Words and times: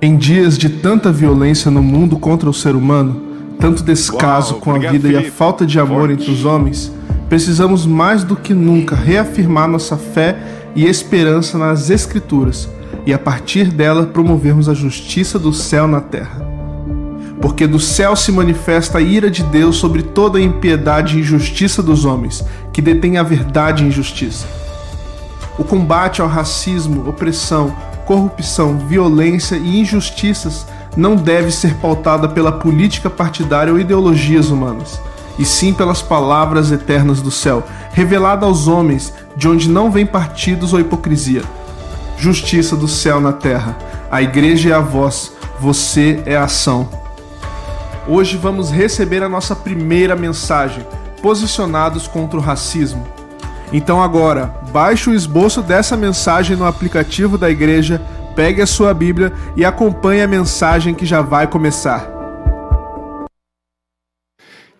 Em 0.00 0.14
dias 0.14 0.58
de 0.58 0.68
tanta 0.68 1.10
violência 1.10 1.70
no 1.70 1.82
mundo 1.82 2.18
contra 2.18 2.50
o 2.50 2.54
ser 2.54 2.76
humano, 2.76 3.22
tanto 3.58 3.82
descaso 3.82 4.52
Uau, 4.52 4.60
com 4.60 4.70
a 4.72 4.78
vida 4.78 5.08
e 5.08 5.16
a 5.16 5.20
Felipe. 5.20 5.30
falta 5.30 5.64
de 5.64 5.80
amor 5.80 6.08
Forte. 6.08 6.12
entre 6.12 6.30
os 6.30 6.44
homens, 6.44 6.92
precisamos 7.30 7.86
mais 7.86 8.22
do 8.22 8.36
que 8.36 8.52
nunca 8.52 8.94
reafirmar 8.94 9.66
nossa 9.66 9.96
fé 9.96 10.36
e 10.74 10.84
esperança 10.84 11.56
nas 11.56 11.88
Escrituras 11.88 12.68
e, 13.06 13.14
a 13.14 13.18
partir 13.18 13.68
dela, 13.68 14.04
promovermos 14.04 14.68
a 14.68 14.74
justiça 14.74 15.38
do 15.38 15.52
céu 15.52 15.88
na 15.88 16.02
terra. 16.02 16.46
Porque 17.40 17.66
do 17.66 17.80
céu 17.80 18.14
se 18.14 18.30
manifesta 18.30 18.98
a 18.98 19.00
ira 19.00 19.30
de 19.30 19.42
Deus 19.44 19.76
sobre 19.76 20.02
toda 20.02 20.38
a 20.38 20.42
impiedade 20.42 21.16
e 21.16 21.20
injustiça 21.20 21.82
dos 21.82 22.04
homens, 22.04 22.44
que 22.70 22.82
detêm 22.82 23.16
a 23.16 23.22
verdade 23.22 23.82
e 23.82 23.88
injustiça. 23.88 24.46
O 25.58 25.64
combate 25.64 26.20
ao 26.20 26.28
racismo, 26.28 27.08
opressão, 27.08 27.74
corrupção, 28.06 28.78
violência 28.78 29.56
e 29.56 29.80
injustiças 29.80 30.64
não 30.96 31.16
deve 31.16 31.50
ser 31.50 31.74
pautada 31.74 32.28
pela 32.28 32.52
política 32.52 33.10
partidária 33.10 33.72
ou 33.72 33.78
ideologias 33.78 34.48
humanas, 34.48 34.98
e 35.38 35.44
sim 35.44 35.74
pelas 35.74 36.00
palavras 36.00 36.72
eternas 36.72 37.20
do 37.20 37.30
céu, 37.30 37.64
revelada 37.92 38.46
aos 38.46 38.68
homens, 38.68 39.12
de 39.36 39.46
onde 39.48 39.68
não 39.68 39.90
vem 39.90 40.06
partidos 40.06 40.72
ou 40.72 40.80
hipocrisia. 40.80 41.42
Justiça 42.16 42.74
do 42.74 42.88
céu 42.88 43.20
na 43.20 43.32
terra. 43.32 43.76
A 44.10 44.22
igreja 44.22 44.70
é 44.70 44.72
a 44.72 44.80
voz, 44.80 45.32
você 45.60 46.22
é 46.24 46.36
a 46.36 46.44
ação. 46.44 46.88
Hoje 48.08 48.36
vamos 48.36 48.70
receber 48.70 49.22
a 49.22 49.28
nossa 49.28 49.54
primeira 49.54 50.14
mensagem, 50.14 50.86
posicionados 51.20 52.06
contra 52.06 52.38
o 52.38 52.42
racismo. 52.42 53.04
Então 53.72 54.02
agora, 54.02 54.46
baixe 54.72 55.10
o 55.10 55.14
esboço 55.14 55.60
dessa 55.60 55.96
mensagem 55.96 56.56
no 56.56 56.64
aplicativo 56.64 57.36
da 57.36 57.50
igreja, 57.50 58.00
pegue 58.36 58.62
a 58.62 58.66
sua 58.66 58.94
Bíblia 58.94 59.32
e 59.56 59.64
acompanhe 59.64 60.22
a 60.22 60.28
mensagem 60.28 60.94
que 60.94 61.04
já 61.04 61.20
vai 61.20 61.46
começar. 61.46 62.16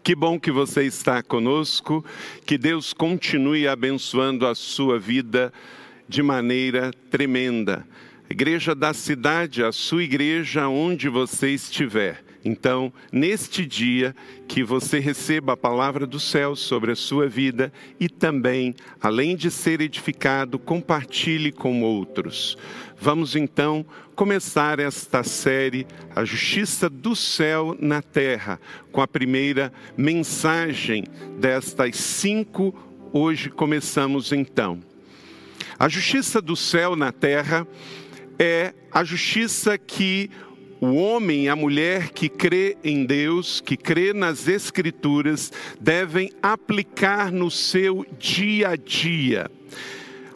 Que 0.05 0.15
bom 0.15 0.39
que 0.39 0.53
você 0.53 0.85
está 0.85 1.21
conosco, 1.21 2.05
que 2.47 2.57
Deus 2.57 2.93
continue 2.93 3.67
abençoando 3.67 4.47
a 4.47 4.55
sua 4.55 5.01
vida 5.01 5.53
de 6.09 6.23
maneira 6.23 6.93
tremenda. 7.11 7.85
Igreja 8.31 8.73
da 8.73 8.95
cidade, 8.95 9.65
a 9.65 9.73
sua 9.73 10.05
igreja 10.05 10.69
onde 10.69 11.09
você 11.09 11.51
estiver. 11.51 12.26
Então, 12.47 12.93
neste 13.11 13.67
dia, 13.67 14.15
que 14.47 14.63
você 14.63 15.01
receba 15.01 15.55
a 15.55 15.57
palavra 15.57 16.07
do 16.07 16.21
céu 16.21 16.55
sobre 16.55 16.93
a 16.93 16.97
sua 16.97 17.27
vida 17.27 17.73
e 17.99 18.09
também, 18.09 18.73
além 19.01 19.35
de 19.35 19.51
ser 19.51 19.81
edificado, 19.81 20.57
compartilhe 20.57 21.51
com 21.51 21.83
outros. 21.83 22.57
Vamos 23.01 23.35
então 23.35 23.85
começar 24.15 24.79
esta 24.79 25.25
série, 25.25 25.89
A 26.15 26.25
Justiça 26.25 26.89
do 26.89 27.17
Céu 27.17 27.77
na 27.81 28.01
Terra, 28.01 28.61
com 28.93 29.01
a 29.01 29.09
primeira 29.09 29.73
mensagem 29.97 31.03
destas 31.41 31.97
cinco. 31.97 32.73
Hoje 33.13 33.51
começamos 33.51 34.31
então. 34.31 34.81
A 35.77 35.89
justiça 35.89 36.41
do 36.41 36.55
céu 36.55 36.95
na 36.95 37.11
terra 37.11 37.67
é 38.39 38.73
a 38.91 39.03
justiça 39.03 39.77
que 39.77 40.31
o 40.81 40.95
homem 40.95 41.45
e 41.45 41.49
a 41.49 41.57
mulher 41.57 42.11
que 42.11 42.29
crê 42.29 42.77
em 42.85 43.05
Deus, 43.05 43.61
que 43.61 43.77
crê 43.77 44.13
nas 44.13 44.47
Escrituras, 44.49 45.53
devem 45.81 46.31
aplicar 46.43 47.33
no 47.33 47.51
seu 47.51 48.05
dia 48.19 48.71
a 48.71 48.77
dia. 48.77 49.51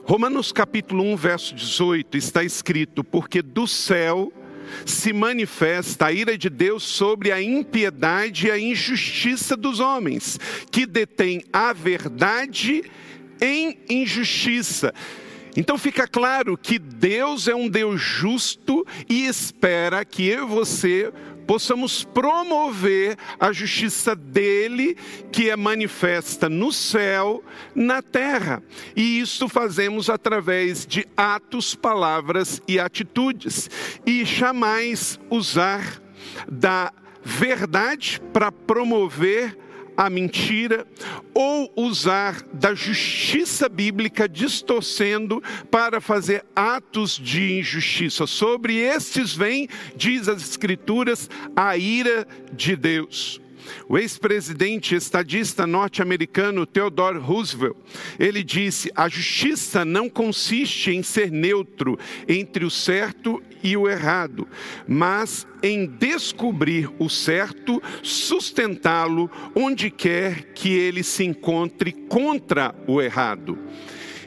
Romanos 0.05 0.51
capítulo 0.51 1.05
1, 1.05 1.17
verso 1.17 1.55
18 1.55 2.17
está 2.17 2.43
escrito: 2.43 3.05
Porque 3.05 3.43
do 3.43 3.67
céu 3.67 4.33
se 4.87 5.13
manifesta 5.13 6.07
a 6.07 6.13
ira 6.13 6.37
de 6.39 6.49
Deus 6.49 6.83
sobre 6.83 7.33
a 7.33 7.43
impiedade 7.43 8.47
e 8.47 8.51
a 8.51 8.59
injustiça 8.59 9.57
dos 9.57 9.81
homens, 9.81 10.39
que 10.71 10.87
detêm 10.87 11.45
a 11.53 11.73
verdade 11.73 12.83
em 13.41 13.79
injustiça. 13.89 14.95
Então 15.57 15.77
fica 15.77 16.07
claro 16.07 16.57
que 16.57 16.79
Deus 16.79 17.49
é 17.49 17.55
um 17.55 17.69
Deus 17.69 18.01
justo 18.01 18.87
e 19.09 19.27
espera 19.27 20.05
que 20.05 20.27
eu 20.27 20.45
e 20.45 20.49
você 20.49 21.13
possamos 21.51 22.05
promover 22.05 23.17
a 23.41 23.51
justiça 23.51 24.15
dele, 24.15 24.97
que 25.33 25.51
é 25.51 25.57
manifesta 25.57 26.49
no 26.49 26.73
céu, 26.73 27.43
na 27.75 28.01
terra. 28.01 28.63
E 28.95 29.19
isso 29.19 29.49
fazemos 29.49 30.09
através 30.09 30.87
de 30.87 31.05
atos, 31.17 31.75
palavras 31.75 32.63
e 32.69 32.79
atitudes. 32.79 33.69
E 34.07 34.25
jamais 34.25 35.19
usar 35.29 36.01
da 36.49 36.93
verdade 37.25 38.23
para 38.33 38.53
promover 38.53 39.59
a 39.97 40.11
mentira 40.11 40.87
ou 41.35 41.73
usar 41.77 42.43
da 42.53 42.75
justiça 42.75 43.69
bíblica 43.69 44.29
distorcendo 44.29 45.43
para 45.71 46.01
fazer 46.01 46.45
atos 46.55 47.13
de 47.13 47.59
injustiça. 47.59 48.27
Sobre 48.27 48.77
estes 48.77 49.35
vem, 49.35 49.69
diz 49.97 50.29
as 50.29 50.43
Escrituras, 50.43 51.29
a 51.55 51.77
ira 51.77 52.27
de 52.53 52.77
Deus. 52.77 53.40
O 53.89 53.99
ex-presidente 53.99 54.95
estadista 54.95 55.67
norte-americano 55.67 56.67
Theodore 56.67 57.19
Roosevelt, 57.19 57.77
ele 58.19 58.43
disse: 58.43 58.91
"A 58.95 59.09
justiça 59.09 59.85
não 59.85 60.09
consiste 60.09 60.91
em 60.91 61.03
ser 61.03 61.31
neutro 61.31 61.99
entre 62.29 62.65
o 62.65 62.71
certo 62.71 63.43
e 63.63 63.77
o 63.77 63.89
errado, 63.89 64.49
mas 64.89 65.47
em 65.63 65.87
descobrir 65.87 66.91
o 66.99 67.09
certo, 67.09 67.83
sustentá-lo 68.03 69.31
onde 69.55 69.91
quer 69.91 70.53
que 70.55 70.71
ele 70.71 71.03
se 71.03 71.25
encontre 71.25 71.93
contra 71.93 72.75
o 72.87 73.01
errado." 73.01 73.59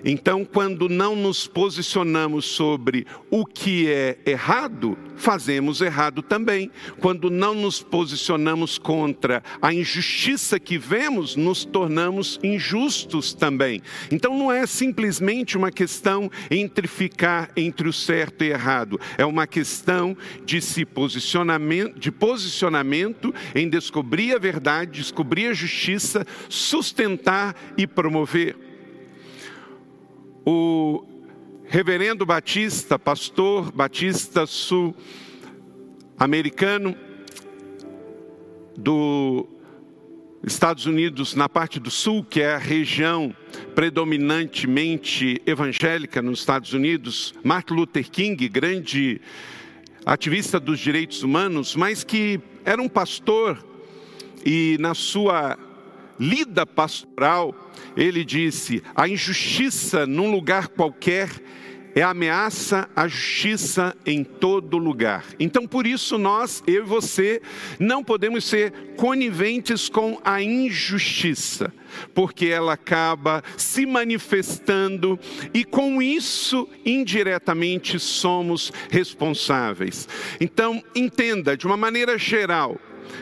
Então, 0.03 0.43
quando 0.43 0.89
não 0.89 1.15
nos 1.15 1.47
posicionamos 1.47 2.45
sobre 2.45 3.07
o 3.29 3.45
que 3.45 3.89
é 3.89 4.17
errado, 4.25 4.97
fazemos 5.15 5.79
errado 5.79 6.21
também. 6.21 6.69
Quando 6.99 7.29
não 7.29 7.53
nos 7.53 7.81
posicionamos 7.81 8.77
contra 8.77 9.41
a 9.61 9.73
injustiça 9.73 10.59
que 10.59 10.77
vemos, 10.77 11.35
nos 11.35 11.63
tornamos 11.63 12.39
injustos 12.43 13.33
também. 13.33 13.81
Então, 14.11 14.37
não 14.37 14.51
é 14.51 14.65
simplesmente 14.65 15.57
uma 15.57 15.71
questão 15.71 16.29
entre 16.51 16.87
ficar 16.87 17.51
entre 17.55 17.87
o 17.87 17.93
certo 17.93 18.43
e 18.43 18.49
errado, 18.49 18.99
é 19.17 19.25
uma 19.25 19.47
questão 19.47 20.17
de 20.45 20.61
se 20.61 20.85
posicionamento, 20.85 21.99
de 21.99 22.11
posicionamento 22.11 23.33
em 23.55 23.69
descobrir 23.69 24.35
a 24.35 24.39
verdade, 24.39 24.99
descobrir 24.99 25.47
a 25.47 25.53
justiça, 25.53 26.25
sustentar 26.49 27.55
e 27.77 27.87
promover 27.87 28.72
o 30.45 31.05
reverendo 31.65 32.25
Batista, 32.25 32.99
pastor 32.99 33.71
Batista 33.71 34.45
sul-americano 34.45 36.93
do 38.77 39.47
Estados 40.45 40.85
Unidos, 40.85 41.35
na 41.35 41.47
parte 41.47 41.79
do 41.79 41.89
sul, 41.89 42.21
que 42.23 42.41
é 42.41 42.55
a 42.55 42.57
região 42.57 43.33
predominantemente 43.73 45.41
evangélica 45.45 46.21
nos 46.21 46.39
Estados 46.39 46.73
Unidos, 46.73 47.33
Martin 47.43 47.75
Luther 47.75 48.11
King, 48.11 48.49
grande 48.49 49.21
ativista 50.05 50.59
dos 50.59 50.79
direitos 50.79 51.23
humanos, 51.23 51.77
mas 51.77 52.03
que 52.03 52.41
era 52.65 52.81
um 52.81 52.89
pastor 52.89 53.65
e 54.45 54.75
na 54.79 54.93
sua 54.93 55.57
lida 56.19 56.65
pastoral, 56.65 57.53
ele 57.95 58.23
disse: 58.23 58.83
a 58.95 59.07
injustiça 59.07 60.05
num 60.05 60.31
lugar 60.31 60.67
qualquer 60.69 61.29
é 61.95 62.01
ameaça 62.01 62.89
à 62.95 63.07
justiça 63.07 63.95
em 64.05 64.23
todo 64.23 64.77
lugar. 64.77 65.25
Então, 65.39 65.67
por 65.67 65.85
isso, 65.85 66.17
nós, 66.17 66.63
eu 66.65 66.83
e 66.83 66.87
você, 66.87 67.41
não 67.79 68.03
podemos 68.03 68.45
ser 68.45 68.71
coniventes 68.97 69.89
com 69.89 70.19
a 70.23 70.41
injustiça, 70.41 71.71
porque 72.13 72.47
ela 72.47 72.73
acaba 72.73 73.43
se 73.57 73.85
manifestando 73.85 75.19
e, 75.53 75.63
com 75.63 76.01
isso, 76.01 76.67
indiretamente 76.85 77.99
somos 77.99 78.71
responsáveis. 78.89 80.07
Então, 80.39 80.83
entenda, 80.95 81.55
de 81.55 81.67
uma 81.67 81.77
maneira 81.77 82.17
geral, 82.17 82.79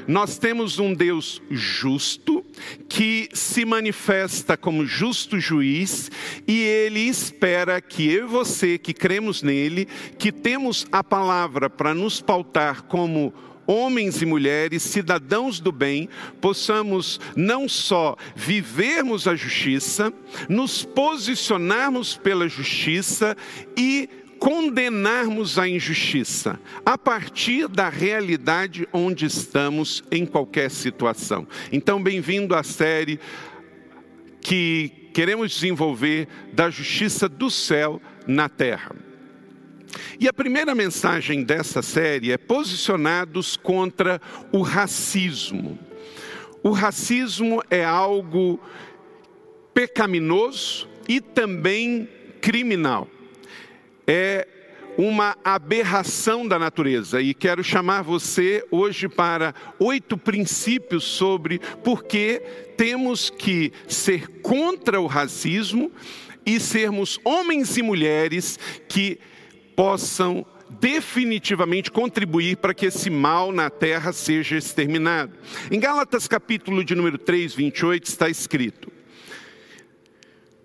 nós 0.08 0.38
temos 0.38 0.80
um 0.80 0.94
Deus 0.94 1.42
justo 1.50 2.46
que 2.88 3.30
se 3.34 3.66
manifesta 3.66 4.58
como 4.58 4.86
justo 4.86 5.40
juiz 5.40 6.12
e 6.48 6.62
ele 6.62 7.02
espera 7.02 7.80
que 7.82 8.10
eu 8.10 8.26
e 8.26 8.30
você 8.30 8.78
que 8.78 8.94
cremos 8.94 9.42
nele, 9.42 9.88
que 10.18 10.32
temos 10.32 10.86
a 10.92 11.04
palavra 11.04 11.70
para 11.70 11.94
nos 11.94 12.22
pautar 12.22 12.84
como 12.84 13.34
homens 13.66 14.22
e 14.22 14.26
mulheres, 14.26 14.84
cidadãos 14.84 15.60
do 15.60 15.72
bem, 15.72 16.10
possamos 16.40 17.20
não 17.36 17.70
só 17.70 18.18
vivermos 18.36 19.28
a 19.28 19.36
justiça, 19.36 20.12
nos 20.50 20.84
posicionarmos 20.84 22.18
pela 22.18 22.50
justiça 22.50 23.36
e 23.78 24.10
condenarmos 24.42 25.60
a 25.60 25.70
injustiça 25.70 26.60
a 26.84 26.98
partir 26.98 27.68
da 27.68 27.90
realidade 27.90 28.88
onde 28.92 29.28
estamos 29.28 30.04
em 30.10 30.26
qualquer 30.26 30.72
situação. 30.72 31.48
Então, 31.72 32.02
bem-vindo 32.02 32.56
à 32.56 32.64
série 32.64 33.20
que 34.42 35.12
queremos 35.14 35.52
desenvolver 35.52 36.28
da 36.54 36.72
justiça 36.72 37.30
do 37.30 37.52
céu 37.52 38.02
na 38.26 38.50
terra. 38.50 38.96
E 40.20 40.28
a 40.28 40.34
primeira 40.34 40.74
mensagem 40.74 41.44
dessa 41.44 41.84
série 41.84 42.32
é 42.32 42.38
posicionados 42.38 43.56
contra 43.56 44.20
o 44.52 44.64
racismo. 44.64 45.78
O 46.64 46.72
racismo 46.72 47.62
é 47.70 47.86
algo 47.86 48.60
pecaminoso 49.72 50.90
e 51.08 51.22
também 51.22 52.10
criminal. 52.42 53.08
É 54.14 54.46
uma 54.98 55.38
aberração 55.42 56.46
da 56.46 56.60
natureza 56.60 57.22
e 57.22 57.34
quero 57.34 57.64
chamar 57.64 58.02
você 58.02 58.62
hoje 58.70 59.08
para 59.08 59.56
oito 59.80 60.18
princípios 60.18 61.06
sobre 61.06 61.60
por 61.82 62.04
que 62.04 62.42
temos 62.76 63.30
que 63.30 63.72
ser 63.88 64.28
contra 64.42 65.00
o 65.00 65.08
racismo 65.08 65.90
e 66.46 66.60
sermos 66.60 67.22
homens 67.24 67.78
e 67.78 67.82
mulheres 67.82 68.60
que 68.90 69.18
possam 69.78 70.46
definitivamente 70.70 71.90
contribuir 71.90 72.58
para 72.58 72.74
que 72.74 72.88
esse 72.88 73.10
mal 73.10 73.54
na 73.54 73.70
terra 73.70 74.12
seja 74.12 74.58
exterminado. 74.58 75.32
Em 75.72 75.80
Gálatas 75.80 76.28
capítulo 76.28 76.84
de 76.84 76.96
número 76.96 77.18
3, 77.18 77.56
28 77.56 78.08
está 78.08 78.28
escrito: 78.28 78.92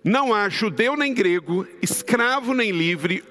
Não 0.03 0.35
há 0.35 0.49
judeu 0.49 0.97
nem 0.97 1.15
grego, 1.15 1.65
escravo 1.81 2.53
nem 2.53 2.73
livre, 2.73 3.23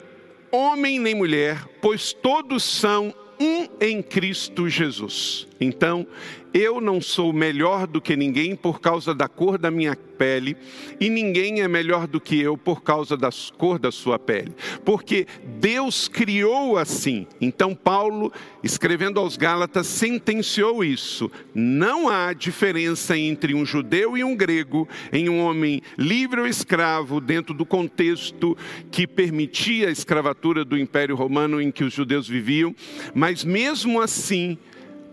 homem 0.55 0.99
nem 0.99 1.13
mulher, 1.15 1.67
pois 1.81 2.13
todos 2.13 2.63
são 2.63 3.13
um 3.39 3.67
em 3.79 4.01
Cristo 4.01 4.69
Jesus. 4.69 5.47
Então, 5.59 6.07
eu 6.55 6.79
não 6.79 7.01
sou 7.01 7.33
melhor 7.33 7.85
do 7.85 7.99
que 7.99 8.15
ninguém 8.15 8.55
por 8.55 8.79
causa 8.79 9.13
da 9.13 9.27
cor 9.27 9.57
da 9.57 9.69
minha 9.69 9.93
pele, 9.93 10.55
e 11.01 11.09
ninguém 11.09 11.59
é 11.59 11.67
melhor 11.67 12.07
do 12.07 12.21
que 12.21 12.39
eu 12.39 12.57
por 12.57 12.81
causa 12.81 13.17
da 13.17 13.27
cor 13.57 13.77
da 13.77 13.91
sua 13.91 14.17
pele, 14.17 14.53
porque 14.85 15.27
Deus 15.59 16.07
criou 16.07 16.77
assim. 16.77 17.27
Então, 17.41 17.75
Paulo, 17.75 18.31
escrevendo 18.63 19.19
aos 19.19 19.35
Gálatas, 19.35 19.85
sentenciou 19.87 20.81
isso. 20.81 21.29
Não 21.53 22.07
há 22.07 22.31
diferença 22.31 23.17
entre 23.17 23.53
um 23.53 23.65
judeu 23.65 24.17
e 24.17 24.23
um 24.23 24.33
grego, 24.33 24.87
em 25.11 25.27
um 25.27 25.41
homem 25.41 25.81
livre 25.97 26.39
ou 26.39 26.47
escravo, 26.47 27.19
dentro 27.19 27.53
do 27.53 27.65
contexto 27.65 28.57
que 28.89 29.05
permitia 29.05 29.89
a 29.89 29.91
escravatura 29.91 30.63
do 30.63 30.77
Império 30.77 31.17
Romano 31.17 31.61
em 31.61 31.69
que 31.69 31.83
os 31.83 31.93
judeus 31.93 32.29
viviam, 32.29 32.73
mas 33.13 33.43
mesmo 33.43 33.99
assim, 33.99 34.57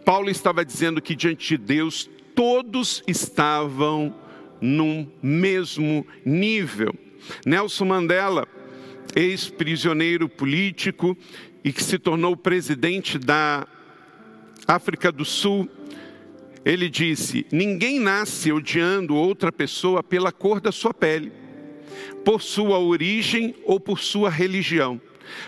Paulo 0.05 0.31
estava 0.31 0.65
dizendo 0.65 1.01
que 1.01 1.15
diante 1.15 1.57
de 1.57 1.59
Deus 1.59 2.11
todos 2.35 3.03
estavam 3.07 4.15
num 4.61 5.09
mesmo 5.23 6.07
nível. 6.25 6.95
Nelson 7.47 7.85
Mandela, 7.85 8.47
ex-prisioneiro 9.15 10.29
político 10.29 11.17
e 11.63 11.73
que 11.73 11.83
se 11.83 11.99
tornou 11.99 12.37
presidente 12.37 13.19
da 13.19 13.67
África 14.67 15.13
do 15.13 15.25
Sul, 15.25 15.69
ele 16.65 16.89
disse: 16.89 17.47
Ninguém 17.53 18.01
nasce 18.01 18.53
odiando 18.53 19.15
outra 19.15 19.53
pessoa 19.53 20.03
pela 20.03 20.33
cor 20.33 20.61
da 20.61 20.73
sua 20.73 20.93
pele, 20.93 21.33
por 22.25 22.43
sua 22.43 22.79
origem 22.79 23.55
ou 23.65 23.79
por 23.79 24.01
sua 24.01 24.31
religião. 24.31 25.01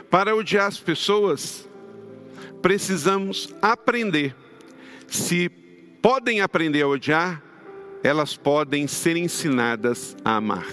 Para 0.08 0.34
odiar 0.34 0.66
as 0.66 0.78
pessoas, 0.78 1.68
precisamos 2.62 3.54
aprender 3.60 4.34
se 5.08 5.48
podem 6.02 6.40
aprender 6.40 6.82
a 6.82 6.88
odiar, 6.88 7.42
elas 8.02 8.36
podem 8.36 8.86
ser 8.86 9.16
ensinadas 9.16 10.16
a 10.24 10.36
amar. 10.36 10.66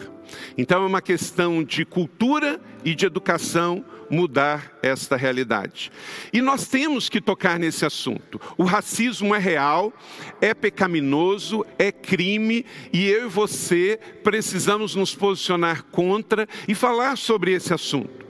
Então 0.57 0.83
é 0.83 0.85
uma 0.85 1.01
questão 1.01 1.63
de 1.63 1.85
cultura 1.85 2.59
e 2.83 2.93
de 2.93 3.05
educação 3.05 3.85
mudar 4.09 4.77
esta 4.83 5.15
realidade. 5.15 5.89
E 6.33 6.41
nós 6.41 6.67
temos 6.67 7.07
que 7.07 7.21
tocar 7.21 7.57
nesse 7.57 7.85
assunto. 7.85 8.39
O 8.57 8.65
racismo 8.65 9.33
é 9.33 9.39
real, 9.39 9.93
é 10.41 10.53
pecaminoso, 10.53 11.65
é 11.79 11.91
crime, 11.91 12.65
e 12.91 13.07
eu 13.07 13.27
e 13.27 13.29
você 13.29 13.97
precisamos 14.21 14.95
nos 14.95 15.15
posicionar 15.15 15.83
contra 15.85 16.47
e 16.67 16.75
falar 16.75 17.17
sobre 17.17 17.53
esse 17.53 17.73
assunto. 17.73 18.25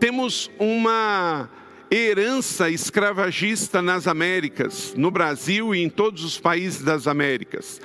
Temos 0.00 0.50
uma 0.58 1.50
herança 1.90 2.70
escravagista 2.70 3.80
nas 3.80 4.06
Américas, 4.06 4.92
no 4.96 5.10
Brasil 5.10 5.74
e 5.74 5.82
em 5.82 5.88
todos 5.88 6.22
os 6.24 6.38
países 6.38 6.82
das 6.82 7.06
Américas. 7.06 7.80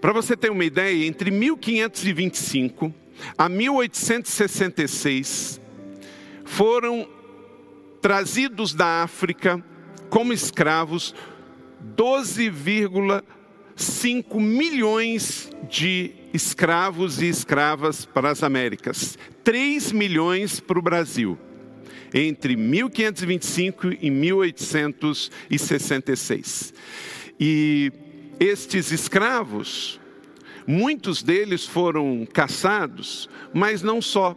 Para 0.00 0.12
você 0.12 0.36
ter 0.36 0.50
uma 0.50 0.64
ideia, 0.64 1.06
entre 1.06 1.30
1525 1.30 2.92
a 3.38 3.48
1866 3.48 5.60
foram 6.44 7.08
trazidos 8.00 8.74
da 8.74 9.02
África 9.02 9.64
como 10.10 10.32
escravos 10.32 11.14
12,5 11.96 14.40
milhões 14.40 15.48
de 15.70 16.10
escravos 16.32 17.22
e 17.22 17.28
escravas 17.28 18.04
para 18.04 18.30
as 18.30 18.42
Américas, 18.42 19.16
3 19.42 19.92
milhões 19.92 20.60
para 20.60 20.78
o 20.78 20.82
Brasil 20.82 21.38
entre 22.14 22.56
1525 22.56 23.92
e 24.00 24.08
1866. 24.08 26.72
E 27.40 27.92
estes 28.38 28.92
escravos, 28.92 29.98
muitos 30.66 31.22
deles 31.22 31.66
foram 31.66 32.26
caçados, 32.32 33.28
mas 33.52 33.82
não 33.82 34.00
só. 34.00 34.34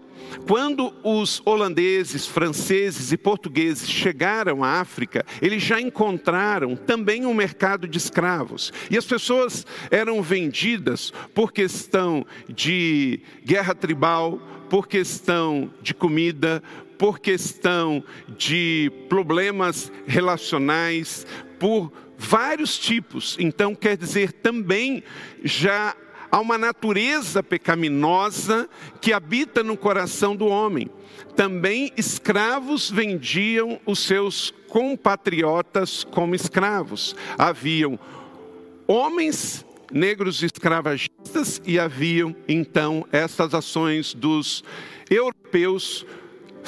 Quando 0.48 0.94
os 1.04 1.42
holandeses, 1.46 2.26
franceses 2.26 3.12
e 3.12 3.18
portugueses 3.18 3.90
chegaram 3.90 4.64
à 4.64 4.80
África, 4.80 5.26
eles 5.42 5.64
já 5.64 5.80
encontraram 5.80 6.76
também 6.76 7.26
um 7.26 7.34
mercado 7.34 7.88
de 7.88 7.98
escravos. 7.98 8.74
E 8.90 8.98
as 8.98 9.06
pessoas 9.06 9.66
eram 9.90 10.22
vendidas 10.22 11.14
por 11.34 11.54
questão 11.54 12.26
de 12.50 13.22
guerra 13.46 13.74
tribal, 13.74 14.40
por 14.70 14.88
questão 14.88 15.72
de 15.82 15.94
comida, 15.94 16.62
por 16.98 17.20
questão 17.20 18.04
de 18.38 18.92
problemas 19.10 19.92
relacionais, 20.06 21.26
por 21.60 21.92
vários 22.18 22.78
tipos. 22.78 23.38
Então, 23.40 23.76
quer 23.76 23.96
dizer, 23.96 24.32
também 24.32 25.04
já 25.44 25.96
há 26.32 26.40
uma 26.40 26.58
natureza 26.58 27.42
pecaminosa 27.44 28.70
que 29.00 29.14
habita 29.14 29.64
no 29.64 29.78
coração 29.78 30.36
do 30.36 30.48
homem. 30.48 30.90
Também 31.36 31.92
escravos 31.96 32.90
vendiam 32.90 33.80
os 33.86 34.00
seus 34.00 34.54
compatriotas 34.68 36.04
como 36.04 36.36
escravos. 36.36 37.16
Haviam 37.38 38.00
homens 38.88 39.66
negros 39.92 40.44
escravagistas 40.44 41.62
e 41.66 41.80
haviam 41.80 42.36
então 42.48 43.06
essas 43.12 43.54
ações 43.54 44.14
dos 44.14 44.64
europeus 45.10 46.06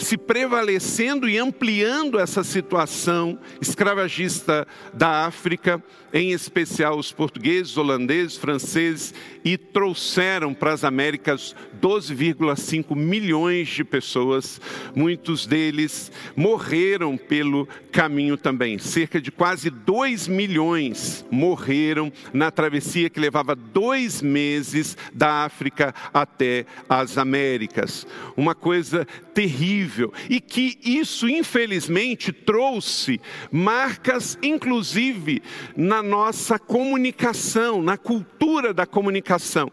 se 0.04 0.18
prevalecendo 0.18 1.28
e 1.28 1.38
ampliando 1.38 2.20
essa 2.20 2.44
situação 2.44 3.38
escravagista 3.62 4.68
da 4.94 5.26
África, 5.26 5.84
em 6.14 6.32
especial 6.32 6.98
os 6.98 7.12
portugueses, 7.12 7.78
holandeses, 7.78 8.38
franceses, 8.38 9.14
e 9.44 9.58
trouxeram 9.58 10.54
para 10.54 10.74
as 10.74 10.84
Américas 10.84 11.56
12,5 11.82 12.96
milhões 12.96 13.68
de 13.68 13.84
pessoas. 13.84 14.60
Muitos 14.96 15.46
deles 15.46 16.12
morreram 16.36 17.18
pelo 17.18 17.68
caminho 17.92 18.38
também. 18.38 18.78
Cerca 18.80 19.22
de 19.22 19.32
quase 19.32 19.70
2 19.70 20.28
milhões 20.28 21.26
morreram 21.30 22.12
na 22.34 22.52
travessia 22.52 23.10
que 23.10 23.20
levava 23.20 23.56
dois 23.56 24.22
meses 24.22 24.98
da 25.14 25.46
África 25.46 25.94
até 26.14 26.66
as 26.88 27.18
Américas. 27.18 28.06
Uma 28.36 28.56
coisa 28.56 29.06
terrível. 29.34 29.89
E 30.30 30.40
que 30.40 30.78
isso, 30.84 31.28
infelizmente, 31.28 32.32
trouxe 32.32 33.20
marcas, 33.52 34.38
inclusive, 34.42 35.42
na 35.76 36.02
nossa 36.04 36.58
comunicação, 36.60 37.82
na 37.82 37.98
cultura 37.98 38.74
da 38.74 38.86
comunicação. 38.86 39.72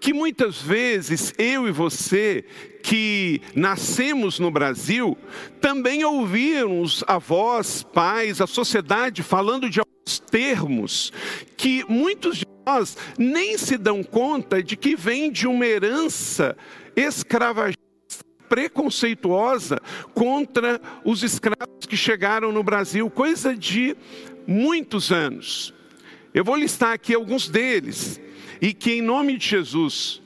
Que 0.00 0.12
muitas 0.12 0.60
vezes 0.60 1.32
eu 1.38 1.68
e 1.68 1.70
você, 1.70 2.44
que 2.82 3.40
nascemos 3.54 4.38
no 4.38 4.50
Brasil, 4.50 5.16
também 5.60 6.04
ouvimos 6.04 7.04
avós, 7.06 7.84
pais, 7.84 8.40
a 8.40 8.46
sociedade 8.46 9.22
falando 9.22 9.70
de 9.70 9.78
alguns 9.78 10.18
termos 10.18 11.12
que 11.56 11.84
muitos 11.88 12.38
de 12.38 12.46
nós 12.66 12.96
nem 13.18 13.56
se 13.56 13.76
dão 13.76 14.02
conta 14.02 14.62
de 14.62 14.76
que 14.76 14.96
vem 14.96 15.30
de 15.30 15.46
uma 15.46 15.66
herança 15.66 16.56
escravagista 16.96 17.81
preconceituosa 18.52 19.80
contra 20.12 20.78
os 21.02 21.22
escravos 21.22 21.86
que 21.88 21.96
chegaram 21.96 22.52
no 22.52 22.62
Brasil, 22.62 23.08
coisa 23.08 23.56
de 23.56 23.96
muitos 24.46 25.10
anos. 25.10 25.72
Eu 26.34 26.44
vou 26.44 26.54
listar 26.54 26.92
aqui 26.92 27.14
alguns 27.14 27.48
deles, 27.48 28.20
e 28.60 28.74
que 28.74 28.92
em 28.92 29.00
nome 29.00 29.38
de 29.38 29.48
Jesus 29.48 30.20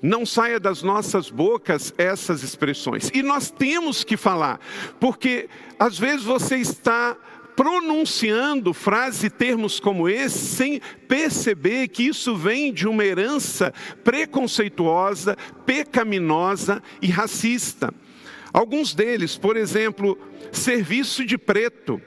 não 0.00 0.24
saia 0.24 0.60
das 0.60 0.80
nossas 0.80 1.28
bocas 1.28 1.92
essas 1.98 2.44
expressões. 2.44 3.10
E 3.12 3.20
nós 3.20 3.50
temos 3.50 4.04
que 4.04 4.16
falar, 4.16 4.60
porque 5.00 5.48
às 5.76 5.98
vezes 5.98 6.24
você 6.24 6.58
está 6.58 7.16
pronunciando 7.56 8.72
frases 8.72 9.24
e 9.24 9.30
termos 9.30 9.78
como 9.78 10.08
esse 10.08 10.38
sem 10.38 10.80
perceber 11.06 11.88
que 11.88 12.04
isso 12.04 12.36
vem 12.36 12.72
de 12.72 12.86
uma 12.88 13.04
herança 13.04 13.72
preconceituosa, 14.02 15.36
pecaminosa 15.66 16.82
e 17.00 17.08
racista. 17.08 17.92
Alguns 18.52 18.94
deles, 18.94 19.36
por 19.36 19.56
exemplo, 19.56 20.18
serviço 20.50 21.24
de 21.24 21.38
preto, 21.38 22.00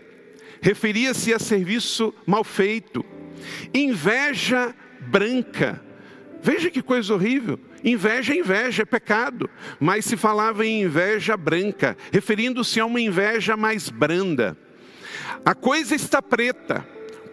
referia-se 0.62 1.34
a 1.34 1.40
serviço 1.40 2.14
mal 2.26 2.44
feito. 2.44 3.04
Inveja 3.74 4.76
branca. 5.02 5.84
Veja 6.42 6.70
que 6.70 6.82
coisa 6.82 7.14
horrível. 7.14 7.60
Inveja 7.84 8.34
é 8.34 8.38
inveja, 8.38 8.84
é 8.84 8.86
pecado. 8.86 9.50
Mas 9.80 10.06
se 10.06 10.18
falava 10.18 10.66
em 10.66 10.84
inveja 10.84 11.36
branca, 11.36 11.98
referindo-se 12.12 12.80
a 12.80 12.86
uma 12.86 13.02
inveja 13.02 13.58
mais 13.58 13.90
branda. 13.90 14.58
A 15.44 15.54
coisa 15.54 15.96
está 15.96 16.22
preta. 16.22 16.86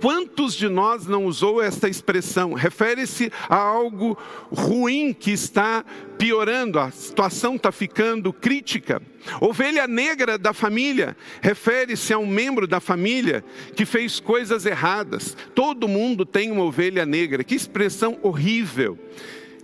Quantos 0.02 0.54
de 0.54 0.68
nós 0.68 1.06
não 1.06 1.26
usou 1.26 1.62
esta 1.62 1.88
expressão? 1.88 2.54
Refere-se 2.54 3.30
a 3.48 3.54
algo 3.54 4.18
ruim 4.50 5.12
que 5.12 5.30
está 5.30 5.84
piorando, 6.18 6.80
a 6.80 6.90
situação 6.90 7.54
está 7.54 7.70
ficando 7.70 8.32
crítica. 8.32 9.00
Ovelha 9.40 9.86
negra 9.86 10.36
da 10.36 10.52
família 10.52 11.16
refere-se 11.40 12.12
a 12.12 12.18
um 12.18 12.26
membro 12.26 12.66
da 12.66 12.80
família 12.80 13.44
que 13.76 13.86
fez 13.86 14.18
coisas 14.18 14.66
erradas. 14.66 15.36
Todo 15.54 15.86
mundo 15.86 16.26
tem 16.26 16.50
uma 16.50 16.64
ovelha 16.64 17.06
negra. 17.06 17.44
Que 17.44 17.54
expressão 17.54 18.18
horrível. 18.22 18.98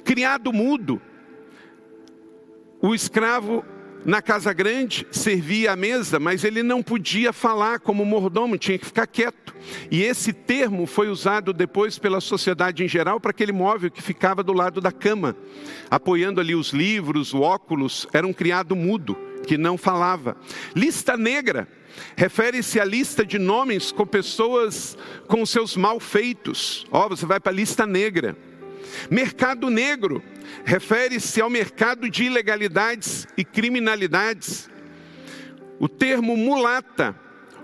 Criado 0.05 0.53
mudo. 0.53 1.03
O 2.81 2.95
escravo 2.95 3.65
na 4.05 4.23
casa 4.23 4.53
grande 4.53 5.07
servia 5.11 5.73
a 5.73 5.77
mesa, 5.77 6.19
mas 6.19 6.45
ele 6.45 6.63
não 6.63 6.83
podia 6.83 7.33
falar 7.33 7.81
como 7.81 8.05
mordomo, 8.05 8.57
tinha 8.57 8.79
que 8.79 8.87
ficar 8.87 9.07
quieto. 9.07 9.55
E 9.91 10.03
esse 10.03 10.33
termo 10.33 10.87
foi 10.87 11.09
usado 11.09 11.53
depois 11.53 11.99
pela 11.99 12.21
sociedade 12.21 12.85
em 12.85 12.89
geral 12.89 13.21
para 13.21 13.31
aquele 13.31 13.53
móvel 13.53 13.91
que 13.91 14.03
ficava 14.03 14.43
do 14.43 14.53
lado 14.53 14.81
da 14.81 14.93
cama, 14.93 15.37
apoiando 15.91 16.41
ali 16.41 16.55
os 16.55 16.71
livros, 16.71 17.35
o 17.35 17.41
óculos, 17.41 18.07
era 18.13 18.27
um 18.27 18.33
criado 18.33 18.75
mudo 18.75 19.17
que 19.47 19.57
não 19.57 19.79
falava. 19.79 20.37
Lista 20.75 21.17
negra 21.17 21.69
refere-se 22.17 22.79
à 22.79 22.85
lista 22.85 23.25
de 23.25 23.39
nomes 23.39 23.91
com 23.91 24.07
pessoas 24.07 24.97
com 25.27 25.45
seus 25.45 25.77
malfeitos. 25.77 26.87
Ó, 26.91 27.07
oh, 27.07 27.09
você 27.09 27.27
vai 27.27 27.41
para 27.41 27.53
a 27.53 27.55
lista 27.55 27.87
negra. 27.87 28.37
Mercado 29.11 29.71
negro 29.71 30.23
refere-se 30.65 31.41
ao 31.41 31.51
mercado 31.51 32.09
de 32.09 32.25
ilegalidades 32.25 33.27
e 33.37 33.45
criminalidades. 33.45 34.69
O 35.79 35.89
termo 35.89 36.37
mulata, 36.37 37.15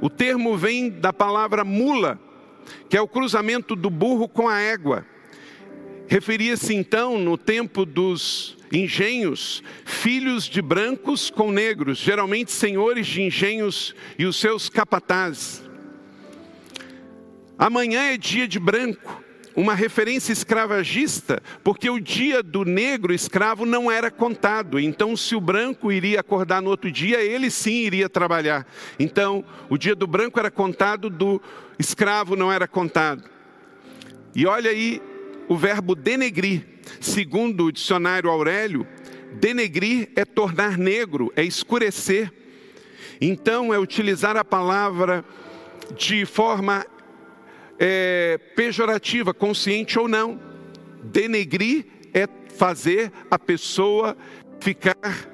o 0.00 0.08
termo 0.08 0.56
vem 0.56 0.90
da 0.90 1.12
palavra 1.12 1.64
mula, 1.64 2.18
que 2.88 2.96
é 2.96 3.00
o 3.00 3.08
cruzamento 3.08 3.74
do 3.74 3.90
burro 3.90 4.28
com 4.28 4.48
a 4.48 4.60
égua. 4.60 5.06
Referia-se 6.06 6.74
então, 6.74 7.18
no 7.18 7.38
tempo 7.38 7.86
dos 7.86 8.56
engenhos, 8.70 9.62
filhos 9.84 10.44
de 10.44 10.60
brancos 10.60 11.30
com 11.30 11.50
negros, 11.50 11.98
geralmente 11.98 12.52
senhores 12.52 13.06
de 13.06 13.22
engenhos 13.22 13.94
e 14.18 14.26
os 14.26 14.36
seus 14.36 14.68
capatazes. 14.68 15.62
Amanhã 17.56 18.12
é 18.12 18.16
dia 18.16 18.46
de 18.46 18.58
branco, 18.58 19.23
uma 19.56 19.74
referência 19.74 20.32
escravagista, 20.32 21.42
porque 21.62 21.88
o 21.88 22.00
dia 22.00 22.42
do 22.42 22.64
negro 22.64 23.14
escravo 23.14 23.64
não 23.64 23.90
era 23.90 24.10
contado. 24.10 24.80
Então, 24.80 25.16
se 25.16 25.36
o 25.36 25.40
branco 25.40 25.92
iria 25.92 26.20
acordar 26.20 26.60
no 26.60 26.70
outro 26.70 26.90
dia, 26.90 27.22
ele 27.22 27.50
sim 27.50 27.84
iria 27.84 28.08
trabalhar. 28.08 28.66
Então, 28.98 29.44
o 29.68 29.78
dia 29.78 29.94
do 29.94 30.06
branco 30.06 30.38
era 30.38 30.50
contado, 30.50 31.08
do 31.08 31.40
escravo 31.78 32.34
não 32.34 32.52
era 32.52 32.66
contado. 32.66 33.22
E 34.34 34.46
olha 34.46 34.70
aí 34.70 35.00
o 35.48 35.56
verbo 35.56 35.94
denegrir, 35.94 36.66
segundo 37.00 37.66
o 37.66 37.72
dicionário 37.72 38.30
Aurélio, 38.30 38.86
denegrir 39.34 40.08
é 40.16 40.24
tornar 40.24 40.76
negro, 40.76 41.32
é 41.36 41.44
escurecer. 41.44 42.32
Então, 43.20 43.72
é 43.72 43.78
utilizar 43.78 44.36
a 44.36 44.44
palavra 44.44 45.24
de 45.96 46.24
forma 46.24 46.84
é, 47.78 48.38
pejorativa, 48.56 49.34
consciente 49.34 49.98
ou 49.98 50.08
não. 50.08 50.40
Denegrir 51.02 51.86
é 52.12 52.28
fazer 52.54 53.12
a 53.30 53.38
pessoa 53.38 54.16
ficar 54.60 55.28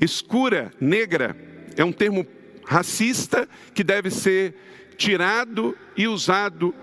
escura, 0.00 0.70
negra. 0.80 1.36
É 1.76 1.84
um 1.84 1.92
termo 1.92 2.26
racista 2.64 3.48
que 3.74 3.82
deve 3.82 4.10
ser 4.10 4.54
tirado 4.96 5.76
e 5.96 6.06
usado 6.08 6.74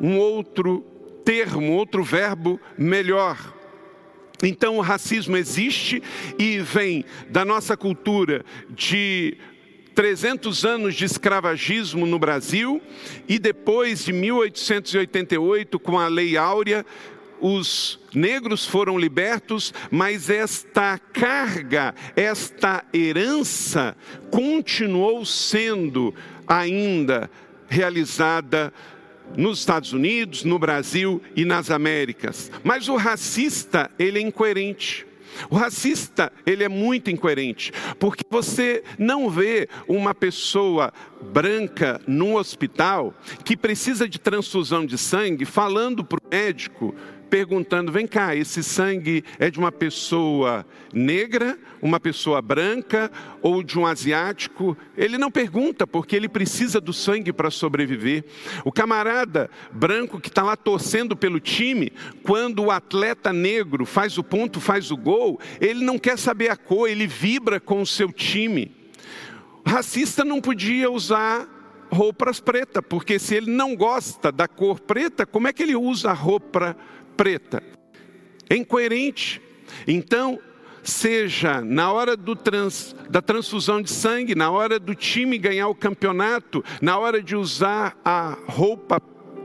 um 0.00 0.18
outro 0.18 0.80
termo, 1.24 1.72
outro 1.72 2.02
verbo 2.02 2.60
melhor. 2.76 3.38
Então, 4.42 4.78
o 4.78 4.80
racismo 4.80 5.36
existe 5.36 6.02
e 6.36 6.58
vem 6.58 7.04
da 7.30 7.44
nossa 7.44 7.76
cultura 7.76 8.44
de 8.68 9.38
300 9.94 10.64
anos 10.64 10.94
de 10.94 11.04
escravagismo 11.04 12.06
no 12.06 12.18
Brasil 12.18 12.80
e 13.28 13.38
depois 13.38 14.04
de 14.04 14.12
1888, 14.12 15.78
com 15.78 15.98
a 15.98 16.08
Lei 16.08 16.36
Áurea, 16.36 16.84
os 17.40 17.98
negros 18.14 18.64
foram 18.64 18.96
libertos, 18.96 19.74
mas 19.90 20.30
esta 20.30 20.96
carga, 20.98 21.92
esta 22.14 22.84
herança 22.94 23.96
continuou 24.30 25.24
sendo 25.24 26.14
ainda 26.46 27.28
realizada 27.68 28.72
nos 29.36 29.58
Estados 29.58 29.92
Unidos, 29.92 30.44
no 30.44 30.58
Brasil 30.58 31.20
e 31.34 31.44
nas 31.44 31.70
Américas. 31.70 32.50
Mas 32.62 32.88
o 32.88 32.96
racista, 32.96 33.90
ele 33.98 34.18
é 34.18 34.22
incoerente. 34.22 35.06
O 35.50 35.56
racista, 35.56 36.32
ele 36.46 36.64
é 36.64 36.68
muito 36.68 37.10
incoerente, 37.10 37.72
porque 37.98 38.24
você 38.30 38.82
não 38.98 39.28
vê 39.28 39.68
uma 39.88 40.14
pessoa 40.14 40.92
branca 41.32 42.00
num 42.06 42.34
hospital 42.36 43.14
que 43.44 43.56
precisa 43.56 44.08
de 44.08 44.18
transfusão 44.18 44.84
de 44.84 44.98
sangue 44.98 45.44
falando 45.44 46.04
para 46.04 46.18
o 46.18 46.28
médico 46.30 46.94
perguntando: 47.32 47.90
vem 47.90 48.06
cá, 48.06 48.36
esse 48.36 48.62
sangue 48.62 49.24
é 49.38 49.50
de 49.50 49.58
uma 49.58 49.72
pessoa 49.72 50.66
negra, 50.92 51.58
uma 51.80 51.98
pessoa 51.98 52.42
branca 52.42 53.10
ou 53.40 53.62
de 53.62 53.78
um 53.78 53.86
asiático? 53.86 54.76
Ele 54.94 55.16
não 55.16 55.30
pergunta, 55.30 55.86
porque 55.86 56.14
ele 56.14 56.28
precisa 56.28 56.78
do 56.78 56.92
sangue 56.92 57.32
para 57.32 57.50
sobreviver. 57.50 58.26
O 58.66 58.70
camarada 58.70 59.48
branco 59.72 60.20
que 60.20 60.28
está 60.28 60.42
lá 60.42 60.54
torcendo 60.56 61.16
pelo 61.16 61.40
time, 61.40 61.90
quando 62.22 62.64
o 62.64 62.70
atleta 62.70 63.32
negro 63.32 63.86
faz 63.86 64.18
o 64.18 64.22
ponto, 64.22 64.60
faz 64.60 64.90
o 64.90 64.96
gol, 64.98 65.40
ele 65.58 65.82
não 65.82 65.98
quer 65.98 66.18
saber 66.18 66.50
a 66.50 66.56
cor, 66.56 66.86
ele 66.86 67.06
vibra 67.06 67.58
com 67.58 67.80
o 67.80 67.86
seu 67.86 68.12
time. 68.12 68.76
O 69.64 69.70
racista 69.70 70.22
não 70.22 70.38
podia 70.38 70.90
usar 70.90 71.48
roupas 71.90 72.40
pretas, 72.40 72.82
porque 72.86 73.18
se 73.18 73.34
ele 73.34 73.50
não 73.50 73.76
gosta 73.76 74.32
da 74.32 74.48
cor 74.48 74.80
preta, 74.80 75.26
como 75.26 75.46
é 75.46 75.52
que 75.52 75.62
ele 75.62 75.76
usa 75.76 76.10
a 76.10 76.14
roupa 76.14 76.76
preta. 77.16 77.62
É 78.48 78.56
incoerente. 78.56 79.40
Então, 79.86 80.38
seja 80.82 81.60
na 81.60 81.92
hora 81.92 82.16
trans, 82.36 82.94
da 83.08 83.22
transfusão 83.22 83.80
de 83.80 83.90
sangue, 83.90 84.34
na 84.34 84.50
hora 84.50 84.78
do 84.78 84.94
time 84.94 85.38
ganhar 85.38 85.68
o 85.68 85.74
campeonato, 85.74 86.64
na 86.80 86.98
hora 86.98 87.22
de 87.22 87.36
usar 87.36 87.96
a 88.04 88.36
roupa 88.46 89.00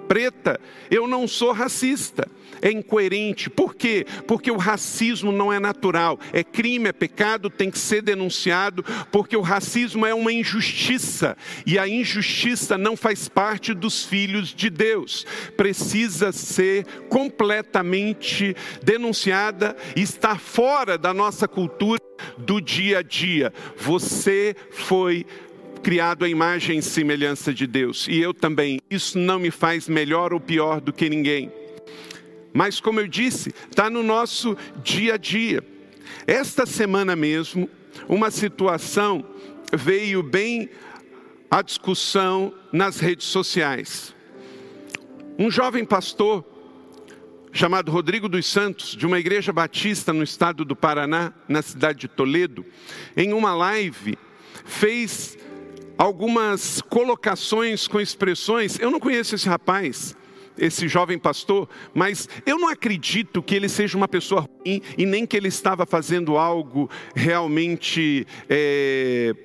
preta, 0.08 0.60
eu 0.90 1.08
não 1.08 1.28
sou 1.28 1.52
racista 1.52 2.28
é 2.62 2.72
incoerente. 2.72 3.50
Por 3.50 3.76
quê? 3.76 4.06
Porque 4.28 4.52
o 4.52 4.58
racismo 4.58 5.32
não 5.32 5.52
é 5.52 5.60
natural, 5.60 6.20
é 6.34 6.44
crime, 6.44 6.90
é 6.90 6.94
pecado, 6.94 7.50
tem 7.50 7.70
que 7.70 7.80
ser 7.80 8.02
denunciado, 8.02 8.84
porque 9.12 9.36
o 9.36 9.42
racismo 9.42 10.06
é 10.06 10.14
uma 10.14 10.32
injustiça 10.32 11.38
e 11.66 11.78
a 11.78 11.88
injustiça 11.88 12.78
não 12.78 12.96
faz 12.96 13.28
parte 13.28 13.74
dos 13.74 14.04
filhos 14.04 14.54
de 14.54 14.70
Deus. 14.70 15.26
Precisa 15.56 16.32
ser 16.32 16.86
completamente 17.10 18.56
denunciada 18.84 19.76
está 19.96 20.38
fora 20.38 20.98
da 20.98 21.14
nossa 21.14 21.48
cultura 21.48 22.02
do 22.38 22.62
dia 22.62 23.00
a 23.00 23.02
dia. 23.02 23.54
Você 23.78 24.56
foi 24.72 25.26
criado 25.84 26.26
à 26.26 26.30
imagem 26.30 26.80
e 26.80 26.82
semelhança 26.82 27.54
de 27.54 27.66
Deus, 27.68 28.08
e 28.10 28.20
eu 28.20 28.34
também. 28.34 28.80
Isso 28.90 29.18
não 29.18 29.40
me 29.40 29.52
faz 29.52 29.88
melhor 29.88 30.34
ou 30.34 30.40
pior 30.40 30.82
do 30.82 30.92
que 30.92 31.10
ninguém. 31.10 31.52
Mas, 32.58 32.80
como 32.80 33.00
eu 33.00 33.08
disse, 33.08 33.54
está 33.70 33.88
no 33.88 34.02
nosso 34.02 34.58
dia 34.84 35.14
a 35.14 35.18
dia. 35.18 35.64
Esta 36.26 36.66
semana 36.66 37.16
mesmo, 37.16 37.70
uma 38.10 38.32
situação 38.32 39.24
veio 39.72 40.24
bem 40.24 40.68
à 41.52 41.62
discussão 41.62 42.52
nas 42.74 43.00
redes 43.00 43.28
sociais. 43.28 44.12
Um 45.38 45.52
jovem 45.52 45.86
pastor 45.86 46.44
chamado 47.54 47.92
Rodrigo 47.92 48.28
dos 48.28 48.48
Santos, 48.48 48.96
de 48.96 49.06
uma 49.06 49.20
igreja 49.20 49.54
batista 49.54 50.12
no 50.12 50.24
estado 50.24 50.66
do 50.66 50.76
Paraná, 50.76 51.34
na 51.48 51.62
cidade 51.62 52.00
de 52.00 52.08
Toledo, 52.08 52.66
em 53.16 53.34
uma 53.34 53.54
live, 53.54 54.18
fez 54.66 55.38
algumas 55.96 56.82
colocações 56.82 57.88
com 57.88 58.02
expressões. 58.02 58.80
Eu 58.80 58.90
não 58.90 59.00
conheço 59.00 59.36
esse 59.36 59.48
rapaz, 59.48 60.18
esse 60.58 60.88
jovem 60.88 61.18
pastor, 61.18 61.70
mas 61.94 62.28
eu 62.46 62.58
não 62.58 62.68
acredito 62.68 63.42
que 63.42 63.56
ele 63.56 63.70
seja 63.70 63.98
uma 63.98 64.08
pessoa 64.08 64.42
ruim 64.42 64.82
e 64.98 65.06
nem 65.06 65.26
que 65.26 65.38
ele 65.38 65.48
estava 65.48 65.86
fazendo 65.86 66.38
algo 66.38 66.90
realmente. 67.16 68.26
É, 68.50 69.36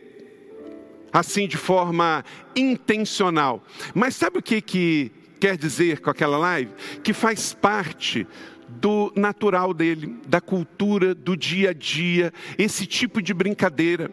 assim 1.13 1.47
de 1.47 1.57
forma 1.57 2.25
intencional. 2.57 3.63
Mas 3.95 4.17
sabe 4.17 4.39
o 4.39 4.43
que, 4.43 4.63
que 4.63 5.13
quer 5.39 5.57
dizer 5.57 6.01
com 6.01 6.09
aquela 6.09 6.39
live? 6.39 6.73
Que 7.03 7.13
faz 7.13 7.53
parte 7.53 8.27
do 8.69 9.13
natural 9.15 9.75
dele, 9.75 10.17
da 10.27 10.41
cultura, 10.41 11.15
do 11.15 11.37
dia 11.37 11.71
a 11.71 11.73
dia, 11.75 12.33
esse 12.57 12.87
tipo 12.87 13.21
de 13.21 13.35
brincadeira. 13.35 14.11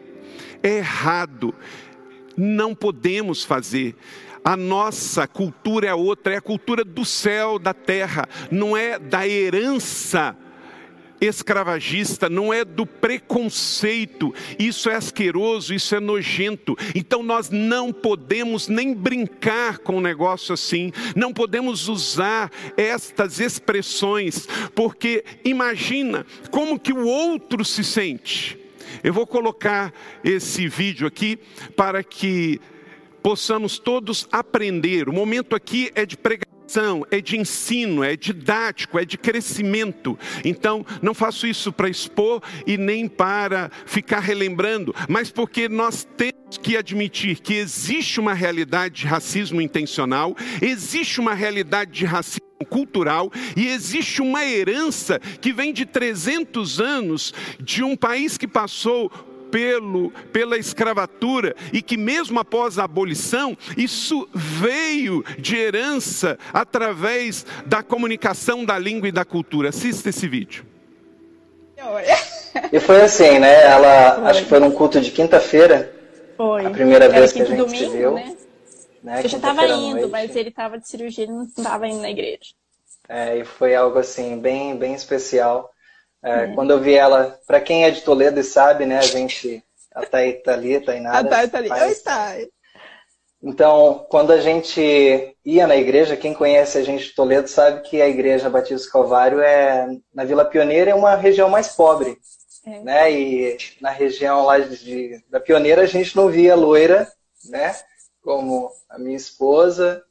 É 0.62 0.76
errado, 0.78 1.54
não 2.36 2.74
podemos 2.74 3.42
fazer. 3.42 3.94
A 4.44 4.56
nossa 4.56 5.26
cultura 5.26 5.88
é 5.88 5.94
outra, 5.94 6.34
é 6.34 6.36
a 6.38 6.42
cultura 6.42 6.84
do 6.84 7.04
céu, 7.04 7.58
da 7.58 7.74
terra, 7.74 8.28
não 8.50 8.76
é 8.76 8.98
da 8.98 9.26
herança 9.26 10.36
escravagista, 11.20 12.28
não 12.28 12.52
é 12.52 12.64
do 12.64 12.86
preconceito, 12.86 14.34
isso 14.58 14.88
é 14.88 14.94
asqueroso, 14.94 15.74
isso 15.74 15.94
é 15.94 16.00
nojento. 16.00 16.76
Então 16.94 17.22
nós 17.22 17.50
não 17.50 17.92
podemos 17.92 18.68
nem 18.68 18.94
brincar 18.94 19.78
com 19.78 19.98
um 19.98 20.00
negócio 20.00 20.54
assim, 20.54 20.92
não 21.14 21.32
podemos 21.32 21.88
usar 21.88 22.50
estas 22.76 23.38
expressões, 23.38 24.48
porque 24.74 25.24
imagina 25.44 26.24
como 26.50 26.80
que 26.80 26.92
o 26.92 27.06
outro 27.06 27.64
se 27.64 27.84
sente. 27.84 28.58
Eu 29.04 29.12
vou 29.12 29.26
colocar 29.26 29.92
esse 30.24 30.66
vídeo 30.68 31.06
aqui 31.06 31.38
para 31.76 32.02
que 32.02 32.60
possamos 33.22 33.78
todos 33.78 34.26
aprender. 34.30 35.08
O 35.08 35.12
momento 35.12 35.54
aqui 35.54 35.90
é 35.94 36.04
de 36.04 36.16
pregação, 36.16 37.06
é 37.10 37.20
de 37.20 37.36
ensino, 37.36 38.04
é 38.04 38.16
didático, 38.16 38.98
é 38.98 39.04
de 39.04 39.18
crescimento. 39.18 40.18
Então, 40.44 40.84
não 41.02 41.14
faço 41.14 41.46
isso 41.46 41.72
para 41.72 41.88
expor 41.88 42.42
e 42.66 42.76
nem 42.76 43.08
para 43.08 43.70
ficar 43.86 44.20
relembrando, 44.20 44.94
mas 45.08 45.30
porque 45.30 45.68
nós 45.68 46.06
temos 46.16 46.58
que 46.62 46.76
admitir 46.76 47.40
que 47.40 47.54
existe 47.54 48.20
uma 48.20 48.34
realidade 48.34 49.02
de 49.02 49.06
racismo 49.06 49.60
intencional, 49.60 50.36
existe 50.60 51.20
uma 51.20 51.34
realidade 51.34 51.92
de 51.92 52.04
racismo 52.04 52.40
cultural 52.68 53.32
e 53.56 53.68
existe 53.68 54.20
uma 54.20 54.44
herança 54.44 55.18
que 55.18 55.52
vem 55.52 55.72
de 55.72 55.86
300 55.86 56.80
anos 56.80 57.32
de 57.58 57.82
um 57.82 57.96
país 57.96 58.36
que 58.36 58.46
passou 58.46 59.10
pelo, 59.50 60.10
pela 60.32 60.56
escravatura 60.56 61.54
e 61.72 61.82
que 61.82 61.96
mesmo 61.96 62.38
após 62.38 62.78
a 62.78 62.84
abolição, 62.84 63.56
isso 63.76 64.28
veio 64.34 65.24
de 65.38 65.56
herança 65.56 66.38
através 66.52 67.44
da 67.66 67.82
comunicação 67.82 68.64
da 68.64 68.78
língua 68.78 69.08
e 69.08 69.12
da 69.12 69.24
cultura. 69.24 69.70
Assista 69.70 70.08
esse 70.08 70.28
vídeo. 70.28 70.64
E 72.72 72.80
foi 72.80 73.00
assim, 73.00 73.38
né? 73.38 73.62
Ela, 73.64 74.14
foi. 74.16 74.24
acho 74.24 74.42
que 74.42 74.48
foi 74.48 74.60
num 74.60 74.70
culto 74.70 75.00
de 75.00 75.10
quinta-feira. 75.10 75.92
Foi. 76.36 76.66
A 76.66 76.70
primeira 76.70 77.06
Era 77.06 77.14
vez 77.14 77.32
que 77.32 77.42
a 77.42 77.44
gente 77.44 77.58
domingo, 77.58 77.90
se 77.90 77.96
viu. 77.96 78.14
Né? 78.14 78.36
Né? 79.02 79.20
Eu 79.24 79.28
já 79.28 79.36
estava 79.36 79.66
indo, 79.66 80.08
mas 80.08 80.36
ele 80.36 80.50
estava 80.50 80.78
de 80.78 80.88
cirurgia 80.88 81.24
e 81.24 81.28
não 81.28 81.44
estava 81.44 81.88
indo 81.88 82.00
na 82.00 82.10
igreja. 82.10 82.52
É, 83.08 83.38
e 83.38 83.44
foi 83.44 83.74
algo 83.74 83.98
assim, 83.98 84.38
bem, 84.38 84.76
bem 84.76 84.94
especial. 84.94 85.72
É, 86.22 86.44
uhum. 86.44 86.54
Quando 86.54 86.70
eu 86.70 86.80
vi 86.80 86.94
ela, 86.94 87.38
para 87.46 87.60
quem 87.60 87.84
é 87.84 87.90
de 87.90 88.02
Toledo 88.02 88.38
e 88.38 88.44
sabe, 88.44 88.84
né, 88.84 88.98
a 88.98 89.02
gente, 89.02 89.64
a 89.94 90.04
Thay 90.04 90.34
tá 90.34 90.52
ali, 90.52 90.76
a 90.76 90.84
Tainara. 90.84 91.18
A 91.18 91.48
tá 91.48 91.58
ali. 91.58 91.70
Oi, 91.70 91.94
Thay. 91.94 92.50
Então, 93.42 94.06
quando 94.10 94.32
a 94.32 94.40
gente 94.40 95.34
ia 95.44 95.66
na 95.66 95.76
igreja, 95.76 96.16
quem 96.16 96.34
conhece 96.34 96.76
a 96.76 96.82
gente 96.82 97.04
de 97.04 97.14
Toledo 97.14 97.48
sabe 97.48 97.80
que 97.88 98.02
a 98.02 98.08
igreja 98.08 98.50
Batista 98.50 98.90
Calvário 98.90 99.40
é 99.40 99.88
na 100.12 100.24
Vila 100.24 100.44
Pioneira 100.44 100.90
é 100.90 100.94
uma 100.94 101.14
região 101.14 101.48
mais 101.48 101.68
pobre, 101.68 102.18
é. 102.66 102.80
né? 102.80 103.10
E 103.10 103.56
na 103.80 103.90
região 103.90 104.44
lá 104.44 104.58
de, 104.58 105.24
da 105.30 105.40
Pioneira 105.40 105.82
a 105.82 105.86
gente 105.86 106.14
não 106.14 106.28
via 106.28 106.54
loira, 106.54 107.10
né? 107.48 107.74
Como 108.22 108.70
a 108.90 108.98
minha 108.98 109.16
esposa. 109.16 110.04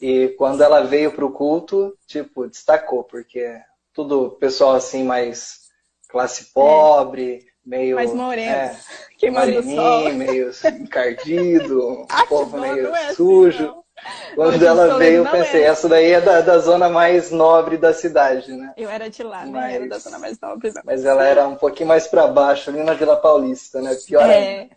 E 0.00 0.28
quando 0.38 0.62
ela 0.62 0.80
veio 0.80 1.12
para 1.12 1.26
o 1.26 1.32
culto, 1.32 1.94
tipo, 2.06 2.48
destacou, 2.48 3.04
porque 3.04 3.54
tudo 3.92 4.30
pessoal 4.40 4.74
assim 4.74 5.04
mais 5.04 5.62
classe 6.08 6.52
pobre, 6.52 7.38
é. 7.38 7.40
meio 7.64 7.96
mais 7.96 8.12
moreno, 8.12 8.50
é, 8.50 8.76
queimando 9.18 9.62
sol, 9.62 10.12
meio 10.14 10.50
encardido, 10.80 11.88
um 11.88 12.06
povo 12.28 12.58
meio 12.58 12.94
é 12.94 13.06
assim, 13.06 13.14
sujo. 13.14 13.64
Assim, 13.64 14.34
Quando 14.34 14.66
ela 14.66 14.98
veio, 14.98 15.18
eu 15.18 15.30
pensei, 15.30 15.62
é. 15.62 15.66
essa 15.66 15.88
daí 15.88 16.12
é 16.12 16.20
da, 16.20 16.40
da 16.40 16.58
zona 16.58 16.88
mais 16.88 17.30
nobre 17.30 17.76
da 17.76 17.94
cidade, 17.94 18.52
né? 18.52 18.72
Eu 18.76 18.90
era 18.90 19.08
de 19.08 19.22
lá, 19.22 19.46
mas, 19.46 19.74
era 19.74 19.88
da 19.88 19.98
zona 19.98 20.18
mais 20.18 20.40
nobre. 20.40 20.72
Não. 20.72 20.82
Mas 20.84 21.04
ela 21.04 21.24
era 21.24 21.46
um 21.46 21.56
pouquinho 21.56 21.88
mais 21.88 22.06
para 22.06 22.26
baixo, 22.26 22.70
ali 22.70 22.82
na 22.82 22.94
Vila 22.94 23.16
Paulista, 23.16 23.80
né? 23.80 23.94
Pior 24.06 24.28
é. 24.28 24.60
ainda. 24.60 24.76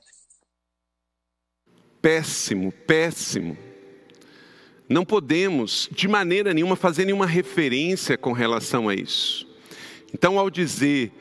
Péssimo, 2.02 2.72
péssimo. 2.72 3.58
Não 4.88 5.04
podemos, 5.04 5.90
de 5.92 6.08
maneira 6.08 6.54
nenhuma, 6.54 6.76
fazer 6.76 7.06
nenhuma 7.06 7.26
referência 7.26 8.18
com 8.18 8.32
relação 8.32 8.88
a 8.88 8.94
isso. 8.94 9.48
Então, 10.14 10.38
ao 10.38 10.50
dizer 10.50 11.12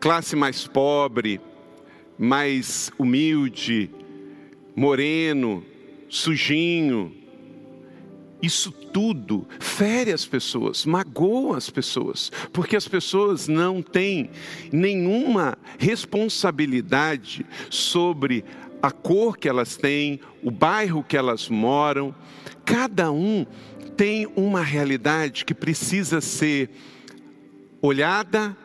classe 0.00 0.34
mais 0.34 0.66
pobre, 0.66 1.40
mais 2.18 2.90
humilde, 2.98 3.90
moreno, 4.74 5.64
sujinho, 6.08 7.14
isso 8.40 8.70
tudo 8.70 9.46
fere 9.58 10.12
as 10.12 10.24
pessoas, 10.24 10.86
magoa 10.86 11.56
as 11.56 11.70
pessoas, 11.70 12.30
porque 12.52 12.76
as 12.76 12.86
pessoas 12.86 13.48
não 13.48 13.82
têm 13.82 14.30
nenhuma 14.72 15.58
responsabilidade 15.78 17.44
sobre 17.68 18.44
a 18.82 18.90
cor 18.90 19.36
que 19.36 19.48
elas 19.48 19.76
têm, 19.76 20.20
o 20.42 20.50
bairro 20.50 21.02
que 21.02 21.16
elas 21.16 21.48
moram. 21.48 22.14
Cada 22.64 23.10
um 23.10 23.46
tem 23.96 24.26
uma 24.36 24.62
realidade 24.62 25.44
que 25.44 25.54
precisa 25.54 26.20
ser 26.20 26.70
olhada 27.82 28.56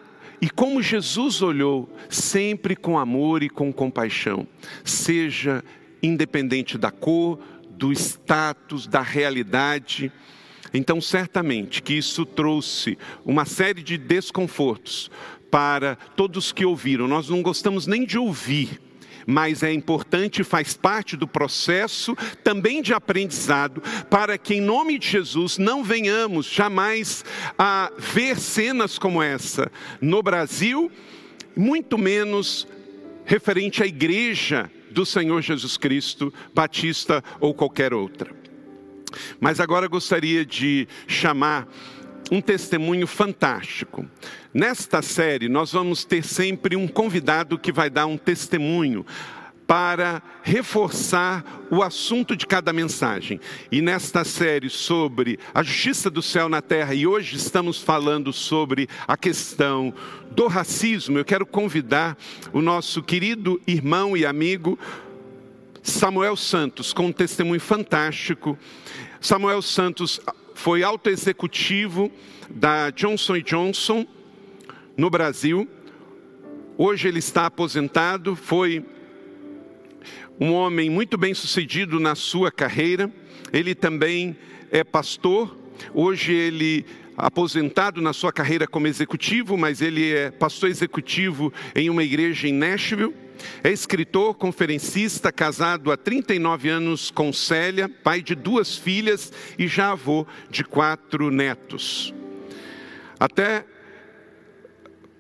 e 0.43 0.49
como 0.49 0.82
Jesus 0.82 1.41
olhou, 1.41 1.89
sempre 2.10 2.76
com 2.76 2.99
amor 2.99 3.43
e 3.43 3.49
com 3.49 3.71
compaixão, 3.71 4.45
seja 4.84 5.63
independente 6.02 6.78
da 6.78 6.91
cor, 6.91 7.39
do 7.69 7.93
status, 7.93 8.86
da 8.86 9.02
realidade. 9.02 10.12
Então, 10.73 10.99
certamente 10.99 11.82
que 11.82 11.93
isso 11.93 12.26
trouxe 12.26 12.97
uma 13.26 13.45
série 13.45 13.82
de 13.82 13.97
desconfortos 13.97 15.10
para 15.49 15.95
todos 15.95 16.52
que 16.52 16.65
ouviram. 16.65 17.08
Nós 17.08 17.30
não 17.30 17.41
gostamos 17.41 17.88
nem 17.88 18.06
de 18.06 18.17
ouvir 18.17 18.82
mas 19.25 19.63
é 19.63 19.71
importante, 19.71 20.43
faz 20.43 20.73
parte 20.75 21.15
do 21.15 21.27
processo 21.27 22.15
também 22.43 22.81
de 22.81 22.93
aprendizado, 22.93 23.81
para 24.09 24.38
que 24.38 24.55
em 24.55 24.62
nome 24.62 24.97
de 24.99 25.07
Jesus 25.07 25.57
não 25.57 25.83
venhamos 25.83 26.45
jamais 26.45 27.23
a 27.57 27.91
ver 27.97 28.38
cenas 28.38 28.97
como 28.97 29.21
essa 29.21 29.71
no 30.01 30.21
Brasil, 30.21 30.91
muito 31.55 31.97
menos 31.97 32.67
referente 33.25 33.81
à 33.81 33.86
igreja 33.86 34.69
do 34.91 35.05
Senhor 35.05 35.41
Jesus 35.41 35.77
Cristo, 35.77 36.33
batista 36.53 37.23
ou 37.39 37.53
qualquer 37.53 37.93
outra. 37.93 38.43
Mas 39.39 39.59
agora 39.59 39.88
gostaria 39.88 40.45
de 40.45 40.88
chamar 41.07 41.67
um 42.31 42.41
testemunho 42.41 43.07
fantástico. 43.07 44.05
Nesta 44.53 45.01
série, 45.01 45.49
nós 45.49 45.71
vamos 45.71 46.03
ter 46.05 46.23
sempre 46.23 46.75
um 46.75 46.88
convidado 46.88 47.57
que 47.57 47.71
vai 47.71 47.89
dar 47.89 48.05
um 48.05 48.17
testemunho 48.17 49.05
para 49.65 50.21
reforçar 50.43 51.43
o 51.71 51.81
assunto 51.81 52.36
de 52.36 52.45
cada 52.45 52.73
mensagem. 52.73 53.39
E 53.71 53.81
nesta 53.81 54.23
série 54.23 54.69
sobre 54.69 55.39
a 55.53 55.63
justiça 55.63 56.09
do 56.09 56.21
céu 56.21 56.49
na 56.49 56.62
terra, 56.62 56.93
e 56.93 57.07
hoje 57.07 57.38
estamos 57.38 57.81
falando 57.81 58.33
sobre 58.33 58.88
a 59.07 59.15
questão 59.15 59.93
do 60.31 60.47
racismo, 60.47 61.17
eu 61.17 61.25
quero 61.25 61.45
convidar 61.45 62.17
o 62.51 62.62
nosso 62.62 63.01
querido 63.01 63.59
irmão 63.65 64.17
e 64.17 64.25
amigo 64.25 64.77
Samuel 65.81 66.36
Santos 66.36 66.93
com 66.93 67.07
um 67.07 67.12
testemunho 67.12 67.59
fantástico. 67.59 68.57
Samuel 69.19 69.62
Santos 69.62 70.19
foi 70.54 70.84
alto 70.84 71.10
executivo 71.10 72.12
da 72.50 72.89
Johnson 72.89 73.39
Johnson 73.39 74.06
no 74.96 75.10
Brasil, 75.10 75.68
Hoje 76.76 77.08
ele 77.08 77.20
está 77.20 77.46
aposentado, 77.46 78.36
foi 78.36 78.84
um 80.39 80.54
homem 80.54 80.89
muito 80.89 81.20
bem 81.20 81.32
sucedido 81.32 82.00
na 82.00 82.16
sua 82.16 82.52
carreira. 82.52 83.12
Ele 83.52 83.76
também 83.76 84.36
é 84.72 84.84
pastor. 84.84 85.56
Hoje 85.94 86.34
ele 86.34 86.84
aposentado 87.16 88.02
na 88.02 88.12
sua 88.12 88.34
carreira 88.34 88.66
como 88.66 88.88
executivo, 88.88 89.56
mas 89.56 89.84
ele 89.84 90.13
é 90.13 90.32
pastor 90.32 90.68
executivo 90.68 91.54
em 91.76 91.92
uma 91.92 92.04
igreja 92.04 92.48
em 92.48 92.54
Nashville. 92.54 93.13
É 93.63 93.71
escritor, 93.71 94.36
conferencista, 94.36 95.32
casado 95.32 95.91
há 95.91 95.97
39 95.97 96.69
anos 96.69 97.12
com 97.12 97.32
Célia, 97.34 97.89
pai 97.89 98.21
de 98.21 98.36
duas 98.36 98.77
filhas 98.77 99.32
e 99.58 99.67
já 99.67 99.91
avô 99.91 100.25
de 100.49 100.63
quatro 100.63 101.29
netos. 101.32 102.13
Até 103.19 103.65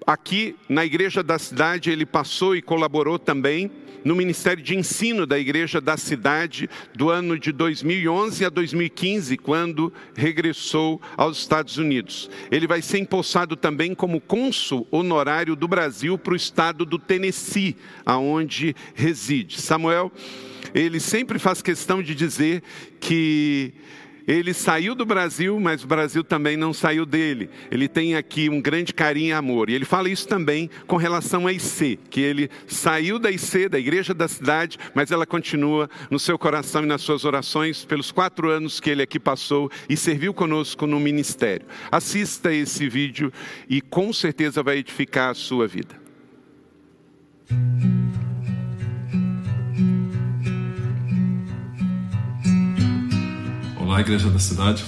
aqui 0.05 0.55
na 0.67 0.85
igreja 0.85 1.23
da 1.23 1.39
cidade 1.39 1.89
ele 1.89 2.05
passou 2.05 2.55
e 2.55 2.61
colaborou 2.61 3.17
também 3.17 3.71
no 4.03 4.15
Ministério 4.15 4.63
de 4.63 4.75
Ensino 4.75 5.25
da 5.25 5.37
Igreja 5.39 5.79
da 5.79 5.97
Cidade 5.97 6.69
do 6.95 7.09
ano 7.09 7.37
de 7.37 7.51
2011 7.51 8.45
a 8.45 8.49
2015, 8.49 9.37
quando 9.37 9.93
regressou 10.15 11.01
aos 11.15 11.39
Estados 11.39 11.77
Unidos. 11.77 12.29
Ele 12.51 12.67
vai 12.67 12.81
ser 12.81 12.99
empossado 12.99 13.55
também 13.55 13.93
como 13.95 14.21
cônsul 14.21 14.87
honorário 14.91 15.55
do 15.55 15.67
Brasil 15.67 16.17
para 16.17 16.33
o 16.33 16.37
estado 16.37 16.85
do 16.85 16.99
Tennessee, 16.99 17.75
aonde 18.05 18.75
reside. 18.93 19.61
Samuel, 19.61 20.11
ele 20.73 20.99
sempre 20.99 21.37
faz 21.37 21.61
questão 21.61 22.01
de 22.01 22.15
dizer 22.15 22.63
que 22.99 23.73
ele 24.27 24.53
saiu 24.53 24.95
do 24.95 25.05
Brasil, 25.05 25.59
mas 25.59 25.83
o 25.83 25.87
Brasil 25.87 26.23
também 26.23 26.55
não 26.55 26.73
saiu 26.73 27.05
dele. 27.05 27.49
Ele 27.69 27.87
tem 27.87 28.15
aqui 28.15 28.49
um 28.49 28.61
grande 28.61 28.93
carinho 28.93 29.29
e 29.29 29.33
amor. 29.33 29.69
E 29.69 29.73
ele 29.73 29.85
fala 29.85 30.09
isso 30.09 30.27
também 30.27 30.69
com 30.87 30.95
relação 30.95 31.47
à 31.47 31.53
IC, 31.53 31.99
que 32.09 32.21
ele 32.21 32.49
saiu 32.67 33.19
da 33.19 33.29
IC, 33.29 33.69
da 33.69 33.79
igreja 33.79 34.13
da 34.13 34.27
cidade, 34.27 34.77
mas 34.93 35.11
ela 35.11 35.25
continua 35.25 35.89
no 36.09 36.19
seu 36.19 36.37
coração 36.37 36.83
e 36.83 36.87
nas 36.87 37.01
suas 37.01 37.25
orações 37.25 37.83
pelos 37.85 38.11
quatro 38.11 38.49
anos 38.49 38.79
que 38.79 38.89
ele 38.89 39.01
aqui 39.01 39.19
passou 39.19 39.69
e 39.89 39.97
serviu 39.97 40.33
conosco 40.33 40.87
no 40.87 40.99
ministério. 40.99 41.65
Assista 41.91 42.53
esse 42.53 42.87
vídeo 42.87 43.31
e 43.69 43.81
com 43.81 44.13
certeza 44.13 44.63
vai 44.63 44.77
edificar 44.77 45.31
a 45.31 45.33
sua 45.33 45.67
vida. 45.67 46.01
Olá, 53.93 54.01
Igreja 54.01 54.27
da 54.27 54.39
Cidade. 54.39 54.83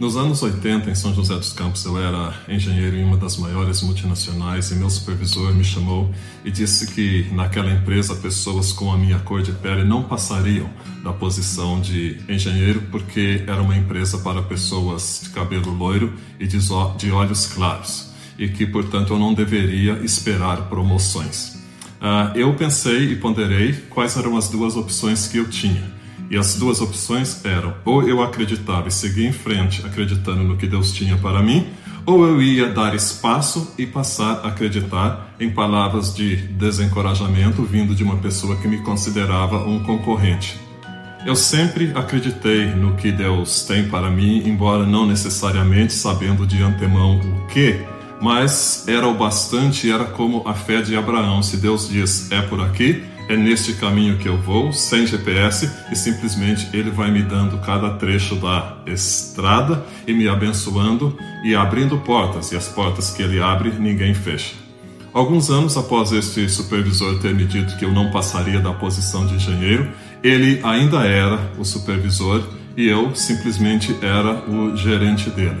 Nos 0.00 0.16
anos 0.16 0.42
80, 0.42 0.90
em 0.90 0.94
São 0.96 1.14
José 1.14 1.36
dos 1.36 1.52
Campos, 1.52 1.84
eu 1.84 1.96
era 1.96 2.34
engenheiro 2.48 2.96
em 2.96 3.04
uma 3.04 3.16
das 3.16 3.36
maiores 3.36 3.80
multinacionais 3.80 4.72
e 4.72 4.74
meu 4.74 4.90
supervisor 4.90 5.54
me 5.54 5.62
chamou 5.62 6.12
e 6.44 6.50
disse 6.50 6.88
que 6.88 7.32
naquela 7.32 7.70
empresa 7.70 8.16
pessoas 8.16 8.72
com 8.72 8.92
a 8.92 8.98
minha 8.98 9.20
cor 9.20 9.40
de 9.40 9.52
pele 9.52 9.84
não 9.84 10.02
passariam 10.02 10.68
da 11.04 11.12
posição 11.12 11.80
de 11.80 12.18
engenheiro 12.28 12.82
porque 12.90 13.44
era 13.46 13.62
uma 13.62 13.76
empresa 13.76 14.18
para 14.18 14.42
pessoas 14.42 15.20
de 15.22 15.30
cabelo 15.30 15.72
loiro 15.72 16.12
e 16.40 16.44
de 16.48 17.12
olhos 17.12 17.46
claros 17.46 18.10
e 18.36 18.48
que, 18.48 18.66
portanto, 18.66 19.12
eu 19.12 19.18
não 19.20 19.32
deveria 19.32 19.92
esperar 20.02 20.62
promoções. 20.62 21.54
Uh, 22.00 22.36
eu 22.36 22.52
pensei 22.54 23.12
e 23.12 23.14
ponderei 23.14 23.74
quais 23.90 24.16
eram 24.16 24.36
as 24.36 24.48
duas 24.48 24.74
opções 24.74 25.28
que 25.28 25.36
eu 25.36 25.48
tinha. 25.48 25.94
E 26.34 26.36
as 26.36 26.56
duas 26.56 26.80
opções 26.80 27.44
eram: 27.44 27.72
ou 27.84 28.02
eu 28.02 28.20
acreditava 28.20 28.88
e 28.88 28.90
seguir 28.90 29.24
em 29.24 29.32
frente, 29.32 29.86
acreditando 29.86 30.42
no 30.42 30.56
que 30.56 30.66
Deus 30.66 30.90
tinha 30.90 31.16
para 31.16 31.40
mim, 31.40 31.68
ou 32.04 32.26
eu 32.26 32.42
ia 32.42 32.72
dar 32.72 32.92
espaço 32.92 33.72
e 33.78 33.86
passar 33.86 34.40
a 34.42 34.48
acreditar 34.48 35.32
em 35.38 35.48
palavras 35.48 36.12
de 36.12 36.34
desencorajamento 36.34 37.62
vindo 37.62 37.94
de 37.94 38.02
uma 38.02 38.16
pessoa 38.16 38.56
que 38.56 38.66
me 38.66 38.78
considerava 38.78 39.58
um 39.58 39.84
concorrente. 39.84 40.58
Eu 41.24 41.36
sempre 41.36 41.92
acreditei 41.94 42.66
no 42.66 42.96
que 42.96 43.12
Deus 43.12 43.62
tem 43.62 43.88
para 43.88 44.10
mim, 44.10 44.42
embora 44.44 44.84
não 44.84 45.06
necessariamente 45.06 45.92
sabendo 45.92 46.44
de 46.44 46.60
antemão 46.60 47.20
o 47.20 47.46
que, 47.46 47.78
mas 48.20 48.88
era 48.88 49.06
o 49.06 49.14
bastante, 49.14 49.88
era 49.88 50.04
como 50.04 50.42
a 50.48 50.52
fé 50.52 50.82
de 50.82 50.96
Abraão. 50.96 51.44
Se 51.44 51.58
Deus 51.58 51.88
diz 51.88 52.32
é 52.32 52.42
por 52.42 52.60
aqui, 52.60 53.04
é 53.28 53.36
neste 53.36 53.74
caminho 53.74 54.18
que 54.18 54.28
eu 54.28 54.36
vou, 54.36 54.72
sem 54.72 55.06
GPS, 55.06 55.70
e 55.90 55.96
simplesmente 55.96 56.68
Ele 56.72 56.90
vai 56.90 57.10
me 57.10 57.22
dando 57.22 57.58
cada 57.58 57.90
trecho 57.90 58.36
da 58.36 58.76
estrada 58.86 59.84
e 60.06 60.12
me 60.12 60.28
abençoando 60.28 61.16
e 61.44 61.54
abrindo 61.54 61.98
portas, 61.98 62.52
e 62.52 62.56
as 62.56 62.68
portas 62.68 63.10
que 63.10 63.22
Ele 63.22 63.40
abre, 63.40 63.70
ninguém 63.70 64.14
fecha. 64.14 64.54
Alguns 65.12 65.48
anos 65.48 65.76
após 65.76 66.10
este 66.10 66.48
supervisor 66.48 67.20
ter 67.20 67.32
me 67.32 67.44
dito 67.44 67.76
que 67.76 67.84
eu 67.84 67.92
não 67.92 68.10
passaria 68.10 68.60
da 68.60 68.72
posição 68.72 69.24
de 69.24 69.34
engenheiro, 69.34 69.88
ele 70.24 70.58
ainda 70.64 71.04
era 71.06 71.38
o 71.56 71.64
supervisor 71.64 72.42
e 72.76 72.88
eu 72.88 73.14
simplesmente 73.14 73.96
era 74.02 74.42
o 74.50 74.76
gerente 74.76 75.30
dele. 75.30 75.60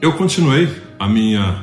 Eu 0.00 0.14
continuei 0.14 0.66
a 0.98 1.06
minha 1.06 1.62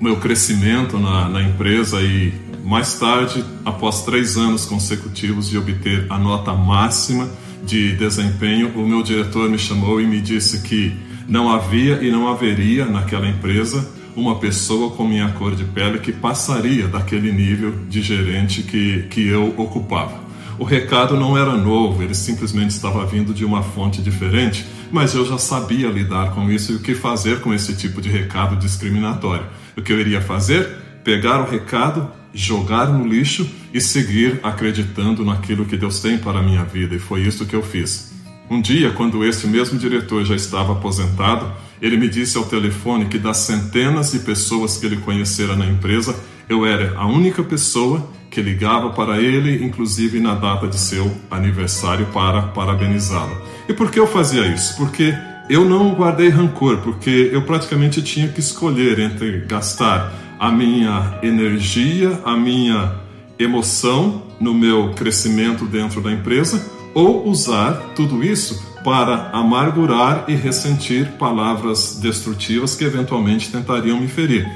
meu 0.00 0.16
crescimento 0.16 0.98
na, 0.98 1.28
na 1.28 1.42
empresa 1.42 2.00
e 2.00 2.32
mais 2.70 2.94
tarde, 2.94 3.44
após 3.64 4.04
três 4.04 4.36
anos 4.36 4.64
consecutivos 4.64 5.50
de 5.50 5.58
obter 5.58 6.06
a 6.08 6.16
nota 6.16 6.52
máxima 6.52 7.28
de 7.64 7.96
desempenho, 7.96 8.68
o 8.76 8.86
meu 8.86 9.02
diretor 9.02 9.50
me 9.50 9.58
chamou 9.58 10.00
e 10.00 10.06
me 10.06 10.20
disse 10.20 10.62
que 10.62 10.96
não 11.26 11.50
havia 11.50 12.00
e 12.00 12.12
não 12.12 12.28
haveria 12.28 12.86
naquela 12.86 13.26
empresa 13.26 13.90
uma 14.14 14.36
pessoa 14.36 14.90
com 14.92 15.04
minha 15.04 15.30
cor 15.30 15.56
de 15.56 15.64
pele 15.64 15.98
que 15.98 16.12
passaria 16.12 16.86
daquele 16.86 17.32
nível 17.32 17.74
de 17.88 18.00
gerente 18.00 18.62
que, 18.62 19.02
que 19.10 19.26
eu 19.26 19.52
ocupava. 19.56 20.20
O 20.56 20.62
recado 20.62 21.16
não 21.16 21.36
era 21.36 21.56
novo, 21.56 22.04
ele 22.04 22.14
simplesmente 22.14 22.70
estava 22.70 23.04
vindo 23.04 23.34
de 23.34 23.44
uma 23.44 23.64
fonte 23.64 24.00
diferente, 24.00 24.64
mas 24.92 25.12
eu 25.12 25.26
já 25.26 25.38
sabia 25.38 25.88
lidar 25.88 26.30
com 26.36 26.48
isso 26.48 26.70
e 26.70 26.76
o 26.76 26.80
que 26.80 26.94
fazer 26.94 27.40
com 27.40 27.52
esse 27.52 27.74
tipo 27.74 28.00
de 28.00 28.08
recado 28.08 28.54
discriminatório. 28.54 29.46
O 29.76 29.82
que 29.82 29.92
eu 29.92 29.98
iria 29.98 30.20
fazer? 30.20 30.68
Pegar 31.02 31.40
o 31.40 31.50
recado, 31.50 32.19
jogar 32.32 32.86
no 32.86 33.06
lixo 33.06 33.48
e 33.72 33.80
seguir 33.80 34.40
acreditando 34.42 35.24
naquilo 35.24 35.64
que 35.64 35.76
Deus 35.76 36.00
tem 36.00 36.18
para 36.18 36.38
a 36.38 36.42
minha 36.42 36.64
vida, 36.64 36.94
e 36.94 36.98
foi 36.98 37.22
isso 37.22 37.46
que 37.46 37.54
eu 37.54 37.62
fiz. 37.62 38.12
Um 38.50 38.60
dia, 38.60 38.90
quando 38.90 39.24
esse 39.24 39.46
mesmo 39.46 39.78
diretor 39.78 40.24
já 40.24 40.34
estava 40.34 40.72
aposentado, 40.72 41.52
ele 41.80 41.96
me 41.96 42.08
disse 42.08 42.36
ao 42.36 42.44
telefone 42.44 43.06
que 43.06 43.18
das 43.18 43.38
centenas 43.38 44.12
de 44.12 44.18
pessoas 44.18 44.76
que 44.76 44.86
ele 44.86 44.96
conhecera 44.96 45.56
na 45.56 45.66
empresa, 45.66 46.14
eu 46.48 46.66
era 46.66 46.96
a 46.96 47.06
única 47.06 47.42
pessoa 47.42 48.10
que 48.28 48.42
ligava 48.42 48.90
para 48.90 49.20
ele, 49.20 49.64
inclusive 49.64 50.20
na 50.20 50.34
data 50.34 50.66
de 50.68 50.78
seu 50.78 51.10
aniversário, 51.30 52.06
para 52.06 52.42
parabenizá-lo. 52.42 53.40
E 53.68 53.72
por 53.72 53.90
que 53.90 53.98
eu 53.98 54.06
fazia 54.06 54.46
isso? 54.46 54.76
Porque 54.76 55.14
eu 55.48 55.64
não 55.64 55.94
guardei 55.94 56.28
rancor, 56.28 56.78
porque 56.78 57.30
eu 57.32 57.42
praticamente 57.42 58.02
tinha 58.02 58.28
que 58.28 58.40
escolher 58.40 58.98
entre 58.98 59.40
gastar 59.46 60.12
a 60.40 60.50
minha 60.50 61.18
energia, 61.22 62.18
a 62.24 62.34
minha 62.34 62.94
emoção 63.38 64.22
no 64.40 64.54
meu 64.54 64.94
crescimento 64.94 65.66
dentro 65.66 66.00
da 66.00 66.10
empresa 66.10 66.64
ou 66.94 67.28
usar 67.28 67.74
tudo 67.94 68.24
isso 68.24 68.58
para 68.82 69.28
amargurar 69.34 70.24
e 70.28 70.34
ressentir 70.34 71.12
palavras 71.18 71.98
destrutivas 72.00 72.74
que 72.74 72.84
eventualmente 72.84 73.50
tentariam 73.50 74.00
me 74.00 74.08
ferir. 74.08 74.50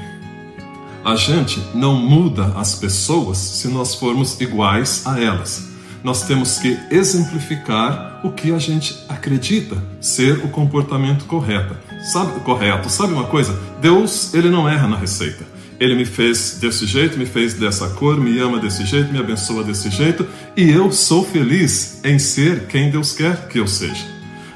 A 1.03 1.15
gente 1.15 1.61
não 1.75 1.93
muda 1.93 2.51
as 2.55 2.73
pessoas 2.73 3.37
se 3.37 3.67
nós 3.67 3.93
formos 3.93 4.41
iguais 4.41 5.03
a 5.05 5.21
elas. 5.21 5.69
Nós 6.03 6.23
temos 6.23 6.57
que 6.57 6.79
exemplificar 6.89 8.21
o 8.23 8.31
que 8.31 8.51
a 8.51 8.57
gente 8.57 8.97
acredita 9.07 9.77
ser 10.01 10.43
o 10.43 10.49
comportamento 10.49 11.25
correto. 11.25 11.75
Sabe, 12.11 12.39
correto. 12.39 12.89
Sabe 12.89 13.13
uma 13.13 13.25
coisa? 13.25 13.59
Deus, 13.79 14.33
ele 14.33 14.49
não 14.49 14.67
erra 14.67 14.87
na 14.87 14.97
receita. 14.97 15.54
Ele 15.79 15.95
me 15.95 16.05
fez 16.05 16.57
desse 16.59 16.85
jeito, 16.85 17.17
me 17.17 17.25
fez 17.25 17.53
dessa 17.53 17.89
cor, 17.89 18.19
me 18.19 18.39
ama 18.39 18.59
desse 18.59 18.85
jeito, 18.85 19.11
me 19.11 19.19
abençoa 19.19 19.63
desse 19.63 19.89
jeito, 19.89 20.25
e 20.55 20.69
eu 20.69 20.91
sou 20.91 21.25
feliz 21.25 21.99
em 22.03 22.17
ser 22.17 22.67
quem 22.67 22.89
Deus 22.89 23.11
quer 23.11 23.47
que 23.47 23.59
eu 23.59 23.67
seja. 23.67 24.05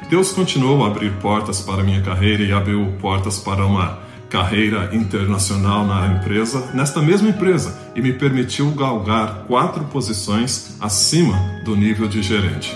Deus 0.09 0.31
continuou 0.31 0.83
a 0.83 0.87
abrir 0.87 1.11
portas 1.21 1.61
para 1.61 1.81
a 1.81 1.83
minha 1.83 2.01
carreira 2.01 2.43
e 2.43 2.51
abriu 2.51 2.93
portas 2.99 3.37
para 3.37 3.65
uma 3.65 3.99
carreira 4.29 4.89
internacional 4.93 5.85
na 5.85 6.07
empresa, 6.07 6.71
nesta 6.73 7.01
mesma 7.01 7.29
empresa, 7.29 7.77
e 7.95 8.01
me 8.01 8.13
permitiu 8.13 8.71
galgar 8.71 9.43
quatro 9.47 9.83
posições 9.85 10.75
acima 10.79 11.61
do 11.65 11.75
nível 11.75 12.07
de 12.07 12.21
gerente. 12.21 12.75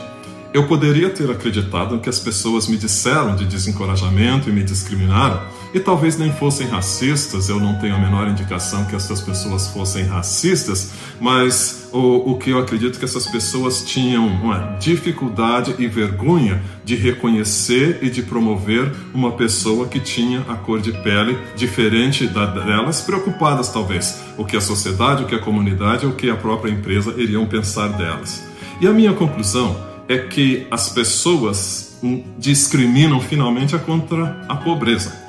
Eu 0.54 0.68
poderia 0.68 1.10
ter 1.10 1.30
acreditado 1.32 1.96
no 1.96 2.02
que 2.02 2.10
as 2.10 2.20
pessoas 2.20 2.68
me 2.68 2.78
disseram 2.78 3.36
de 3.36 3.46
desencorajamento 3.46 4.50
e 4.50 4.52
me 4.52 4.64
discriminaram, 4.64 5.42
e 5.74 5.80
talvez 5.80 6.18
nem 6.18 6.32
fossem 6.32 6.68
racistas, 6.68 7.50
eu 7.50 7.60
não 7.60 7.80
tenho 7.80 7.96
a 7.96 7.98
menor 7.98 8.28
indicação 8.28 8.86
que 8.86 8.96
essas 8.96 9.22
pessoas 9.22 9.68
fossem 9.70 10.06
racistas, 10.06 10.92
mas 11.20 11.90
o, 11.92 12.32
o 12.32 12.38
que 12.38 12.52
eu 12.52 12.60
acredito 12.60 13.00
que 13.00 13.06
essas 13.06 13.26
pessoas 13.26 13.84
tinham 13.84 14.28
uma 14.28 14.78
dificuldade 14.80 15.74
e 15.80 15.88
vergonha 15.88 16.62
de 16.86 16.96
reconhecer 16.96 18.00
e 18.04 18.10
de 18.12 18.22
promover 18.22 18.92
uma 19.16 19.32
pessoa 19.32 19.88
que 19.88 20.00
tinha 20.00 20.42
a 20.42 20.56
cor 20.56 20.80
de 20.80 20.92
pele 20.92 21.38
diferente 21.56 22.28
da 22.28 22.46
delas, 22.46 23.02
preocupadas 23.02 23.70
talvez 23.70 24.22
o 24.38 24.46
que 24.46 24.56
a 24.56 24.62
sociedade, 24.62 25.24
o 25.24 25.26
que 25.26 25.36
a 25.36 25.40
comunidade, 25.40 26.06
o 26.06 26.14
que 26.14 26.30
a 26.30 26.36
própria 26.36 26.72
empresa 26.72 27.16
iriam 27.18 27.48
pensar 27.48 27.88
delas. 27.88 28.44
E 28.80 28.86
a 28.86 28.92
minha 28.92 29.14
conclusão 29.14 29.76
é 30.08 30.20
que 30.20 30.68
as 30.70 30.90
pessoas 30.90 31.98
discriminam 32.38 33.20
finalmente 33.20 33.78
contra 33.80 34.46
a 34.48 34.56
pobreza 34.56 35.23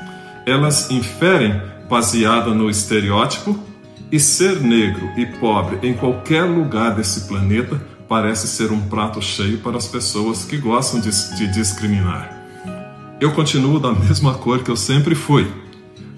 elas 0.46 0.90
inferem 0.90 1.60
baseada 1.88 2.54
no 2.54 2.68
estereótipo 2.68 3.58
e 4.10 4.20
ser 4.20 4.60
negro 4.60 5.10
e 5.16 5.26
pobre 5.26 5.78
em 5.82 5.94
qualquer 5.94 6.42
lugar 6.42 6.94
desse 6.94 7.22
planeta 7.22 7.80
parece 8.08 8.46
ser 8.46 8.70
um 8.70 8.80
prato 8.80 9.20
cheio 9.20 9.58
para 9.58 9.76
as 9.76 9.88
pessoas 9.88 10.44
que 10.44 10.56
gostam 10.56 11.00
de, 11.00 11.10
de 11.36 11.46
discriminar. 11.48 12.30
Eu 13.20 13.32
continuo 13.32 13.80
da 13.80 13.92
mesma 13.92 14.34
cor 14.34 14.62
que 14.62 14.70
eu 14.70 14.76
sempre 14.76 15.14
fui, 15.14 15.50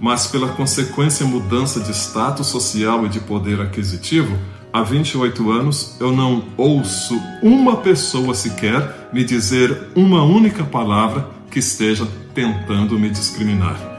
mas 0.00 0.26
pela 0.26 0.48
consequência 0.48 1.24
mudança 1.24 1.80
de 1.80 1.92
status 1.92 2.48
social 2.48 3.06
e 3.06 3.08
de 3.08 3.20
poder 3.20 3.60
aquisitivo, 3.60 4.36
há 4.72 4.82
28 4.82 5.50
anos 5.50 5.96
eu 6.00 6.12
não 6.12 6.44
ouço 6.56 7.18
uma 7.42 7.76
pessoa 7.76 8.34
sequer 8.34 9.08
me 9.12 9.24
dizer 9.24 9.88
uma 9.94 10.22
única 10.22 10.64
palavra 10.64 11.28
que 11.50 11.60
esteja 11.60 12.06
tentando 12.34 12.98
me 12.98 13.08
discriminar. 13.08 13.95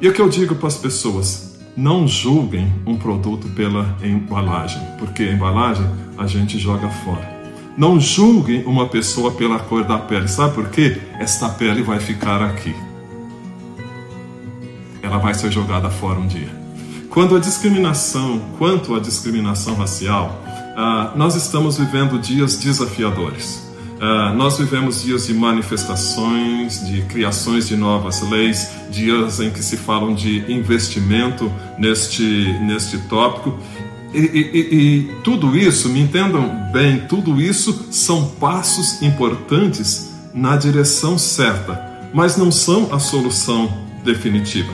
E 0.00 0.08
o 0.08 0.12
que 0.12 0.20
eu 0.20 0.28
digo 0.28 0.54
para 0.54 0.68
as 0.68 0.76
pessoas? 0.76 1.58
Não 1.76 2.06
julguem 2.06 2.72
um 2.86 2.96
produto 2.96 3.48
pela 3.48 3.96
embalagem, 4.00 4.80
porque 4.96 5.24
a 5.24 5.32
embalagem 5.32 5.86
a 6.16 6.24
gente 6.24 6.56
joga 6.56 6.88
fora. 6.88 7.36
Não 7.76 7.98
julguem 7.98 8.64
uma 8.64 8.86
pessoa 8.86 9.32
pela 9.32 9.58
cor 9.58 9.82
da 9.82 9.98
pele. 9.98 10.28
Sabe 10.28 10.54
por 10.54 10.68
quê? 10.68 11.00
Esta 11.18 11.48
pele 11.48 11.82
vai 11.82 11.98
ficar 11.98 12.40
aqui. 12.42 12.74
Ela 15.02 15.18
vai 15.18 15.34
ser 15.34 15.50
jogada 15.50 15.90
fora 15.90 16.20
um 16.20 16.28
dia. 16.28 16.50
Quando 17.10 17.34
a 17.34 17.40
discriminação, 17.40 18.40
quanto 18.56 18.94
à 18.94 19.00
discriminação 19.00 19.74
racial, 19.74 20.40
uh, 20.76 21.18
nós 21.18 21.34
estamos 21.34 21.76
vivendo 21.76 22.20
dias 22.20 22.56
desafiadores. 22.56 23.67
Uh, 23.98 24.32
nós 24.36 24.56
vivemos 24.58 25.02
dias 25.02 25.26
de 25.26 25.34
manifestações, 25.34 26.86
de 26.86 27.02
criações 27.02 27.66
de 27.66 27.76
novas 27.76 28.22
leis, 28.22 28.70
dias 28.92 29.40
em 29.40 29.50
que 29.50 29.60
se 29.60 29.76
falam 29.76 30.14
de 30.14 30.44
investimento 30.52 31.52
neste, 31.76 32.22
neste 32.60 32.96
tópico. 33.08 33.58
E, 34.14 34.18
e, 34.18 34.58
e, 34.76 35.14
tudo 35.24 35.56
isso, 35.56 35.88
me 35.88 36.00
entendam 36.00 36.70
bem, 36.72 37.00
tudo 37.08 37.40
isso 37.40 37.88
são 37.90 38.28
passos 38.40 39.02
importantes 39.02 40.10
na 40.32 40.56
direção 40.56 41.18
certa, 41.18 42.08
mas 42.14 42.36
não 42.36 42.52
são 42.52 42.94
a 42.94 43.00
solução 43.00 43.68
definitiva. 44.04 44.72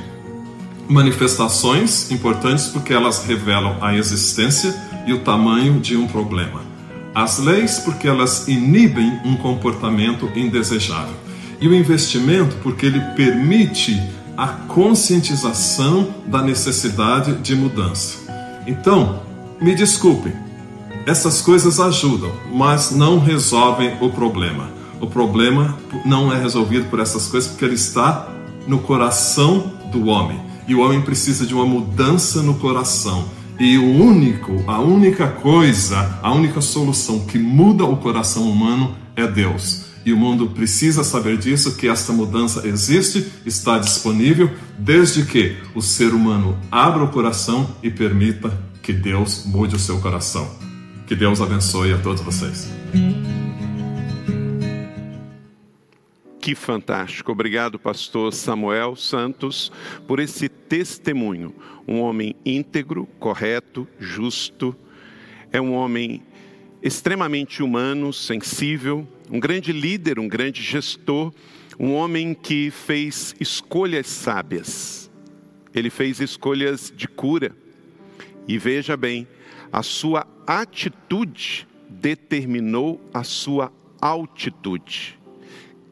Manifestações 0.87 2.11
importantes 2.11 2.67
porque 2.67 2.93
elas 2.93 3.25
revelam 3.25 3.79
a 3.81 3.97
existência 3.97 4.75
e 5.07 5.15
o 5.15 5.21
tamanho 5.21 5.81
de 5.81 5.97
um 5.97 6.07
problema 6.07 6.64
as 7.15 7.39
leis, 7.39 7.79
porque 7.79 8.09
elas 8.09 8.49
inibem 8.49 9.21
um 9.25 9.37
comportamento 9.37 10.29
indesejável. 10.35 11.15
E 11.61 11.69
o 11.69 11.75
investimento, 11.75 12.57
porque 12.57 12.87
ele 12.87 13.01
permite 13.15 14.03
a 14.37 14.49
conscientização 14.49 16.13
da 16.27 16.43
necessidade 16.43 17.35
de 17.37 17.55
mudança. 17.55 18.19
Então, 18.67 19.23
me 19.61 19.75
desculpem, 19.75 20.33
essas 21.07 21.41
coisas 21.41 21.79
ajudam, 21.79 22.33
mas 22.53 22.91
não 22.91 23.19
resolvem 23.19 23.97
o 24.01 24.11
problema. 24.11 24.71
O 25.01 25.07
problema 25.07 25.79
não 26.05 26.33
é 26.33 26.41
resolvido 26.41 26.89
por 26.89 26.99
essas 26.99 27.29
coisas 27.29 27.51
porque 27.51 27.65
ele 27.65 27.75
está 27.75 28.29
no 28.67 28.79
coração 28.79 29.73
do 29.93 30.07
homem. 30.07 30.41
E 30.67 30.75
o 30.75 30.81
homem 30.81 31.03
precisa 31.03 31.47
de 31.47 31.55
uma 31.55 31.67
mudança 31.67 32.43
no 32.43 32.55
coração. 32.55 33.27
E 33.59 33.79
o 33.79 33.85
único, 33.85 34.65
a 34.67 34.81
única 34.81 35.29
coisa, 35.29 36.19
a 36.23 36.33
única 36.33 36.61
solução 36.61 37.21
que 37.21 37.39
muda 37.39 37.85
o 37.85 37.97
coração 37.97 38.51
humano 38.51 38.97
é 39.15 39.27
Deus. 39.27 39.85
E 40.05 40.13
o 40.13 40.17
mundo 40.17 40.49
precisa 40.49 41.03
saber 41.03 41.39
disso, 41.39 41.77
que 41.77 41.89
esta 41.89 42.13
mudança 42.13 42.67
existe, 42.67 43.27
está 43.47 43.79
disponível, 43.79 44.51
desde 44.79 45.25
que 45.25 45.57
o 45.75 45.81
ser 45.81 46.13
humano 46.13 46.59
abra 46.71 47.05
o 47.05 47.09
coração 47.09 47.71
e 47.83 47.91
permita 47.91 48.53
que 48.83 48.93
Deus 48.93 49.45
mude 49.47 49.77
o 49.77 49.79
seu 49.79 49.99
coração. 50.01 50.47
Que 51.07 51.15
Deus 51.15 51.41
abençoe 51.41 51.93
a 51.93 51.99
todos 51.99 52.21
vocês. 52.23 52.69
Que 56.45 56.55
fantástico. 56.55 57.33
Obrigado, 57.33 57.79
pastor 57.79 58.31
Samuel 58.31 58.97
Santos, 58.97 59.73
por 60.07 60.21
esse 60.21 60.47
testemunho. 60.47 61.55
Um 61.89 62.01
homem 62.01 62.37
íntegro, 62.45 63.07
correto, 63.19 63.89
justo. 63.99 64.77
É 65.51 65.59
um 65.59 65.73
homem 65.73 66.23
extremamente 66.83 67.63
humano, 67.63 68.13
sensível, 68.13 69.09
um 69.31 69.41
grande 69.41 69.73
líder, 69.73 70.19
um 70.19 70.29
grande 70.29 70.63
gestor, 70.63 71.33
um 71.81 71.95
homem 71.95 72.35
que 72.35 72.71
fez 72.71 73.35
escolhas 73.41 74.07
sábias. 74.07 75.11
Ele 75.75 75.89
fez 75.89 76.21
escolhas 76.21 76.93
de 76.95 77.09
cura. 77.09 77.57
E 78.47 78.59
veja 78.59 78.99
bem, 78.99 79.27
a 79.73 79.83
sua 79.83 80.27
atitude 80.47 81.67
determinou 81.89 83.01
a 83.15 83.25
sua 83.25 83.73
altitude 83.99 85.24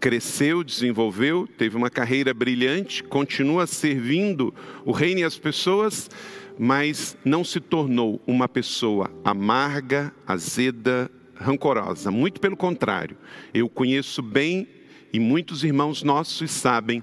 cresceu, 0.02 0.64
desenvolveu, 0.64 1.46
teve 1.46 1.76
uma 1.76 1.88
carreira 1.88 2.34
brilhante, 2.34 3.04
continua 3.04 3.68
servindo 3.68 4.52
o 4.84 4.90
reino 4.90 5.20
e 5.20 5.22
as 5.24 5.38
pessoas, 5.38 6.10
mas 6.58 7.16
não 7.24 7.44
se 7.44 7.60
tornou 7.60 8.20
uma 8.26 8.48
pessoa 8.48 9.08
amarga, 9.24 10.12
azeda, 10.26 11.08
rancorosa. 11.36 12.10
Muito 12.10 12.40
pelo 12.40 12.56
contrário. 12.56 13.16
Eu 13.54 13.68
conheço 13.68 14.20
bem 14.20 14.66
e 15.12 15.20
muitos 15.20 15.62
irmãos 15.62 16.02
nossos 16.02 16.50
sabem 16.50 17.00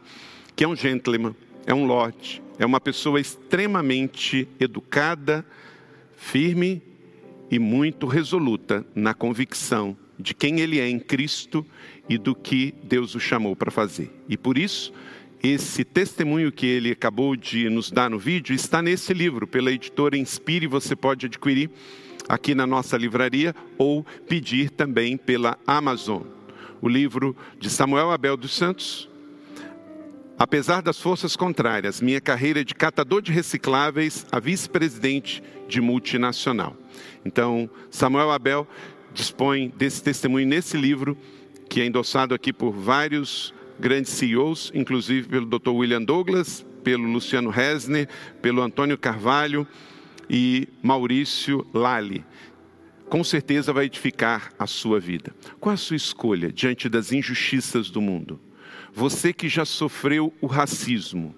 que 0.54 0.66
é 0.66 0.68
um 0.68 0.76
gentleman, 0.76 1.34
é 1.66 1.74
um 1.74 1.86
lord, 1.86 2.44
é 2.58 2.66
uma 2.66 2.82
pessoa 2.82 3.18
extremamente 3.18 4.46
educada, 4.60 5.46
firme 6.18 6.82
e 7.50 7.58
muito 7.60 8.08
resoluta 8.08 8.86
na 8.94 9.14
convicção 9.14 9.96
de 10.20 10.34
quem 10.34 10.60
ele 10.60 10.80
é 10.80 10.90
em 10.90 11.00
Cristo 11.00 11.66
e 12.10 12.18
do 12.18 12.34
que 12.34 12.74
Deus 12.84 13.14
o 13.14 13.20
chamou 13.20 13.56
para 13.56 13.70
fazer. 13.70 14.12
E 14.28 14.36
por 14.36 14.58
isso, 14.58 14.92
esse 15.42 15.86
testemunho 15.86 16.52
que 16.52 16.66
ele 16.66 16.92
acabou 16.92 17.36
de 17.36 17.70
nos 17.70 17.90
dar 17.92 18.10
no 18.10 18.20
vídeo 18.20 18.54
está 18.54 18.82
nesse 18.82 19.14
livro, 19.14 19.48
pela 19.48 19.72
editora 19.72 20.18
Inspire, 20.18 20.68
você 20.68 20.96
pode 20.96 21.28
adquirir 21.28 21.70
aqui 22.28 22.54
na 22.54 22.68
nossa 22.68 22.98
livraria 22.98 23.56
ou 23.78 24.04
pedir 24.28 24.70
também 24.70 25.16
pela 25.16 25.58
Amazon. 25.66 26.24
O 26.82 26.90
livro 26.90 27.36
de 27.60 27.70
Samuel 27.70 28.12
Abel 28.12 28.36
dos 28.36 28.56
Santos. 28.56 29.10
Apesar 30.38 30.82
das 30.82 31.00
forças 31.00 31.36
contrárias, 31.36 32.00
minha 32.00 32.22
carreira 32.22 32.64
de 32.64 32.74
catador 32.74 33.22
de 33.22 33.32
recicláveis 33.32 34.26
a 34.32 34.40
vice-presidente 34.40 35.44
de 35.68 35.82
multinacional. 35.82 36.78
Então, 37.26 37.70
Samuel 37.90 38.32
Abel 38.32 38.68
dispõe 39.14 39.74
desse 39.76 40.02
testemunho 40.02 40.48
nesse 40.48 40.78
livro, 40.78 41.18
que 41.70 41.82
é 41.82 41.86
endossado 41.86 42.34
aqui 42.34 42.52
por 42.52 42.72
vários 42.72 43.54
grandes 43.80 44.12
CEOs, 44.14 44.72
inclusive 44.74 45.30
pelo 45.30 45.46
Dr. 45.46 45.70
William 45.70 46.02
Douglas, 46.02 46.66
pelo 46.84 47.04
Luciano 47.04 47.52
Resner, 47.52 48.10
pelo 48.42 48.62
Antônio 48.62 48.98
Carvalho 48.98 49.68
e 50.30 50.68
Maurício 50.82 51.66
Lali. 51.74 52.26
Com 53.08 53.24
certeza 53.24 53.72
vai 53.72 53.86
edificar 53.86 54.52
a 54.58 54.68
sua 54.68 55.00
vida. 55.00 55.34
Qual 55.60 55.74
a 55.74 55.78
sua 55.78 55.96
escolha 55.96 56.52
diante 56.52 56.90
das 56.90 57.12
injustiças 57.12 57.90
do 57.90 58.02
mundo? 58.02 58.40
Você 58.94 59.32
que 59.32 59.48
já 59.48 59.66
sofreu 59.66 60.34
o 60.42 60.48
racismo, 60.48 61.36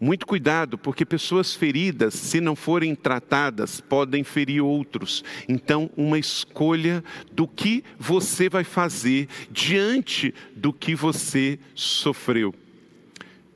muito 0.00 0.26
cuidado, 0.26 0.76
porque 0.76 1.04
pessoas 1.04 1.54
feridas, 1.54 2.14
se 2.14 2.40
não 2.40 2.54
forem 2.54 2.94
tratadas, 2.94 3.80
podem 3.80 4.22
ferir 4.24 4.62
outros. 4.62 5.24
Então, 5.48 5.90
uma 5.96 6.18
escolha 6.18 7.02
do 7.32 7.46
que 7.46 7.82
você 7.98 8.48
vai 8.48 8.64
fazer 8.64 9.28
diante 9.50 10.34
do 10.54 10.72
que 10.72 10.94
você 10.94 11.58
sofreu. 11.74 12.54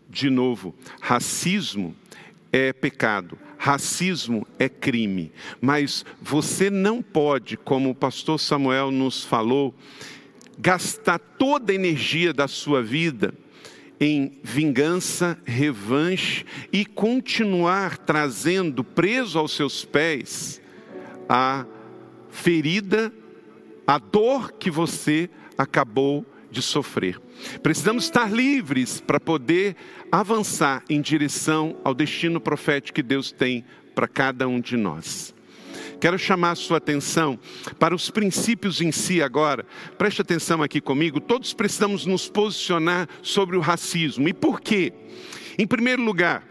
De 0.08 0.30
novo, 0.30 0.74
racismo 1.00 1.94
é 2.50 2.72
pecado, 2.72 3.38
racismo 3.58 4.46
é 4.58 4.68
crime, 4.68 5.30
mas 5.60 6.04
você 6.22 6.70
não 6.70 7.02
pode, 7.02 7.58
como 7.58 7.90
o 7.90 7.94
pastor 7.94 8.40
Samuel 8.40 8.90
nos 8.90 9.22
falou, 9.22 9.74
gastar 10.58 11.18
toda 11.18 11.72
a 11.72 11.74
energia 11.74 12.32
da 12.32 12.48
sua 12.48 12.82
vida 12.82 13.34
em 14.00 14.38
vingança, 14.42 15.38
revanche 15.44 16.44
e 16.72 16.84
continuar 16.84 17.98
trazendo 17.98 18.84
preso 18.84 19.38
aos 19.38 19.52
seus 19.52 19.84
pés 19.84 20.60
a 21.28 21.66
ferida, 22.30 23.12
a 23.86 23.98
dor 23.98 24.52
que 24.52 24.70
você 24.70 25.28
acabou 25.56 26.24
de 26.50 26.62
sofrer. 26.62 27.20
Precisamos 27.62 28.04
estar 28.04 28.32
livres 28.32 29.00
para 29.00 29.20
poder 29.20 29.76
avançar 30.10 30.82
em 30.88 31.00
direção 31.00 31.76
ao 31.84 31.94
destino 31.94 32.40
profético 32.40 32.96
que 32.96 33.02
Deus 33.02 33.30
tem 33.30 33.64
para 33.94 34.08
cada 34.08 34.48
um 34.48 34.60
de 34.60 34.76
nós. 34.76 35.34
Quero 36.00 36.18
chamar 36.18 36.52
a 36.52 36.56
sua 36.56 36.78
atenção 36.78 37.38
para 37.78 37.94
os 37.94 38.10
princípios 38.10 38.80
em 38.80 38.92
si 38.92 39.22
agora. 39.22 39.64
Preste 39.96 40.22
atenção 40.22 40.62
aqui 40.62 40.80
comigo. 40.80 41.20
Todos 41.20 41.52
precisamos 41.52 42.06
nos 42.06 42.28
posicionar 42.28 43.08
sobre 43.22 43.56
o 43.56 43.60
racismo. 43.60 44.28
E 44.28 44.32
por 44.32 44.60
quê? 44.60 44.92
Em 45.58 45.66
primeiro 45.66 46.02
lugar, 46.02 46.46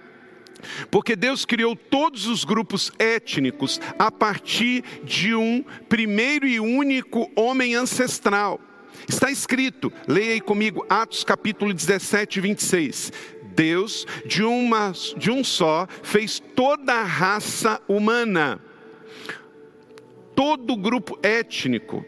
porque 0.89 1.15
Deus 1.15 1.45
criou 1.45 1.75
todos 1.75 2.27
os 2.27 2.43
grupos 2.43 2.91
étnicos 2.99 3.79
a 3.97 4.11
partir 4.11 4.83
de 5.03 5.35
um 5.35 5.63
primeiro 5.87 6.47
e 6.47 6.59
único 6.59 7.31
homem 7.35 7.75
ancestral. 7.75 8.59
Está 9.07 9.31
escrito, 9.31 9.91
leia 10.07 10.33
aí 10.33 10.41
comigo, 10.41 10.85
Atos 10.89 11.23
capítulo 11.23 11.73
17, 11.73 12.41
26. 12.41 13.13
Deus, 13.55 14.05
de, 14.25 14.43
uma, 14.43 14.91
de 15.17 15.31
um 15.31 15.43
só, 15.43 15.87
fez 16.03 16.41
toda 16.55 16.93
a 16.93 17.03
raça 17.03 17.81
humana 17.87 18.61
todo 20.37 20.73
o 20.73 20.77
grupo 20.77 21.17
étnico 21.23 22.05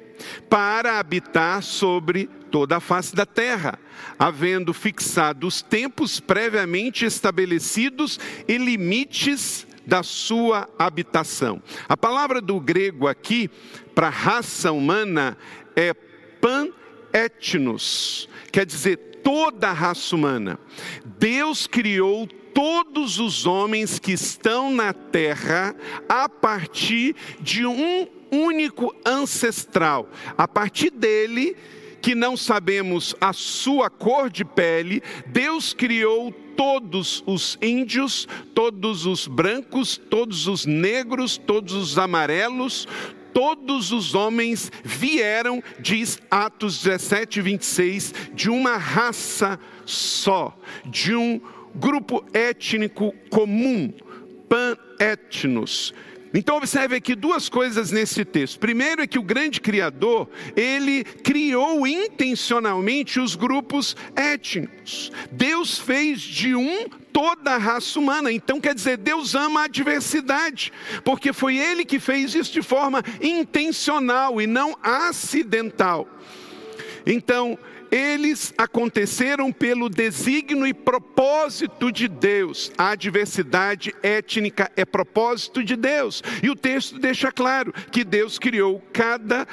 para 0.48 1.00
habitar 1.00 1.64
sobre 1.64 2.30
toda 2.52 2.78
a 2.78 2.80
face 2.80 3.16
da 3.16 3.26
terra, 3.26 3.80
havendo 4.20 4.72
fixado 4.72 5.48
os 5.48 5.64
tempos 5.64 6.20
previamente 6.20 7.06
estabelecidos 7.06 8.20
e 8.48 8.56
limites 8.60 9.66
da 9.84 10.04
sua 10.04 10.70
habitação. 10.78 11.60
A 11.88 11.98
palavra 11.98 12.40
do 12.40 12.60
grego 12.60 13.08
aqui 13.08 13.50
para 13.96 14.10
raça 14.10 14.72
humana 14.72 15.36
é 15.76 15.92
pan-etnos, 16.40 18.30
quer 18.52 18.64
dizer 18.64 18.98
toda 19.24 19.70
a 19.70 19.74
raça 19.74 20.16
humana. 20.16 20.60
Deus 21.04 21.66
criou 21.66 22.30
todos 22.54 23.20
os 23.20 23.46
homens 23.46 24.00
que 24.00 24.12
estão 24.12 24.72
na 24.72 24.94
terra 24.94 25.76
a 26.08 26.28
partir 26.28 27.16
de 27.40 27.66
um 27.66 28.08
único 28.32 28.96
ancestral. 29.06 30.10
A 30.38 30.48
partir 30.48 30.92
dele, 30.92 31.56
que 32.02 32.16
não 32.16 32.38
sabemos 32.38 33.16
a 33.20 33.34
sua 33.34 33.90
cor 33.90 34.30
de 34.30 34.46
pele, 34.46 35.02
Deus 35.28 35.74
criou 35.74 36.32
todos 36.56 37.24
os 37.26 37.58
índios, 37.62 38.28
todos 38.54 39.06
os 39.06 39.28
brancos, 39.28 39.98
todos 40.10 40.48
os 40.48 40.66
negros, 40.66 41.38
todos 41.38 41.74
os 41.74 41.98
amarelos, 41.98 42.88
todos 43.34 43.92
os 43.92 44.14
homens 44.16 44.72
vieram, 44.84 45.64
diz 45.80 46.20
Atos 46.30 46.84
17, 46.84 47.42
26, 47.42 48.14
de 48.34 48.50
uma 48.50 48.78
raça 48.78 49.60
só, 49.86 50.58
de 50.86 51.16
um 51.16 51.40
grupo 51.80 52.24
étnico 52.34 53.14
comum, 53.30 53.92
pan-etnos 54.48 55.94
então 56.34 56.58
observe 56.58 56.96
aqui 56.96 57.16
duas 57.16 57.50
coisas 57.50 57.92
nesse 57.92 58.24
texto. 58.24 58.60
Primeiro 58.60 59.02
é 59.02 59.08
que 59.08 59.18
o 59.18 59.24
grande 59.24 59.60
criador, 59.60 60.30
ele 60.56 61.04
criou 61.04 61.88
intencionalmente 61.88 63.20
os 63.20 63.36
grupos 63.36 63.96
étnicos. 64.16 65.12
Deus 65.32 65.80
fez 65.80 66.22
de 66.22 66.54
um 66.54 66.88
toda 67.12 67.56
a 67.56 67.58
raça 67.58 67.98
humana. 67.98 68.32
Então 68.32 68.62
quer 68.62 68.76
dizer, 68.76 68.98
Deus 68.98 69.34
ama 69.34 69.64
a 69.64 69.68
diversidade, 69.68 70.72
porque 71.04 71.34
foi 71.34 71.58
ele 71.58 71.84
que 71.84 72.00
fez 72.00 72.36
isso 72.36 72.54
de 72.54 72.62
forma 72.62 73.04
intencional 73.22 74.40
e 74.40 74.46
não 74.46 74.78
acidental. 74.84 76.08
Então, 77.06 77.58
eles 77.92 78.54
aconteceram 78.58 79.52
pelo 79.52 79.90
desígnio 79.90 80.66
e 80.66 80.74
propósito 80.74 81.92
de 81.92 82.08
Deus. 82.08 82.72
A 82.78 82.96
diversidade 82.96 83.94
étnica 84.02 84.72
é 84.76 84.86
propósito 84.86 85.64
de 85.64 85.76
Deus. 85.76 86.22
E 86.44 86.50
o 86.50 86.56
texto 86.56 87.00
deixa 87.00 87.32
claro 87.32 87.74
que 87.92 88.04
Deus 88.04 88.38
criou 88.38 88.84
cada 88.94 89.48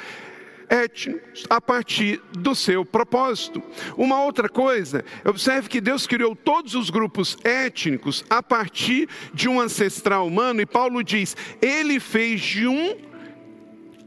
étnico 0.69 1.19
a 1.49 1.61
partir 1.61 2.21
do 2.33 2.53
seu 2.53 2.85
propósito. 2.85 3.63
Uma 3.97 4.23
outra 4.23 4.49
coisa, 4.49 5.03
observe 5.25 5.69
que 5.69 5.81
Deus 5.81 6.05
criou 6.05 6.35
todos 6.35 6.75
os 6.75 6.89
grupos 6.89 7.37
étnicos 7.43 8.23
a 8.29 8.43
partir 8.43 9.07
de 9.33 9.47
um 9.47 9.59
ancestral 9.59 10.27
humano, 10.27 10.61
e 10.61 10.65
Paulo 10.65 11.03
diz: 11.03 11.35
Ele 11.61 11.99
fez 11.99 12.41
de 12.41 12.67
um 12.67 12.97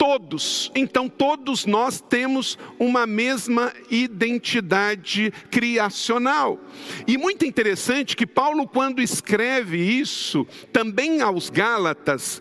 todos. 0.00 0.72
Então, 0.74 1.10
todos 1.10 1.66
nós 1.66 2.00
temos 2.00 2.58
uma 2.78 3.06
mesma 3.06 3.70
identidade 3.90 5.30
criacional. 5.50 6.58
E 7.06 7.18
muito 7.18 7.44
interessante 7.44 8.16
que 8.16 8.26
Paulo, 8.26 8.66
quando 8.66 9.02
escreve 9.02 9.76
isso, 9.76 10.46
também 10.72 11.20
aos 11.20 11.50
Gálatas, 11.50 12.40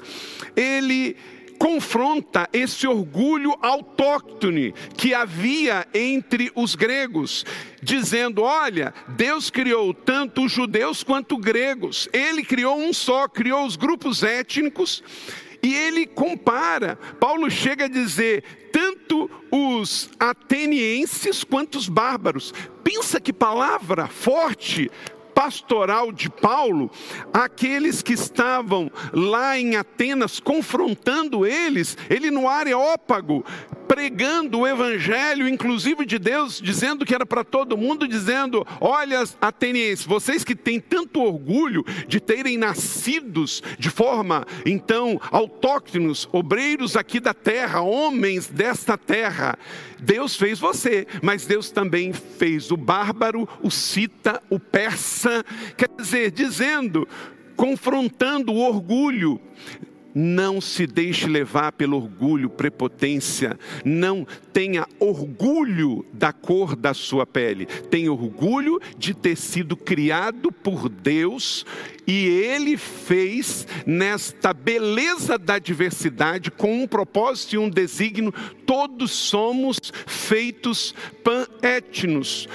ele 0.56 1.18
confronta 1.60 2.48
esse 2.54 2.88
orgulho 2.88 3.54
autóctone 3.62 4.74
que 4.96 5.14
havia 5.14 5.86
entre 5.94 6.50
os 6.56 6.76
gregos, 6.76 7.46
dizendo: 7.84 8.42
olha, 8.42 8.94
Deus 9.10 9.50
criou 9.50 9.94
tanto 9.94 10.46
os 10.46 10.52
judeus 10.54 11.04
quanto 11.04 11.36
os 11.36 11.42
gregos, 11.42 12.08
ele 12.14 12.42
criou 12.42 12.80
um 12.80 12.94
só, 12.94 13.28
criou 13.28 13.66
os 13.66 13.76
grupos 13.76 14.24
étnicos 14.24 15.04
e 15.62 15.76
ele 15.76 16.06
compara, 16.06 16.98
Paulo 17.20 17.50
chega 17.50 17.86
a 17.86 17.90
dizer, 17.90 18.44
tanto 18.72 19.30
os 19.52 20.10
atenienses 20.20 21.44
quanto 21.44 21.78
os 21.78 21.90
bárbaros. 21.90 22.54
Pensa 22.84 23.20
que 23.20 23.34
palavra 23.34 24.08
forte 24.08 24.90
pastoral 25.40 26.12
de 26.12 26.30
Paulo, 26.30 26.92
aqueles 27.32 28.02
que 28.02 28.12
estavam 28.12 28.92
lá 29.14 29.58
em 29.58 29.78
Atenas 29.78 30.38
confrontando 30.38 31.46
eles, 31.46 31.98
ele 32.10 32.30
no 32.30 32.50
Areópago, 32.50 33.46
pregando 33.90 34.60
o 34.60 34.68
evangelho, 34.68 35.50
inclusive 35.50 36.06
de 36.06 36.20
Deus, 36.20 36.62
dizendo 36.62 37.04
que 37.04 37.16
era 37.16 37.26
para 37.26 37.44
todo 37.44 37.76
mundo, 37.76 38.08
dizendo: 38.08 38.66
Olha, 38.80 39.24
atenienses, 39.42 40.06
vocês 40.06 40.44
que 40.44 40.56
têm 40.56 40.80
tanto 40.80 41.20
orgulho 41.20 41.84
de 42.08 42.20
terem 42.20 42.56
nascidos 42.56 43.64
de 43.80 43.90
forma, 43.90 44.46
então, 44.64 45.20
autóctonos, 45.32 46.30
obreiros 46.32 46.96
aqui 46.96 47.20
da 47.20 47.34
terra, 47.34 47.82
homens 47.82 48.46
desta 48.46 48.96
terra, 48.96 49.58
Deus 50.00 50.36
fez 50.36 50.60
você, 50.60 51.08
mas 51.24 51.48
Deus 51.48 51.72
também 51.72 52.14
fez 52.14 52.70
o 52.70 52.78
bárbaro, 52.78 53.50
o 53.64 53.72
cita, 53.72 54.40
o 54.52 54.60
persa, 54.60 55.44
quer 55.76 55.90
dizer, 55.98 56.30
dizendo, 56.30 57.08
confrontando 57.56 58.54
o 58.54 58.60
orgulho, 58.60 59.42
não 60.14 60.60
se 60.60 60.88
deixe 60.88 61.28
levar 61.28 61.72
pelo 61.72 61.98
orgulho, 61.98 62.50
prepotência. 62.50 63.58
Não 63.86 64.26
tenha 64.52 64.88
orgulho 65.00 66.06
da 66.14 66.34
cor 66.34 66.76
da 66.76 66.94
sua 66.94 67.26
pele. 67.26 67.66
Tenha 67.66 68.12
orgulho 68.12 68.80
de 68.98 69.14
ter 69.14 69.36
sido 69.36 69.76
criado 69.76 70.52
por 70.52 70.90
Deus 70.90 71.66
e 72.08 72.28
Ele 72.28 72.76
fez 72.76 73.68
nesta 73.86 74.54
beleza 74.54 75.38
da 75.38 75.60
diversidade, 75.60 76.50
com 76.50 76.82
um 76.82 76.88
propósito 76.88 77.54
e 77.54 77.58
um 77.58 77.70
desígnio, 77.70 78.34
todos 78.66 79.12
somos 79.12 79.80
feitos 80.08 80.96
pan-etnos 81.24 82.48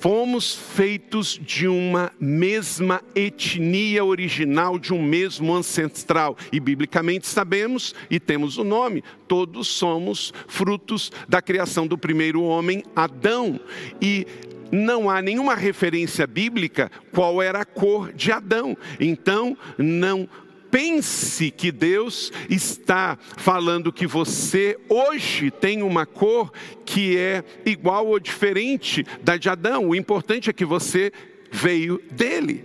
fomos 0.00 0.54
feitos 0.54 1.38
de 1.40 1.68
uma 1.68 2.10
mesma 2.18 3.02
etnia 3.14 4.02
original, 4.02 4.78
de 4.78 4.94
um 4.94 5.02
mesmo 5.02 5.54
ancestral. 5.54 6.36
E 6.50 6.58
biblicamente 6.58 7.26
sabemos 7.26 7.94
e 8.10 8.18
temos 8.18 8.56
o 8.56 8.64
nome, 8.64 9.04
todos 9.28 9.68
somos 9.68 10.32
frutos 10.48 11.12
da 11.28 11.42
criação 11.42 11.86
do 11.86 11.98
primeiro 11.98 12.42
homem, 12.42 12.82
Adão. 12.96 13.60
E 14.00 14.26
não 14.72 15.10
há 15.10 15.20
nenhuma 15.20 15.54
referência 15.54 16.26
bíblica 16.26 16.90
qual 17.12 17.42
era 17.42 17.60
a 17.60 17.64
cor 17.66 18.10
de 18.12 18.32
Adão. 18.32 18.76
Então, 18.98 19.56
não 19.76 20.26
pense 20.70 21.50
que 21.50 21.72
Deus 21.72 22.32
está 22.48 23.18
falando 23.36 23.92
que 23.92 24.06
você 24.06 24.78
hoje 24.88 25.50
tem 25.50 25.82
uma 25.82 26.06
cor 26.06 26.52
que 26.90 27.16
é 27.16 27.44
igual 27.64 28.08
ou 28.08 28.18
diferente 28.18 29.06
da 29.22 29.36
de 29.36 29.48
Adão. 29.48 29.88
O 29.88 29.94
importante 29.94 30.50
é 30.50 30.52
que 30.52 30.64
você 30.64 31.12
veio 31.52 32.02
dele. 32.10 32.64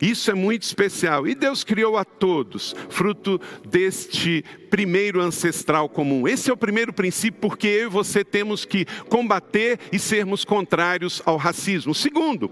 Isso 0.00 0.30
é 0.30 0.34
muito 0.34 0.62
especial. 0.62 1.26
E 1.26 1.34
Deus 1.34 1.64
criou 1.64 1.96
a 1.96 2.04
todos, 2.04 2.76
fruto 2.88 3.40
deste 3.68 4.44
primeiro 4.70 5.20
ancestral 5.20 5.88
comum. 5.88 6.28
Esse 6.28 6.48
é 6.48 6.52
o 6.52 6.56
primeiro 6.56 6.92
princípio, 6.92 7.40
porque 7.40 7.66
eu 7.66 7.86
e 7.86 7.90
você 7.90 8.24
temos 8.24 8.64
que 8.64 8.86
combater 9.08 9.80
e 9.90 9.98
sermos 9.98 10.44
contrários 10.44 11.20
ao 11.24 11.36
racismo. 11.36 11.92
Segundo, 11.96 12.48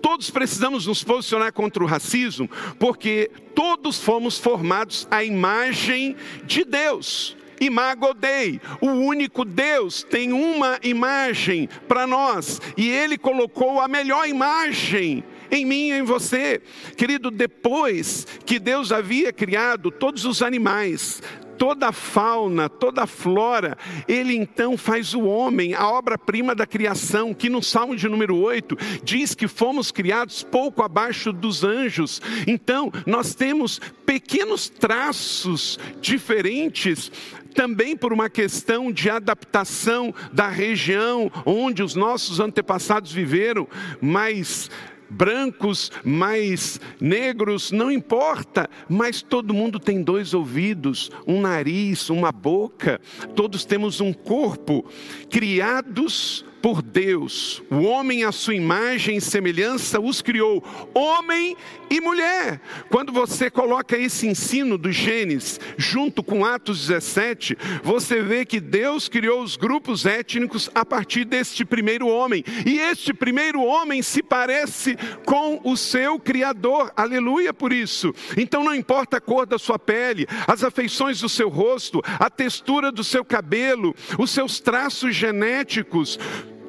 todos 0.00 0.30
precisamos 0.30 0.86
nos 0.86 1.02
posicionar 1.02 1.52
contra 1.52 1.82
o 1.82 1.86
racismo, 1.86 2.48
porque 2.78 3.28
todos 3.56 3.98
fomos 3.98 4.38
formados 4.38 5.08
à 5.10 5.24
imagem 5.24 6.14
de 6.44 6.64
Deus. 6.64 7.36
Imago 7.60 8.14
Dei, 8.14 8.60
o 8.80 8.88
único 8.88 9.44
Deus 9.44 10.02
tem 10.02 10.32
uma 10.32 10.78
imagem 10.82 11.68
para 11.88 12.06
nós 12.06 12.60
e 12.76 12.90
ele 12.90 13.16
colocou 13.16 13.80
a 13.80 13.88
melhor 13.88 14.28
imagem 14.28 15.24
em 15.50 15.64
mim 15.64 15.88
e 15.88 15.92
em 15.92 16.02
você. 16.02 16.60
Querido, 16.96 17.30
depois 17.30 18.26
que 18.44 18.58
Deus 18.58 18.92
havia 18.92 19.32
criado 19.32 19.90
todos 19.90 20.24
os 20.24 20.42
animais, 20.42 21.22
toda 21.56 21.88
a 21.88 21.92
fauna, 21.92 22.68
toda 22.68 23.02
a 23.02 23.06
flora, 23.06 23.76
ele 24.06 24.36
então 24.36 24.76
faz 24.76 25.14
o 25.14 25.22
homem, 25.22 25.74
a 25.74 25.88
obra-prima 25.88 26.54
da 26.54 26.66
criação, 26.66 27.32
que 27.32 27.48
no 27.48 27.62
Salmo 27.62 27.96
de 27.96 28.08
número 28.08 28.36
8 28.36 28.76
diz 29.02 29.34
que 29.34 29.48
fomos 29.48 29.90
criados 29.90 30.42
pouco 30.42 30.82
abaixo 30.82 31.32
dos 31.32 31.64
anjos. 31.64 32.20
Então, 32.46 32.92
nós 33.06 33.34
temos 33.34 33.80
pequenos 34.04 34.68
traços 34.68 35.78
diferentes 36.00 37.10
também 37.56 37.96
por 37.96 38.12
uma 38.12 38.28
questão 38.28 38.92
de 38.92 39.08
adaptação 39.08 40.14
da 40.30 40.48
região 40.48 41.32
onde 41.46 41.82
os 41.82 41.94
nossos 41.94 42.38
antepassados 42.38 43.10
viveram, 43.10 43.66
mas 44.00 44.70
brancos, 45.08 45.90
mais 46.04 46.80
negros, 47.00 47.72
não 47.72 47.90
importa, 47.90 48.68
mas 48.88 49.22
todo 49.22 49.54
mundo 49.54 49.78
tem 49.78 50.02
dois 50.02 50.34
ouvidos, 50.34 51.10
um 51.26 51.40
nariz, 51.40 52.10
uma 52.10 52.30
boca, 52.30 53.00
todos 53.34 53.64
temos 53.64 54.00
um 54.00 54.12
corpo, 54.12 54.84
criados 55.30 56.44
por 56.62 56.82
Deus. 56.82 57.62
O 57.70 57.82
homem, 57.82 58.24
à 58.24 58.32
sua 58.32 58.54
imagem 58.54 59.16
e 59.16 59.20
semelhança, 59.20 60.00
os 60.00 60.20
criou, 60.22 60.64
homem 60.94 61.56
e 61.88 62.00
mulher. 62.00 62.60
Quando 62.88 63.12
você 63.12 63.50
coloca 63.50 63.96
esse 63.96 64.26
ensino 64.26 64.76
do 64.76 64.90
Gênesis 64.90 65.60
junto 65.76 66.22
com 66.22 66.44
Atos 66.44 66.86
17, 66.86 67.56
você 67.82 68.22
vê 68.22 68.44
que 68.44 68.60
Deus 68.60 69.08
criou 69.08 69.42
os 69.42 69.56
grupos 69.56 70.04
étnicos 70.06 70.70
a 70.74 70.84
partir 70.84 71.24
deste 71.24 71.64
primeiro 71.64 72.08
homem. 72.08 72.44
E 72.64 72.78
este 72.78 73.14
primeiro 73.14 73.62
homem 73.62 74.02
se 74.02 74.22
parece 74.22 74.96
com 75.24 75.60
o 75.64 75.76
seu 75.76 76.18
Criador. 76.18 76.92
Aleluia 76.96 77.52
por 77.52 77.72
isso. 77.72 78.14
Então 78.36 78.64
não 78.64 78.74
importa 78.74 79.18
a 79.18 79.20
cor 79.20 79.46
da 79.46 79.58
sua 79.58 79.78
pele, 79.78 80.26
as 80.46 80.64
afeições 80.64 81.20
do 81.20 81.28
seu 81.28 81.48
rosto, 81.48 82.02
a 82.18 82.28
textura 82.28 82.90
do 82.90 83.04
seu 83.04 83.24
cabelo, 83.24 83.94
os 84.18 84.30
seus 84.30 84.60
traços 84.60 85.14
genéticos, 85.14 86.18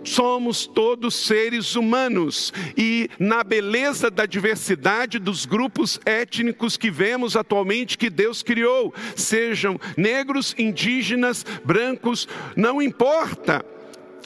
somos 0.07 0.65
todos 0.65 1.13
seres 1.13 1.75
humanos 1.75 2.53
e 2.77 3.09
na 3.19 3.43
beleza 3.43 4.09
da 4.09 4.25
diversidade 4.25 5.19
dos 5.19 5.45
grupos 5.45 5.99
étnicos 6.05 6.77
que 6.77 6.89
vemos 6.89 7.35
atualmente 7.35 7.97
que 7.97 8.09
Deus 8.09 8.41
criou, 8.41 8.93
sejam 9.15 9.79
negros, 9.97 10.55
indígenas, 10.57 11.45
brancos, 11.63 12.27
não 12.55 12.81
importa. 12.81 13.65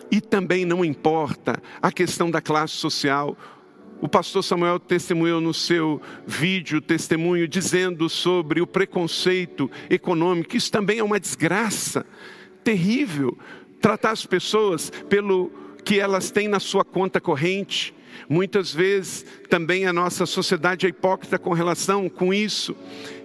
E 0.09 0.19
também 0.19 0.65
não 0.65 0.83
importa 0.83 1.61
a 1.81 1.89
questão 1.89 2.29
da 2.29 2.41
classe 2.41 2.73
social. 2.73 3.37
O 4.01 4.09
pastor 4.09 4.43
Samuel 4.43 4.77
testemunhou 4.77 5.39
no 5.39 5.53
seu 5.53 6.01
vídeo, 6.27 6.81
testemunho, 6.81 7.47
dizendo 7.47 8.09
sobre 8.09 8.59
o 8.59 8.67
preconceito 8.67 9.71
econômico. 9.89 10.57
Isso 10.57 10.69
também 10.69 10.99
é 10.99 11.03
uma 11.03 11.19
desgraça 11.19 12.05
terrível. 12.61 13.37
Tratar 13.79 14.11
as 14.11 14.25
pessoas 14.25 14.91
pelo 15.07 15.60
que 15.83 15.99
elas 15.99 16.31
têm 16.31 16.47
na 16.47 16.59
sua 16.59 16.83
conta 16.83 17.19
corrente. 17.19 17.93
Muitas 18.29 18.73
vezes 18.73 19.25
também 19.49 19.85
a 19.85 19.93
nossa 19.93 20.25
sociedade 20.25 20.85
é 20.85 20.89
hipócrita 20.89 21.39
com 21.39 21.53
relação 21.53 22.09
com 22.09 22.33
isso. 22.33 22.75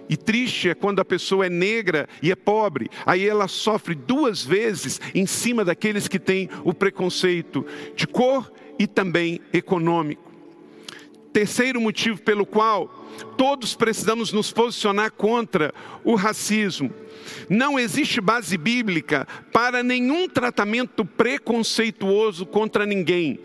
E 0.09 0.15
triste 0.15 0.69
é 0.69 0.75
quando 0.75 0.99
a 0.99 1.05
pessoa 1.05 1.45
é 1.45 1.49
negra 1.49 2.07
e 2.21 2.31
é 2.31 2.35
pobre. 2.35 2.89
Aí 3.05 3.27
ela 3.27 3.47
sofre 3.47 3.93
duas 3.93 4.43
vezes 4.43 5.01
em 5.13 5.25
cima 5.25 5.65
daqueles 5.65 6.07
que 6.07 6.19
têm 6.19 6.49
o 6.63 6.73
preconceito 6.73 7.65
de 7.95 8.07
cor 8.07 8.51
e 8.79 8.87
também 8.87 9.41
econômico. 9.51 10.26
Terceiro 11.37 11.79
motivo 11.79 12.19
pelo 12.19 12.47
qual 12.47 12.87
todos 13.37 13.75
precisamos 13.75 14.33
nos 14.33 14.51
posicionar 14.51 15.11
contra 15.11 15.71
o 16.03 16.15
racismo 16.15 16.91
não 17.47 17.77
existe 17.77 18.19
base 18.19 18.57
bíblica 18.57 19.27
para 19.53 19.83
nenhum 19.83 20.27
tratamento 20.27 21.05
preconceituoso 21.05 22.43
contra 22.43 22.87
ninguém. 22.87 23.39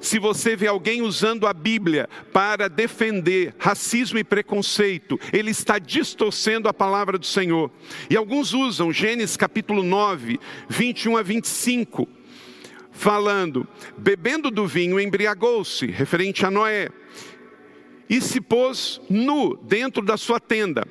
Se 0.00 0.18
você 0.18 0.56
vê 0.56 0.66
alguém 0.66 1.02
usando 1.02 1.46
a 1.46 1.52
Bíblia 1.52 2.08
para 2.32 2.68
defender 2.68 3.54
racismo 3.60 4.18
e 4.18 4.24
preconceito, 4.24 5.16
ele 5.32 5.52
está 5.52 5.78
distorcendo 5.78 6.68
a 6.68 6.74
palavra 6.74 7.16
do 7.16 7.26
Senhor. 7.26 7.70
E 8.10 8.16
alguns 8.16 8.54
usam 8.54 8.92
Gênesis 8.92 9.36
capítulo 9.36 9.84
9, 9.84 10.40
21 10.68 11.16
a 11.16 11.22
25, 11.22 12.08
falando: 12.90 13.68
bebendo 13.96 14.50
do 14.50 14.66
vinho, 14.66 14.98
embriagou-se, 14.98 15.86
referente 15.86 16.44
a 16.44 16.50
Noé, 16.50 16.88
e 18.08 18.20
se 18.20 18.40
pôs 18.40 19.00
nu 19.08 19.56
dentro 19.56 20.02
da 20.02 20.16
sua 20.16 20.38
tenda. 20.38 20.86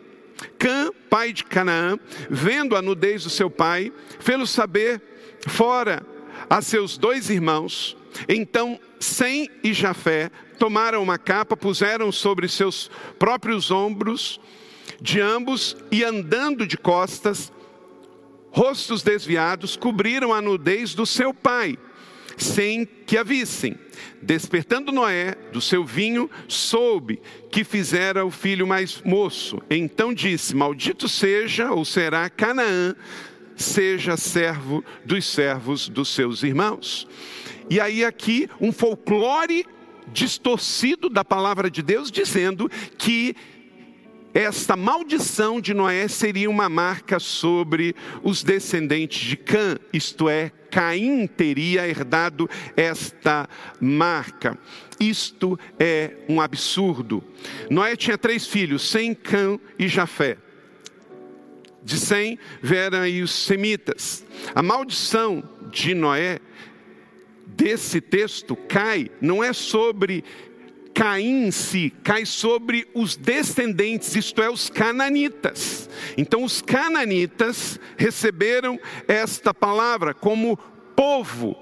Cã, 0.57 0.91
pai 1.09 1.31
de 1.31 1.43
Canaã, 1.43 1.97
vendo 2.29 2.75
a 2.75 2.81
nudez 2.81 3.23
do 3.23 3.29
seu 3.29 3.49
pai, 3.49 3.91
fê-lo 4.19 4.45
saber 4.45 5.01
fora 5.47 6.05
a 6.49 6.61
seus 6.61 6.97
dois 6.97 7.29
irmãos. 7.29 7.95
Então 8.27 8.79
Sem 8.99 9.49
e 9.63 9.73
Jafé 9.73 10.29
tomaram 10.57 11.01
uma 11.01 11.17
capa, 11.17 11.55
puseram 11.55 12.11
sobre 12.11 12.47
seus 12.47 12.89
próprios 13.19 13.71
ombros 13.71 14.39
de 15.01 15.19
ambos 15.19 15.75
e 15.91 16.03
andando 16.03 16.65
de 16.65 16.77
costas, 16.77 17.51
rostos 18.51 19.03
desviados, 19.03 19.75
cobriram 19.75 20.33
a 20.33 20.41
nudez 20.41 20.93
do 20.93 21.05
seu 21.05 21.33
pai 21.33 21.77
sem 22.37 22.85
que 22.85 23.17
a 23.17 23.23
vissem. 23.23 23.75
Despertando 24.21 24.91
Noé 24.91 25.35
do 25.51 25.61
seu 25.61 25.85
vinho, 25.85 26.29
soube 26.47 27.21
que 27.51 27.63
fizera 27.63 28.25
o 28.25 28.31
filho 28.31 28.67
mais 28.67 29.01
moço. 29.03 29.61
Então 29.69 30.13
disse: 30.13 30.55
Maldito 30.55 31.07
seja 31.07 31.71
ou 31.71 31.85
será 31.85 32.29
Canaã, 32.29 32.95
seja 33.55 34.17
servo 34.17 34.83
dos 35.05 35.25
servos 35.25 35.87
dos 35.87 36.09
seus 36.09 36.43
irmãos. 36.43 37.07
E 37.69 37.79
aí, 37.79 38.03
aqui, 38.03 38.49
um 38.61 38.71
folclore 38.71 39.65
distorcido 40.11 41.09
da 41.09 41.25
palavra 41.25 41.69
de 41.69 41.81
Deus, 41.81 42.11
dizendo 42.11 42.69
que 42.97 43.35
esta 44.35 44.75
maldição 44.75 45.61
de 45.61 45.73
Noé 45.73 46.09
seria 46.09 46.49
uma 46.49 46.67
marca 46.67 47.19
sobre 47.19 47.95
os 48.21 48.43
descendentes 48.43 49.25
de 49.25 49.37
Cã, 49.37 49.77
isto 49.93 50.27
é, 50.27 50.51
Caim 50.69 51.25
teria 51.25 51.87
herdado 51.87 52.49
esta 52.75 53.47
marca. 53.79 54.57
Isto 54.99 55.57
é 55.79 56.17
um 56.27 56.41
absurdo. 56.41 57.23
Noé 57.69 57.95
tinha 57.95 58.17
três 58.17 58.45
filhos, 58.45 58.89
Sem, 58.89 59.15
Cã 59.15 59.57
e 59.79 59.87
Jafé. 59.87 60.37
De 61.81 61.97
Sem 61.97 62.37
vieram 62.61 62.99
aí 62.99 63.21
os 63.21 63.31
semitas. 63.31 64.25
A 64.53 64.61
maldição 64.61 65.41
de 65.71 65.93
Noé, 65.93 66.41
desse 67.47 68.01
texto, 68.01 68.53
cai, 68.53 69.09
não 69.21 69.41
é 69.41 69.53
sobre 69.53 70.25
Caim 70.95 71.47
em 71.47 71.51
si 71.51 71.93
cai 72.01 72.25
sobre 72.25 72.87
os 72.93 73.17
descendentes, 73.17 74.15
isto 74.15 74.41
é, 74.41 74.49
os 74.49 74.69
cananitas. 74.69 75.89
Então, 76.17 76.41
os 76.41 76.61
cananitas 76.61 77.77
receberam 77.97 78.79
esta 79.05 79.53
palavra 79.53 80.13
como 80.13 80.57
povo, 80.95 81.53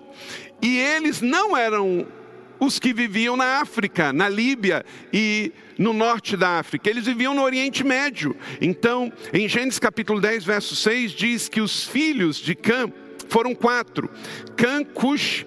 e 0.61 0.77
eles 0.77 1.19
não 1.19 1.57
eram 1.57 2.05
os 2.59 2.77
que 2.77 2.93
viviam 2.93 3.35
na 3.35 3.59
África, 3.59 4.13
na 4.13 4.29
Líbia 4.29 4.85
e 5.11 5.51
no 5.79 5.93
norte 5.93 6.37
da 6.37 6.59
África. 6.59 6.87
Eles 6.87 7.07
viviam 7.07 7.33
no 7.33 7.41
Oriente 7.41 7.83
Médio. 7.83 8.37
Então, 8.61 9.11
em 9.33 9.49
Gênesis 9.49 9.79
capítulo 9.79 10.21
10, 10.21 10.45
verso 10.45 10.75
6, 10.75 11.11
diz 11.11 11.49
que 11.49 11.59
os 11.59 11.85
filhos 11.85 12.37
de 12.37 12.53
Cã 12.53 12.87
foram 13.27 13.55
quatro: 13.55 14.07
Cã, 14.55 14.83
Cush, 14.83 15.43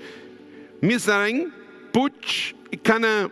Mizraim, 0.82 1.52
Put 1.92 2.56
e 2.72 2.76
Canaã. 2.76 3.30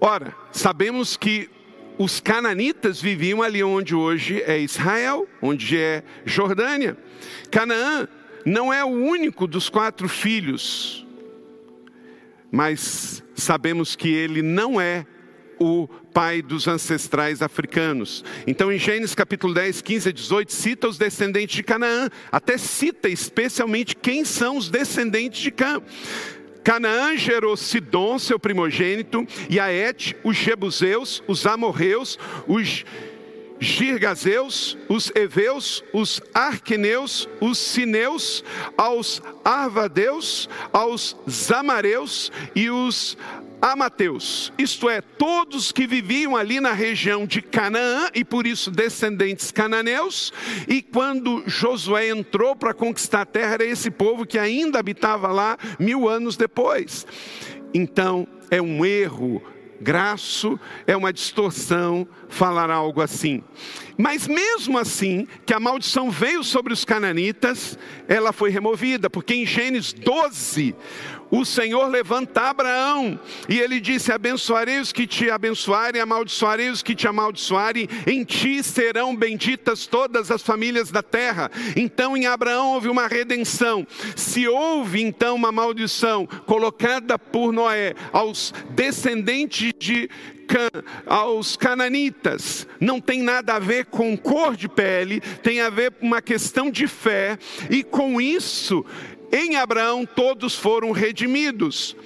Ora, 0.00 0.34
sabemos 0.52 1.16
que 1.16 1.50
os 1.98 2.20
cananitas 2.20 3.00
viviam 3.00 3.42
ali 3.42 3.62
onde 3.62 3.94
hoje 3.94 4.40
é 4.42 4.58
Israel, 4.58 5.28
onde 5.42 5.76
é 5.76 6.04
Jordânia. 6.24 6.96
Canaã 7.50 8.06
não 8.44 8.72
é 8.72 8.84
o 8.84 8.88
único 8.88 9.46
dos 9.46 9.68
quatro 9.68 10.08
filhos, 10.08 11.04
mas 12.50 13.22
sabemos 13.34 13.96
que 13.96 14.08
ele 14.08 14.40
não 14.40 14.80
é 14.80 15.04
o 15.58 15.88
pai 16.14 16.40
dos 16.40 16.68
ancestrais 16.68 17.42
africanos. 17.42 18.24
Então, 18.46 18.72
em 18.72 18.78
Gênesis 18.78 19.14
capítulo 19.14 19.52
10, 19.52 19.82
15 19.82 20.08
a 20.08 20.12
18, 20.12 20.52
cita 20.52 20.88
os 20.88 20.96
descendentes 20.96 21.56
de 21.56 21.62
Canaã, 21.64 22.08
até 22.30 22.56
cita 22.56 23.08
especialmente 23.08 23.96
quem 23.96 24.24
são 24.24 24.56
os 24.56 24.70
descendentes 24.70 25.40
de 25.40 25.50
Cã. 25.50 25.82
Canaã 26.68 27.16
gerou 27.16 27.56
Sidom, 27.56 28.18
seu 28.18 28.38
primogênito, 28.38 29.26
e 29.48 29.58
Aete, 29.58 30.14
os 30.22 30.36
Jebuseus, 30.36 31.22
os 31.26 31.46
Amorreus, 31.46 32.18
os 32.46 32.84
Girgazeus, 33.58 34.76
os 34.86 35.10
Eveus, 35.14 35.82
os 35.94 36.20
Arqueneus, 36.34 37.26
os 37.40 37.56
Sineus, 37.56 38.44
aos 38.76 39.22
Arvadeus, 39.42 40.46
aos 40.70 41.16
Zamareus 41.26 42.30
e 42.54 42.68
os 42.68 43.16
Amateus, 43.60 44.52
isto 44.56 44.88
é, 44.88 45.00
todos 45.00 45.72
que 45.72 45.86
viviam 45.86 46.36
ali 46.36 46.60
na 46.60 46.72
região 46.72 47.26
de 47.26 47.42
Canaã 47.42 48.08
e 48.14 48.24
por 48.24 48.46
isso 48.46 48.70
descendentes 48.70 49.50
cananeus. 49.50 50.32
E 50.68 50.80
quando 50.80 51.42
Josué 51.46 52.08
entrou 52.08 52.54
para 52.54 52.72
conquistar 52.72 53.22
a 53.22 53.26
terra, 53.26 53.54
era 53.54 53.64
esse 53.64 53.90
povo 53.90 54.24
que 54.24 54.38
ainda 54.38 54.78
habitava 54.78 55.28
lá 55.28 55.58
mil 55.78 56.08
anos 56.08 56.36
depois. 56.36 57.04
Então, 57.74 58.28
é 58.50 58.62
um 58.62 58.84
erro 58.84 59.42
graço, 59.80 60.58
é 60.86 60.96
uma 60.96 61.12
distorção 61.12 62.06
falar 62.28 62.70
algo 62.70 63.00
assim. 63.00 63.42
Mas 63.96 64.26
mesmo 64.26 64.78
assim, 64.78 65.26
que 65.46 65.54
a 65.54 65.60
maldição 65.60 66.10
veio 66.10 66.42
sobre 66.44 66.72
os 66.72 66.84
cananitas, 66.84 67.78
ela 68.06 68.32
foi 68.32 68.50
removida, 68.50 69.08
porque 69.08 69.34
em 69.34 69.46
Gênesis 69.46 69.92
12, 69.92 70.74
o 71.30 71.44
Senhor 71.44 71.88
levanta 71.88 72.42
Abraão 72.42 73.18
e 73.48 73.58
ele 73.58 73.80
disse: 73.80 74.12
Abençoarei 74.12 74.80
os 74.80 74.92
que 74.92 75.06
te 75.06 75.30
abençoarem, 75.30 76.00
amaldiçoarei 76.00 76.70
os 76.70 76.82
que 76.82 76.94
te 76.94 77.06
amaldiçoarem, 77.06 77.88
em 78.06 78.24
ti 78.24 78.62
serão 78.62 79.14
benditas 79.14 79.86
todas 79.86 80.30
as 80.30 80.42
famílias 80.42 80.90
da 80.90 81.02
terra. 81.02 81.50
Então 81.76 82.16
em 82.16 82.26
Abraão 82.26 82.74
houve 82.74 82.88
uma 82.88 83.06
redenção. 83.06 83.86
Se 84.16 84.48
houve 84.48 85.02
então 85.02 85.36
uma 85.36 85.52
maldição 85.52 86.26
colocada 86.46 87.18
por 87.18 87.52
Noé 87.52 87.94
aos 88.12 88.52
descendentes 88.70 89.72
de 89.78 90.08
aos 91.06 91.56
cananitas. 91.56 92.66
Não 92.80 93.00
tem 93.00 93.22
nada 93.22 93.56
a 93.56 93.58
ver 93.58 93.86
com 93.86 94.16
cor 94.16 94.56
de 94.56 94.68
pele, 94.68 95.20
tem 95.42 95.60
a 95.60 95.68
ver 95.68 95.92
com 95.92 96.06
uma 96.06 96.22
questão 96.22 96.70
de 96.70 96.86
fé, 96.86 97.38
e 97.68 97.82
com 97.82 98.18
isso 98.20 98.84
em 99.32 99.56
Abraão 99.56 100.06
todos 100.06 100.54
foram 100.54 100.90
redimidos. 100.90 101.96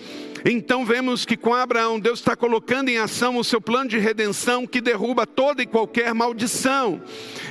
Então 0.45 0.85
vemos 0.85 1.25
que 1.25 1.37
com 1.37 1.55
Abraão 1.55 2.01
Deus 2.01 2.19
está 2.19 2.35
colocando 2.35 2.89
em 2.89 2.99
ação 2.99 3.37
o 3.37 3.45
seu 3.45 3.61
plano 3.61 3.91
de 3.91 3.99
redenção 3.99 4.67
que 4.67 4.81
derruba 4.81 5.27
toda 5.27 5.63
e 5.63 5.67
qualquer 5.67 6.15
maldição 6.15 7.03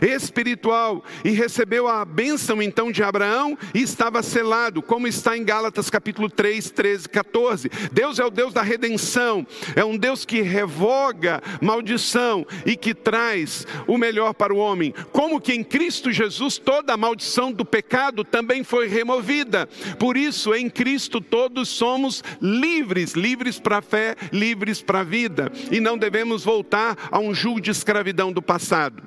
espiritual 0.02 1.04
e 1.24 1.32
recebeu 1.32 1.88
a 1.88 2.04
bênção 2.04 2.62
então 2.62 2.92
de 2.92 3.04
Abraão 3.04 3.58
e 3.74 3.82
estava 3.82 4.24
selado, 4.24 4.82
como 4.82 5.08
está 5.08 5.38
em 5.38 5.44
Gálatas 5.44 5.90
capítulo 5.90 6.30
3, 6.30 6.72
13, 6.72 7.10
14. 7.10 7.70
Deus 7.92 8.20
é 8.20 8.26
o 8.26 8.30
Deus 8.30 8.54
da 8.54 8.62
redenção, 8.62 9.46
é 9.76 9.84
um 9.86 9.98
Deus 9.98 10.26
que 10.26 10.42
revoga 10.42 11.42
maldição 11.62 12.46
e 12.66 12.76
que 12.76 12.94
traz 12.94 13.66
o 13.88 13.98
melhor 13.98 14.34
para 14.34 14.54
o 14.54 14.58
homem. 14.58 14.94
Como 15.12 15.40
que 15.40 15.54
em 15.54 15.64
Cristo 15.64 16.12
Jesus 16.12 16.58
toda 16.58 16.94
a 16.94 16.98
maldição 16.98 17.52
do 17.52 17.66
pecado 17.66 18.24
também 18.24 18.64
foi 18.64 18.88
removida. 18.88 19.68
Por 20.00 20.18
isso, 20.18 20.54
em 20.54 20.70
Cristo 20.70 21.22
todos 21.22 21.70
somos 21.70 22.24
livres, 22.42 22.81
livres 23.16 23.60
para 23.60 23.78
a 23.78 23.82
fé, 23.82 24.16
livres 24.32 24.82
para 24.82 25.00
a 25.00 25.04
vida, 25.04 25.52
e 25.72 25.80
não 25.80 25.98
devemos 25.98 26.44
voltar 26.44 26.98
a 27.12 27.20
um 27.20 27.34
jugo 27.34 27.62
de 27.62 27.72
escravidão 27.72 28.32
do 28.32 28.42
passado. 28.42 29.04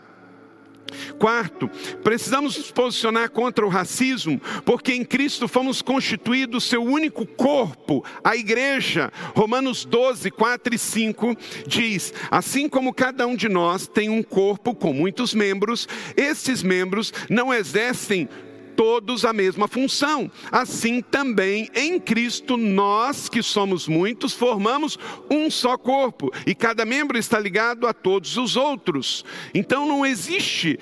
Quarto, 1.19 1.69
precisamos 2.03 2.57
nos 2.57 2.71
posicionar 2.71 3.31
contra 3.31 3.65
o 3.65 3.69
racismo, 3.69 4.41
porque 4.65 4.93
em 4.93 5.05
Cristo 5.05 5.49
fomos 5.49 5.83
constituídos 5.83 6.65
seu 6.65 6.83
único 6.83 7.27
corpo, 7.27 8.05
a 8.23 8.37
igreja. 8.37 9.13
Romanos 9.35 9.85
12, 9.85 10.31
4 10.31 10.75
e 10.75 10.79
5 10.79 11.37
diz: 11.67 12.13
Assim 12.31 12.69
como 12.69 12.95
cada 12.95 13.27
um 13.27 13.35
de 13.35 13.49
nós 13.49 13.87
tem 13.87 14.09
um 14.09 14.23
corpo 14.23 14.75
com 14.75 14.93
muitos 14.93 15.35
membros, 15.35 15.89
esses 16.17 16.63
membros 16.63 17.13
não 17.29 17.53
exercem 17.53 18.29
todos 18.77 19.25
a 19.25 19.33
mesma 19.33 19.67
função. 19.69 20.31
Assim 20.51 21.01
também 21.01 21.71
em 21.75 21.99
Cristo, 21.99 22.57
nós 22.57 23.29
que 23.29 23.43
somos 23.43 23.89
muitos, 23.89 24.33
formamos 24.33 24.99
um 25.31 25.51
só 25.51 25.77
corpo 25.77 26.31
e 26.47 26.55
cada 26.55 26.85
membro 26.85 27.19
está 27.19 27.39
ligado 27.39 27.87
a 27.87 27.93
todos 27.93 28.37
os 28.37 28.57
outros. 28.57 29.25
Então 29.55 29.87
não 29.87 30.05
existe 30.05 30.79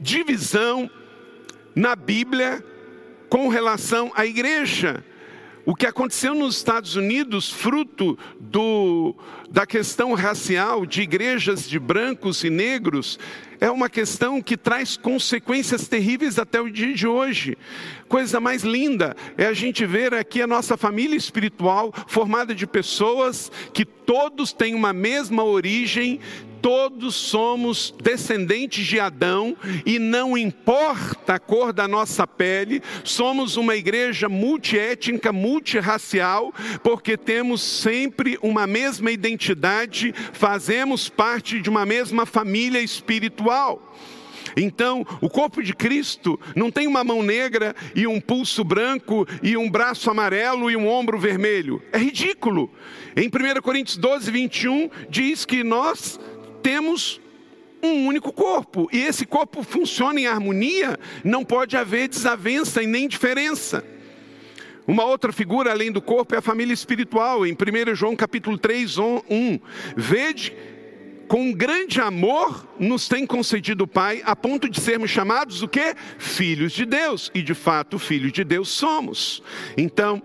divisão 0.00 0.90
na 1.74 1.94
Bíblia 1.94 2.64
com 3.28 3.48
relação 3.48 4.10
à 4.14 4.26
igreja. 4.26 5.04
O 5.68 5.74
que 5.74 5.84
aconteceu 5.84 6.34
nos 6.34 6.56
Estados 6.56 6.96
Unidos, 6.96 7.52
fruto 7.52 8.18
do, 8.40 9.14
da 9.50 9.66
questão 9.66 10.14
racial 10.14 10.86
de 10.86 11.02
igrejas 11.02 11.68
de 11.68 11.78
brancos 11.78 12.42
e 12.42 12.48
negros, 12.48 13.18
é 13.60 13.70
uma 13.70 13.90
questão 13.90 14.40
que 14.40 14.56
traz 14.56 14.96
consequências 14.96 15.86
terríveis 15.86 16.38
até 16.38 16.58
o 16.58 16.70
dia 16.70 16.94
de 16.94 17.06
hoje. 17.06 17.58
Coisa 18.08 18.40
mais 18.40 18.62
linda 18.62 19.14
é 19.36 19.44
a 19.44 19.52
gente 19.52 19.84
ver 19.84 20.14
aqui 20.14 20.40
a 20.40 20.46
nossa 20.46 20.74
família 20.74 21.18
espiritual 21.18 21.92
formada 22.06 22.54
de 22.54 22.66
pessoas 22.66 23.52
que 23.74 23.84
todos 23.84 24.54
têm 24.54 24.74
uma 24.74 24.94
mesma 24.94 25.44
origem, 25.44 26.18
todos 26.60 27.14
somos 27.14 27.94
descendentes 28.02 28.86
de 28.86 29.00
Adão 29.00 29.56
e 29.84 29.98
não 29.98 30.36
importa 30.36 31.34
a 31.34 31.38
cor 31.38 31.72
da 31.72 31.88
nossa 31.88 32.26
pele, 32.26 32.82
somos 33.04 33.56
uma 33.56 33.76
igreja 33.76 34.28
multiétnica, 34.28 35.32
multirracial, 35.32 36.52
porque 36.82 37.16
temos 37.16 37.62
sempre 37.62 38.38
uma 38.42 38.66
mesma 38.66 39.10
identidade, 39.10 40.14
fazemos 40.32 41.08
parte 41.08 41.60
de 41.60 41.70
uma 41.70 41.84
mesma 41.86 42.26
família 42.26 42.80
espiritual. 42.80 43.82
Então, 44.56 45.06
o 45.20 45.28
corpo 45.28 45.62
de 45.62 45.74
Cristo 45.74 46.38
não 46.56 46.70
tem 46.70 46.86
uma 46.86 47.04
mão 47.04 47.22
negra 47.22 47.74
e 47.94 48.06
um 48.06 48.20
pulso 48.20 48.64
branco 48.64 49.26
e 49.42 49.56
um 49.56 49.70
braço 49.70 50.10
amarelo 50.10 50.70
e 50.70 50.76
um 50.76 50.88
ombro 50.88 51.18
vermelho. 51.18 51.82
É 51.92 51.98
ridículo. 51.98 52.70
Em 53.16 53.28
1 53.28 53.60
Coríntios 53.62 53.96
12, 53.96 54.30
21, 54.30 54.90
diz 55.08 55.44
que 55.44 55.62
nós 55.62 56.18
temos 56.68 57.18
um 57.82 58.06
único 58.06 58.30
corpo. 58.30 58.90
E 58.92 58.98
esse 58.98 59.24
corpo 59.24 59.62
funciona 59.62 60.20
em 60.20 60.26
harmonia, 60.26 60.98
não 61.24 61.42
pode 61.42 61.78
haver 61.78 62.08
desavença 62.08 62.82
e 62.82 62.86
nem 62.86 63.08
diferença. 63.08 63.82
Uma 64.86 65.02
outra 65.04 65.32
figura 65.32 65.70
além 65.70 65.90
do 65.90 66.02
corpo 66.02 66.34
é 66.34 66.38
a 66.38 66.42
família 66.42 66.74
espiritual, 66.74 67.46
em 67.46 67.54
1 67.54 67.94
João 67.94 68.14
capítulo 68.14 68.58
3, 68.58 68.98
1. 68.98 69.20
Vede 69.96 70.54
com 71.26 71.50
grande 71.52 72.02
amor 72.02 72.68
nos 72.78 73.08
tem 73.08 73.24
concedido 73.26 73.84
o 73.84 73.88
Pai, 73.88 74.20
a 74.26 74.36
ponto 74.36 74.68
de 74.68 74.78
sermos 74.78 75.10
chamados 75.10 75.62
o 75.62 75.68
quê? 75.68 75.94
Filhos 76.18 76.72
de 76.72 76.84
Deus. 76.84 77.30
E 77.34 77.40
de 77.40 77.54
fato, 77.54 77.98
filhos 77.98 78.32
de 78.32 78.44
Deus 78.44 78.68
somos. 78.68 79.42
Então, 79.74 80.22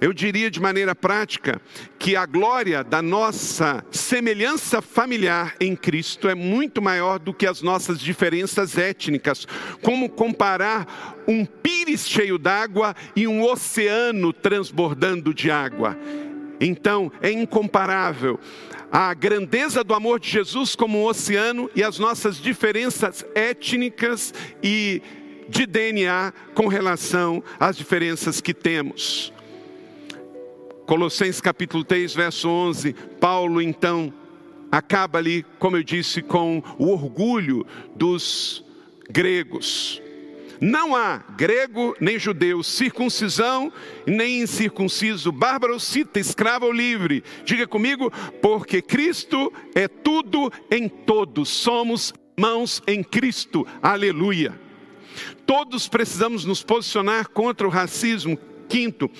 eu 0.00 0.12
diria 0.12 0.50
de 0.50 0.60
maneira 0.60 0.94
prática 0.94 1.60
que 1.98 2.16
a 2.16 2.26
glória 2.26 2.84
da 2.84 3.00
nossa 3.00 3.84
semelhança 3.90 4.82
familiar 4.82 5.54
em 5.60 5.74
Cristo 5.74 6.28
é 6.28 6.34
muito 6.34 6.82
maior 6.82 7.18
do 7.18 7.32
que 7.32 7.46
as 7.46 7.62
nossas 7.62 7.98
diferenças 7.98 8.76
étnicas. 8.76 9.46
Como 9.82 10.08
comparar 10.08 11.24
um 11.26 11.44
pires 11.44 12.06
cheio 12.06 12.38
d'água 12.38 12.94
e 13.14 13.26
um 13.26 13.42
oceano 13.42 14.32
transbordando 14.32 15.32
de 15.32 15.50
água? 15.50 15.96
Então, 16.60 17.12
é 17.20 17.30
incomparável 17.30 18.38
a 18.90 19.12
grandeza 19.12 19.82
do 19.82 19.94
amor 19.94 20.20
de 20.20 20.30
Jesus 20.30 20.74
como 20.74 20.98
um 20.98 21.04
oceano 21.04 21.70
e 21.74 21.82
as 21.82 21.98
nossas 21.98 22.36
diferenças 22.36 23.26
étnicas 23.34 24.32
e 24.62 25.02
de 25.48 25.66
DNA 25.66 26.32
com 26.54 26.66
relação 26.66 27.42
às 27.58 27.76
diferenças 27.76 28.40
que 28.40 28.54
temos. 28.54 29.32
Colossenses 30.86 31.40
capítulo 31.40 31.82
3, 31.82 32.14
verso 32.14 32.48
11, 32.48 32.92
Paulo 33.20 33.60
então 33.60 34.14
acaba 34.70 35.18
ali, 35.18 35.44
como 35.58 35.76
eu 35.76 35.82
disse, 35.82 36.22
com 36.22 36.62
o 36.78 36.92
orgulho 36.92 37.66
dos 37.96 38.64
gregos. 39.10 40.00
Não 40.60 40.94
há 40.94 41.18
grego 41.36 41.96
nem 42.00 42.20
judeu, 42.20 42.62
circuncisão 42.62 43.72
nem 44.06 44.42
incircunciso, 44.42 45.32
bárbaro, 45.32 45.78
cita, 45.80 46.20
escravo 46.20 46.66
ou 46.66 46.72
livre. 46.72 47.24
Diga 47.44 47.66
comigo, 47.66 48.10
porque 48.40 48.80
Cristo 48.80 49.52
é 49.74 49.88
tudo 49.88 50.52
em 50.70 50.88
todos. 50.88 51.48
Somos 51.48 52.14
mãos 52.38 52.80
em 52.86 53.02
Cristo. 53.02 53.66
Aleluia. 53.82 54.58
Todos 55.44 55.88
precisamos 55.88 56.44
nos 56.44 56.62
posicionar 56.62 57.28
contra 57.28 57.66
o 57.66 57.70
racismo 57.70 58.38
Quinto, 58.68 59.10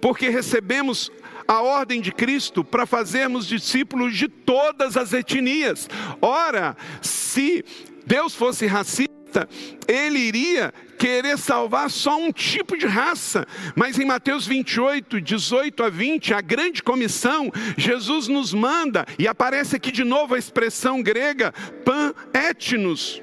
porque 0.00 0.28
recebemos 0.28 1.10
a 1.46 1.62
ordem 1.62 2.00
de 2.00 2.12
Cristo 2.12 2.64
para 2.64 2.86
fazermos 2.86 3.46
discípulos 3.46 4.16
de 4.16 4.28
todas 4.28 4.96
as 4.96 5.12
etnias. 5.12 5.88
Ora, 6.20 6.76
se 7.00 7.64
Deus 8.04 8.34
fosse 8.34 8.66
racista, 8.66 9.48
ele 9.86 10.18
iria 10.18 10.72
querer 10.98 11.36
salvar 11.36 11.90
só 11.90 12.18
um 12.18 12.32
tipo 12.32 12.76
de 12.76 12.86
raça. 12.86 13.46
Mas 13.74 13.98
em 13.98 14.04
Mateus 14.04 14.46
28, 14.46 15.20
18 15.20 15.82
a 15.84 15.90
20, 15.90 16.34
a 16.34 16.40
grande 16.40 16.82
comissão, 16.82 17.52
Jesus 17.76 18.28
nos 18.28 18.54
manda, 18.54 19.06
e 19.18 19.28
aparece 19.28 19.76
aqui 19.76 19.92
de 19.92 20.04
novo 20.04 20.34
a 20.34 20.38
expressão 20.38 21.02
grega 21.02 21.52
pan-etnos. 21.84 23.22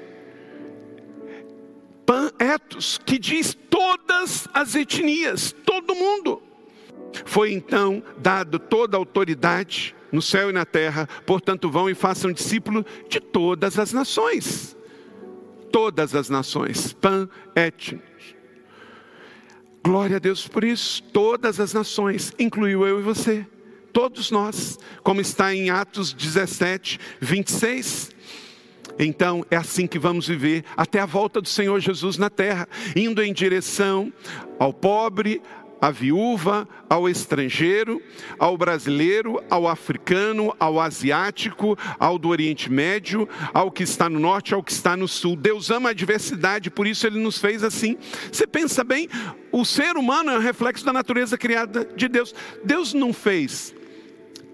Pan-etos, 2.06 2.98
que 3.04 3.18
diz 3.18 3.56
todas 3.70 4.46
as 4.52 4.74
etnias, 4.74 5.54
todo 5.64 5.94
mundo. 5.94 6.42
Foi 7.24 7.52
então 7.52 8.02
dado 8.18 8.58
toda 8.58 8.96
a 8.96 8.98
autoridade 8.98 9.94
no 10.10 10.22
céu 10.22 10.50
e 10.50 10.52
na 10.52 10.64
terra, 10.64 11.08
portanto, 11.26 11.70
vão 11.70 11.90
e 11.90 11.94
façam 11.94 12.32
discípulo 12.32 12.84
de 13.08 13.20
todas 13.20 13.78
as 13.78 13.92
nações. 13.92 14.76
Todas 15.72 16.14
as 16.14 16.28
nações, 16.28 16.92
pan-étnicos. 16.92 18.36
Glória 19.84 20.16
a 20.16 20.20
Deus 20.20 20.46
por 20.46 20.62
isso. 20.62 21.02
Todas 21.02 21.58
as 21.58 21.74
nações, 21.74 22.32
incluiu 22.38 22.86
eu 22.86 23.00
e 23.00 23.02
você, 23.02 23.46
todos 23.92 24.30
nós, 24.30 24.78
como 25.02 25.20
está 25.20 25.54
em 25.54 25.70
Atos 25.70 26.12
17, 26.12 26.98
26. 27.20 28.13
Então 28.98 29.44
é 29.50 29.56
assim 29.56 29.86
que 29.86 29.98
vamos 29.98 30.26
viver 30.26 30.64
até 30.76 31.00
a 31.00 31.06
volta 31.06 31.40
do 31.40 31.48
Senhor 31.48 31.78
Jesus 31.80 32.16
na 32.16 32.30
terra, 32.30 32.68
indo 32.94 33.22
em 33.22 33.32
direção 33.32 34.12
ao 34.58 34.72
pobre, 34.72 35.42
à 35.80 35.90
viúva, 35.90 36.66
ao 36.88 37.08
estrangeiro, 37.08 38.00
ao 38.38 38.56
brasileiro, 38.56 39.42
ao 39.50 39.68
africano, 39.68 40.54
ao 40.58 40.80
asiático, 40.80 41.76
ao 41.98 42.18
do 42.18 42.28
Oriente 42.28 42.72
Médio, 42.72 43.28
ao 43.52 43.70
que 43.70 43.82
está 43.82 44.08
no 44.08 44.18
norte, 44.18 44.54
ao 44.54 44.62
que 44.62 44.72
está 44.72 44.96
no 44.96 45.06
sul. 45.06 45.36
Deus 45.36 45.70
ama 45.70 45.90
a 45.90 45.92
diversidade, 45.92 46.70
por 46.70 46.86
isso 46.86 47.06
ele 47.06 47.18
nos 47.18 47.36
fez 47.36 47.62
assim. 47.62 47.98
Você 48.32 48.46
pensa 48.46 48.82
bem, 48.82 49.08
o 49.52 49.64
ser 49.64 49.96
humano 49.96 50.30
é 50.30 50.38
um 50.38 50.40
reflexo 50.40 50.86
da 50.86 50.92
natureza 50.92 51.36
criada 51.36 51.84
de 51.84 52.08
Deus. 52.08 52.34
Deus 52.64 52.94
não 52.94 53.12
fez 53.12 53.74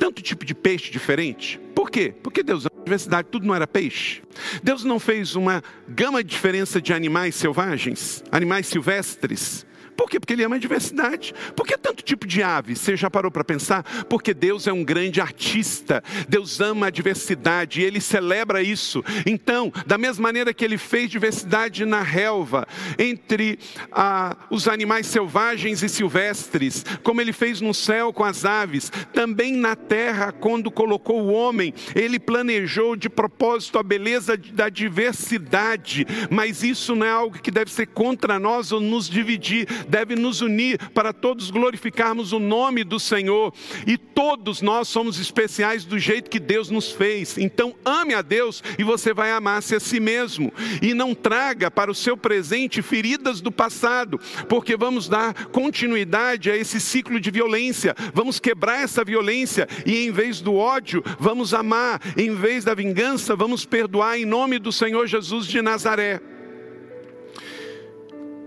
tanto 0.01 0.23
tipo 0.23 0.47
de 0.47 0.55
peixe 0.55 0.91
diferente. 0.91 1.61
Por 1.75 1.91
quê? 1.91 2.13
Porque 2.23 2.43
Deus 2.43 2.65
ama 2.65 2.81
a 2.81 2.85
diversidade, 2.85 3.29
tudo 3.31 3.47
não 3.47 3.55
era 3.55 3.67
peixe. 3.67 4.23
Deus 4.63 4.83
não 4.83 4.99
fez 4.99 5.37
uma 5.37 5.63
gama 5.87 6.25
de 6.25 6.31
diferença 6.31 6.81
de 6.81 6.95
animais 6.95 7.35
selvagens, 7.35 8.25
animais 8.33 8.67
silvestres. 8.67 9.67
Por 10.01 10.09
quê? 10.09 10.19
Porque 10.19 10.33
ele 10.33 10.43
ama 10.43 10.57
a 10.57 10.59
diversidade. 10.59 11.35
Por 11.55 11.67
que 11.67 11.77
tanto 11.77 12.03
tipo 12.03 12.27
de 12.27 12.43
ave? 12.43 12.75
Você 12.75 12.97
já 12.97 13.11
parou 13.11 13.31
para 13.31 13.45
pensar? 13.45 13.83
Porque 14.07 14.33
Deus 14.33 14.67
é 14.67 14.73
um 14.73 14.83
grande 14.83 15.21
artista. 15.21 16.03
Deus 16.27 16.59
ama 16.59 16.87
a 16.87 16.91
diversidade 16.91 17.83
e 17.83 17.85
ele 17.85 18.01
celebra 18.01 18.63
isso. 18.63 19.05
Então, 19.27 19.71
da 19.87 19.99
mesma 19.99 20.23
maneira 20.23 20.55
que 20.55 20.65
ele 20.65 20.79
fez 20.79 21.11
diversidade 21.11 21.85
na 21.85 22.01
relva, 22.01 22.67
entre 22.99 23.59
ah, 23.93 24.39
os 24.49 24.69
animais 24.69 25.07
selvagens 25.07 25.83
e 25.83 25.89
silvestres, 25.89 26.83
como 27.03 27.21
ele 27.21 27.35
fez 27.35 27.61
no 27.61 27.75
céu 27.75 28.11
com 28.11 28.25
as 28.25 28.47
aves, 28.47 28.91
também 29.13 29.53
na 29.55 29.77
terra, 29.77 30.33
quando 30.33 30.71
colocou 30.71 31.21
o 31.21 31.31
homem, 31.31 31.75
ele 31.95 32.19
planejou 32.19 32.97
de 32.97 33.11
propósito 33.11 33.79
a 33.79 33.83
beleza 33.83 34.35
da 34.35 34.71
diversidade. 34.71 36.07
Mas 36.31 36.63
isso 36.63 36.97
não 36.97 37.07
é 37.07 37.11
algo 37.11 37.39
que 37.39 37.51
deve 37.51 37.71
ser 37.71 37.89
contra 37.89 38.39
nós 38.39 38.73
ou 38.73 38.81
nos 38.81 39.07
dividir 39.07 39.69
deve 39.91 40.15
nos 40.15 40.41
unir 40.41 40.79
para 40.95 41.13
todos 41.13 41.51
glorificarmos 41.51 42.33
o 42.33 42.39
nome 42.39 42.85
do 42.85 43.01
Senhor. 43.01 43.53
E 43.87 43.99
todos 43.99 44.63
nós 44.63 44.89
somos 44.89 45.19
especiais 45.19 45.85
do 45.85 45.99
jeito 45.99 46.31
que 46.31 46.39
Deus 46.39 46.71
nos 46.71 46.93
fez. 46.93 47.37
Então 47.37 47.75
ame 47.85 48.15
a 48.15 48.23
Deus 48.23 48.63
e 48.79 48.85
você 48.85 49.13
vai 49.13 49.33
amar-se 49.33 49.75
a 49.75 49.81
si 49.81 49.99
mesmo. 49.99 50.53
E 50.81 50.95
não 50.95 51.15
traga 51.15 51.71
para 51.71 51.91
o 51.91 51.95
seu 51.95 52.17
presente 52.17 52.81
feridas 52.81 53.41
do 53.41 53.51
passado, 53.51 54.19
porque 54.49 54.77
vamos 54.77 55.09
dar 55.09 55.47
continuidade 55.47 56.51
a 56.51 56.57
esse 56.57 56.81
ciclo 56.81 57.21
de 57.21 57.31
violência. 57.31 57.95
Vamos 58.15 58.39
quebrar 58.39 58.83
essa 58.83 59.05
violência 59.05 59.69
e 59.85 60.07
em 60.07 60.13
vez 60.13 60.41
do 60.41 60.55
ódio, 60.55 61.03
vamos 61.19 61.53
amar. 61.53 62.01
Em 62.17 62.35
vez 62.35 62.65
da 62.65 62.75
vingança, 62.75 63.35
vamos 63.35 63.65
perdoar 63.65 64.19
em 64.19 64.25
nome 64.25 64.59
do 64.59 64.71
Senhor 64.71 65.07
Jesus 65.07 65.47
de 65.47 65.61
Nazaré. 65.61 66.21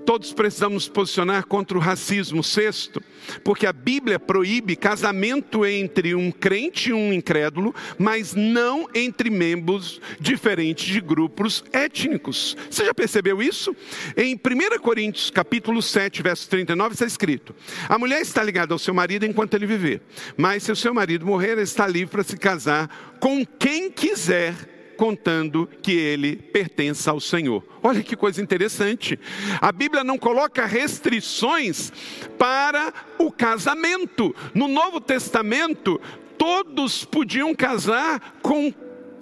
Todos 0.05 0.33
precisamos 0.33 0.73
nos 0.73 0.87
posicionar 0.87 1.45
contra 1.45 1.77
o 1.77 1.81
racismo. 1.81 2.43
Sexto, 2.43 3.01
porque 3.43 3.65
a 3.65 3.73
Bíblia 3.73 4.19
proíbe 4.19 4.75
casamento 4.75 5.65
entre 5.65 6.13
um 6.13 6.31
crente 6.31 6.89
e 6.89 6.93
um 6.93 7.13
incrédulo, 7.13 7.73
mas 7.97 8.33
não 8.33 8.87
entre 8.93 9.29
membros 9.29 10.01
diferentes 10.19 10.85
de 10.85 10.99
grupos 10.99 11.63
étnicos. 11.71 12.57
Você 12.69 12.85
já 12.85 12.93
percebeu 12.93 13.41
isso? 13.41 13.75
Em 14.17 14.35
1 14.35 14.79
Coríntios, 14.81 15.29
capítulo 15.29 15.81
7, 15.81 16.21
verso 16.21 16.49
39, 16.49 16.93
está 16.93 17.05
escrito: 17.05 17.55
A 17.87 17.97
mulher 17.97 18.21
está 18.21 18.43
ligada 18.43 18.73
ao 18.73 18.79
seu 18.79 18.93
marido 18.93 19.25
enquanto 19.25 19.53
ele 19.53 19.65
viver, 19.65 20.01
mas 20.35 20.63
se 20.63 20.71
o 20.71 20.75
seu 20.75 20.93
marido 20.93 21.25
morrer, 21.25 21.51
ela 21.51 21.61
está 21.61 21.87
livre 21.87 22.11
para 22.11 22.23
se 22.23 22.37
casar 22.37 23.15
com 23.19 23.45
quem 23.45 23.89
quiser 23.89 24.72
contando 24.97 25.67
que 25.81 25.91
ele 25.91 26.35
pertença 26.35 27.11
ao 27.11 27.19
Senhor. 27.19 27.63
Olha 27.81 28.01
que 28.01 28.15
coisa 28.15 28.41
interessante. 28.41 29.19
A 29.61 29.71
Bíblia 29.71 30.03
não 30.03 30.17
coloca 30.17 30.65
restrições 30.65 31.91
para 32.37 32.93
o 33.17 33.31
casamento. 33.31 34.35
No 34.53 34.67
Novo 34.67 35.01
Testamento, 35.01 35.99
todos 36.37 37.05
podiam 37.05 37.53
casar 37.55 38.39
com 38.41 38.73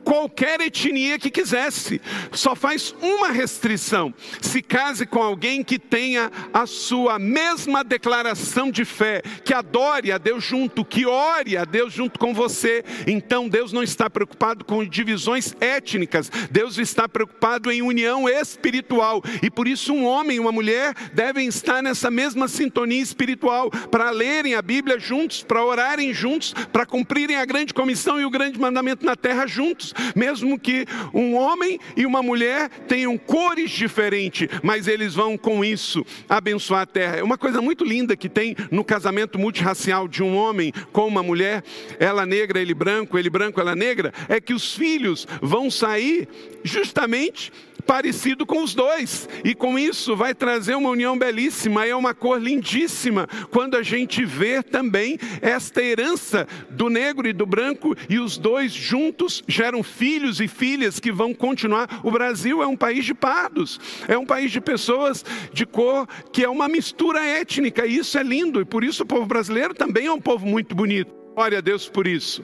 qualquer 0.03 0.59
etnia 0.61 1.17
que 1.17 1.29
quisesse. 1.29 2.01
Só 2.31 2.55
faz 2.55 2.93
uma 3.01 3.29
restrição: 3.29 4.13
se 4.41 4.61
case 4.61 5.05
com 5.05 5.21
alguém 5.21 5.63
que 5.63 5.79
tenha 5.79 6.31
a 6.53 6.65
sua 6.65 7.17
mesma 7.19 7.83
declaração 7.83 8.71
de 8.71 8.85
fé, 8.85 9.21
que 9.43 9.53
adore 9.53 10.11
a 10.11 10.17
Deus 10.17 10.43
junto, 10.43 10.83
que 10.83 11.05
ore 11.05 11.57
a 11.57 11.65
Deus 11.65 11.93
junto 11.93 12.19
com 12.19 12.33
você. 12.33 12.83
Então 13.07 13.47
Deus 13.47 13.71
não 13.71 13.83
está 13.83 14.09
preocupado 14.09 14.65
com 14.65 14.85
divisões 14.85 15.55
étnicas, 15.59 16.29
Deus 16.49 16.77
está 16.77 17.07
preocupado 17.07 17.71
em 17.71 17.81
união 17.81 18.27
espiritual. 18.27 19.23
E 19.41 19.49
por 19.49 19.67
isso 19.67 19.93
um 19.93 20.05
homem 20.05 20.37
e 20.37 20.39
uma 20.39 20.51
mulher 20.51 20.93
devem 21.13 21.47
estar 21.47 21.81
nessa 21.81 22.09
mesma 22.09 22.47
sintonia 22.47 23.01
espiritual 23.01 23.69
para 23.69 24.09
lerem 24.09 24.55
a 24.55 24.61
Bíblia 24.61 24.99
juntos, 24.99 25.43
para 25.43 25.63
orarem 25.63 26.13
juntos, 26.13 26.53
para 26.71 26.85
cumprirem 26.85 27.35
a 27.35 27.45
grande 27.45 27.73
comissão 27.73 28.19
e 28.19 28.25
o 28.25 28.29
grande 28.29 28.59
mandamento 28.59 29.05
na 29.05 29.15
terra 29.15 29.45
juntos 29.45 29.90
mesmo 30.15 30.59
que 30.59 30.85
um 31.13 31.35
homem 31.35 31.79
e 31.95 32.05
uma 32.05 32.21
mulher 32.21 32.69
tenham 32.87 33.17
cores 33.17 33.71
diferentes, 33.71 34.47
mas 34.63 34.87
eles 34.87 35.13
vão 35.13 35.37
com 35.37 35.63
isso 35.63 36.05
abençoar 36.27 36.81
a 36.81 36.85
terra. 36.85 37.17
É 37.17 37.23
uma 37.23 37.37
coisa 37.37 37.61
muito 37.61 37.83
linda 37.83 38.15
que 38.15 38.29
tem 38.29 38.55
no 38.69 38.83
casamento 38.83 39.39
multirracial 39.39 40.07
de 40.07 40.23
um 40.23 40.35
homem 40.35 40.71
com 40.91 41.07
uma 41.07 41.23
mulher, 41.23 41.63
ela 41.99 42.25
negra, 42.25 42.59
ele 42.59 42.73
branco, 42.73 43.17
ele 43.17 43.29
branco, 43.29 43.59
ela 43.59 43.75
negra, 43.75 44.13
é 44.27 44.39
que 44.39 44.53
os 44.53 44.75
filhos 44.75 45.27
vão 45.41 45.69
sair 45.69 46.27
justamente 46.63 47.51
parecido 47.81 48.45
com 48.45 48.63
os 48.63 48.73
dois. 48.73 49.27
E 49.43 49.55
com 49.55 49.77
isso 49.77 50.15
vai 50.15 50.33
trazer 50.33 50.75
uma 50.75 50.89
união 50.89 51.17
belíssima, 51.17 51.85
é 51.85 51.95
uma 51.95 52.13
cor 52.13 52.41
lindíssima. 52.41 53.27
Quando 53.49 53.75
a 53.75 53.83
gente 53.83 54.23
vê 54.23 54.61
também 54.61 55.17
esta 55.41 55.81
herança 55.81 56.47
do 56.69 56.89
negro 56.89 57.27
e 57.27 57.33
do 57.33 57.45
branco 57.45 57.95
e 58.09 58.19
os 58.19 58.37
dois 58.37 58.71
juntos 58.71 59.43
geram 59.47 59.83
filhos 59.83 60.39
e 60.39 60.47
filhas 60.47 60.99
que 60.99 61.11
vão 61.11 61.33
continuar. 61.33 62.01
O 62.03 62.11
Brasil 62.11 62.61
é 62.61 62.67
um 62.67 62.77
país 62.77 63.05
de 63.05 63.13
pardos, 63.13 63.79
é 64.07 64.17
um 64.17 64.25
país 64.25 64.51
de 64.51 64.61
pessoas 64.61 65.25
de 65.51 65.65
cor 65.65 66.07
que 66.31 66.43
é 66.43 66.49
uma 66.49 66.67
mistura 66.67 67.23
étnica, 67.25 67.85
e 67.85 67.97
isso 67.97 68.17
é 68.17 68.23
lindo, 68.23 68.61
e 68.61 68.65
por 68.65 68.83
isso 68.83 69.03
o 69.03 69.05
povo 69.05 69.25
brasileiro 69.25 69.73
também 69.73 70.05
é 70.05 70.11
um 70.11 70.21
povo 70.21 70.45
muito 70.45 70.75
bonito. 70.75 71.13
Glória 71.35 71.57
a 71.57 71.61
Deus 71.61 71.87
por 71.87 72.07
isso. 72.07 72.43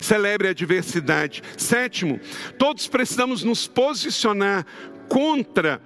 Celebre 0.00 0.48
a 0.48 0.54
diversidade. 0.54 1.42
Sétimo, 1.56 2.20
todos 2.58 2.86
precisamos 2.86 3.42
nos 3.42 3.66
posicionar 3.66 4.66
contra 5.08 5.80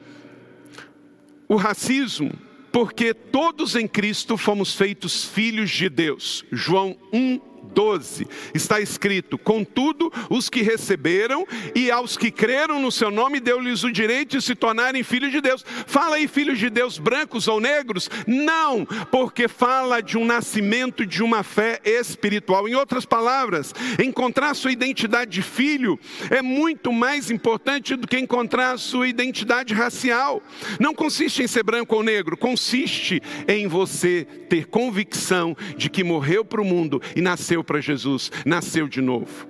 o 1.48 1.56
racismo, 1.56 2.32
porque 2.72 3.14
todos 3.14 3.74
em 3.76 3.86
Cristo 3.86 4.36
fomos 4.36 4.74
feitos 4.74 5.24
filhos 5.24 5.70
de 5.70 5.88
Deus. 5.88 6.44
João 6.50 6.96
1, 7.12 7.40
12. 7.72 8.26
Está 8.54 8.80
escrito: 8.80 9.38
Contudo, 9.38 10.12
os 10.30 10.48
que 10.48 10.62
receberam 10.62 11.46
e 11.74 11.90
aos 11.90 12.16
que 12.16 12.30
creram 12.30 12.80
no 12.80 12.90
seu 12.90 13.10
nome, 13.10 13.40
deu-lhes 13.40 13.84
o 13.84 13.92
direito 13.92 14.36
de 14.36 14.42
se 14.42 14.54
tornarem 14.54 15.02
filhos 15.02 15.30
de 15.30 15.40
Deus. 15.40 15.64
Fala 15.86 16.16
aí, 16.16 16.26
filhos 16.26 16.58
de 16.58 16.70
Deus, 16.70 16.98
brancos 16.98 17.48
ou 17.48 17.60
negros? 17.60 18.08
Não, 18.26 18.84
porque 19.10 19.48
fala 19.48 20.00
de 20.00 20.16
um 20.16 20.24
nascimento 20.24 21.04
de 21.04 21.22
uma 21.22 21.42
fé 21.42 21.80
espiritual. 21.84 22.68
Em 22.68 22.74
outras 22.74 23.04
palavras, 23.04 23.74
encontrar 24.02 24.54
sua 24.54 24.72
identidade 24.72 25.30
de 25.30 25.42
filho 25.42 25.98
é 26.30 26.42
muito 26.42 26.92
mais 26.92 27.30
importante 27.30 27.96
do 27.96 28.06
que 28.06 28.18
encontrar 28.18 28.78
sua 28.78 29.08
identidade 29.08 29.74
racial. 29.74 30.42
Não 30.80 30.94
consiste 30.94 31.42
em 31.42 31.46
ser 31.46 31.62
branco 31.62 31.94
ou 31.94 32.02
negro, 32.02 32.36
consiste 32.36 33.20
em 33.48 33.66
você 33.66 34.26
ter 34.48 34.66
convicção 34.66 35.56
de 35.76 35.90
que 35.90 36.04
morreu 36.04 36.44
para 36.44 36.60
o 36.60 36.64
mundo 36.64 37.00
e 37.14 37.20
nasceu 37.20 37.55
para 37.62 37.80
Jesus, 37.80 38.30
nasceu 38.44 38.88
de 38.88 39.00
novo. 39.00 39.46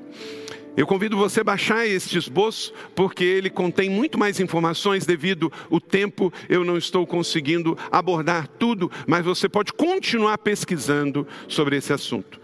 Eu 0.77 0.87
convido 0.87 1.17
você 1.17 1.41
a 1.41 1.45
baixar 1.45 1.87
este 1.87 2.19
esboço, 2.19 2.73
porque 2.95 3.25
ele 3.25 3.49
contém 3.49 3.89
muito 3.89 4.19
mais 4.19 4.39
informações 4.41 5.07
devido 5.07 5.51
ao 5.71 5.81
tempo, 5.81 6.31
eu 6.51 6.65
não 6.65 6.77
estou 6.77 7.07
conseguindo 7.07 7.79
abordar 7.91 8.47
tudo, 8.47 8.91
mas 9.07 9.25
você 9.25 9.49
pode 9.49 9.73
continuar 9.73 10.37
pesquisando 10.37 11.27
sobre 11.49 11.77
esse 11.77 11.95
assunto. 11.95 12.39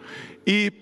E 0.47 0.73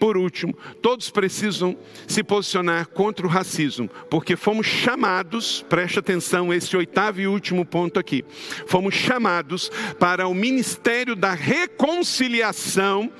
por 0.00 0.16
último, 0.16 0.56
todos 0.80 1.10
precisam 1.10 1.76
se 2.08 2.24
posicionar 2.24 2.88
contra 2.88 3.26
o 3.26 3.28
racismo, 3.28 3.88
porque 4.08 4.34
fomos 4.34 4.66
chamados, 4.66 5.62
preste 5.68 5.98
atenção, 5.98 6.52
esse 6.54 6.74
oitavo 6.74 7.20
e 7.20 7.26
último 7.26 7.66
ponto 7.66 8.00
aqui, 8.00 8.24
fomos 8.66 8.94
chamados 8.94 9.70
para 9.98 10.26
o 10.26 10.32
ministério 10.32 11.14
da 11.14 11.34
reconciliação 11.34 13.12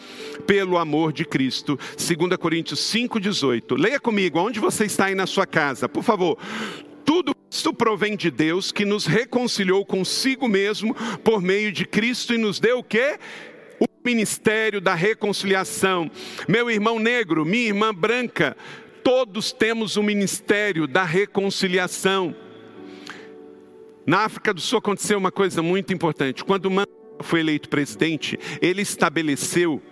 pelo 0.47 0.79
amor 0.79 1.13
de 1.13 1.27
Cristo. 1.27 1.79
2 1.99 2.37
Coríntios 2.39 2.81
5,18. 2.81 3.79
Leia 3.79 4.01
comigo, 4.01 4.39
onde 4.41 4.59
você 4.59 4.87
está 4.87 5.05
aí 5.05 5.15
na 5.15 5.27
sua 5.27 5.47
casa, 5.47 5.87
por 5.87 6.03
favor. 6.03 6.39
Tudo 7.05 7.35
isso 7.51 7.75
provém 7.75 8.17
de 8.17 8.31
Deus 8.31 8.73
que 8.73 8.87
nos 8.87 9.05
reconciliou 9.05 9.85
consigo 9.85 10.49
mesmo 10.49 10.95
por 11.25 11.43
meio 11.43 11.73
de 11.73 11.85
Cristo 11.85 12.33
e 12.33 12.39
nos 12.39 12.59
deu 12.59 12.79
o 12.79 12.85
quê? 12.85 13.19
O 13.81 13.87
ministério 14.05 14.81
da 14.81 14.95
reconciliação. 14.95 16.11
Meu 16.47 16.71
irmão 16.71 16.99
negro, 16.99 17.45
minha 17.45 17.67
irmã 17.67 17.95
branca, 17.95 18.57
todos 19.03 19.53
temos 19.53 19.97
o 19.97 20.03
ministério 20.03 20.87
da 20.87 21.03
reconciliação. 21.05 22.37
Na 24.07 24.25
África 24.25 24.53
do 24.53 24.61
Sul 24.61 24.79
aconteceu 24.79 25.19
uma 25.19 25.33
coisa 25.33 25.63
muito 25.63 25.93
importante. 25.95 26.45
Quando 26.45 26.71
Mandela 26.71 26.97
foi 27.23 27.41
eleito 27.41 27.69
presidente, 27.69 28.39
ele 28.61 28.83
estabeleceu 28.83 29.83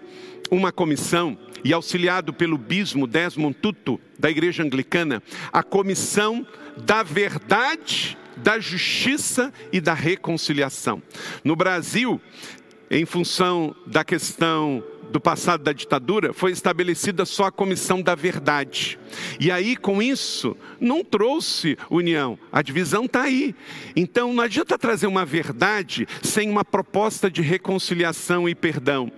uma 0.51 0.73
comissão 0.73 1.39
e 1.65 1.73
auxiliado 1.73 2.33
pelo 2.33 2.57
bispo 2.57 3.07
Desmond 3.07 3.55
Tutu 3.61 4.01
da 4.19 4.31
Igreja 4.31 4.63
Anglicana, 4.63 5.23
a 5.53 5.63
comissão 5.63 6.47
da 6.77 7.03
verdade, 7.03 8.17
da 8.37 8.59
justiça 8.59 9.53
e 9.73 9.81
da 9.81 9.95
reconciliação. 9.95 11.03
No 11.43 11.57
Brasil, 11.57 12.21
em 12.91 13.05
função 13.05 13.75
da 13.87 14.05
questão 14.05 14.83
do 15.11 15.21
passado 15.21 15.63
da 15.63 15.73
ditadura, 15.73 16.33
foi 16.33 16.53
estabelecida 16.53 17.25
só 17.25 17.45
a 17.45 17.53
comissão 17.53 18.03
da 18.03 18.15
verdade. 18.15 18.99
E 19.41 19.51
aí, 19.51 19.77
com 19.77 20.03
isso, 20.03 20.57
não 20.81 21.03
trouxe 21.03 21.77
união. 21.91 22.39
A 22.53 22.63
divisão 22.63 23.07
está 23.07 23.23
aí. 23.23 23.55
Então, 23.97 24.33
não 24.33 24.45
adianta 24.45 24.79
trazer 24.79 25.07
uma 25.07 25.25
verdade 25.25 26.07
sem 26.23 26.51
uma 26.51 26.65
proposta 26.65 27.31
de 27.31 27.43
reconciliação 27.43 28.49
e 28.49 28.55
perdão. 28.55 29.11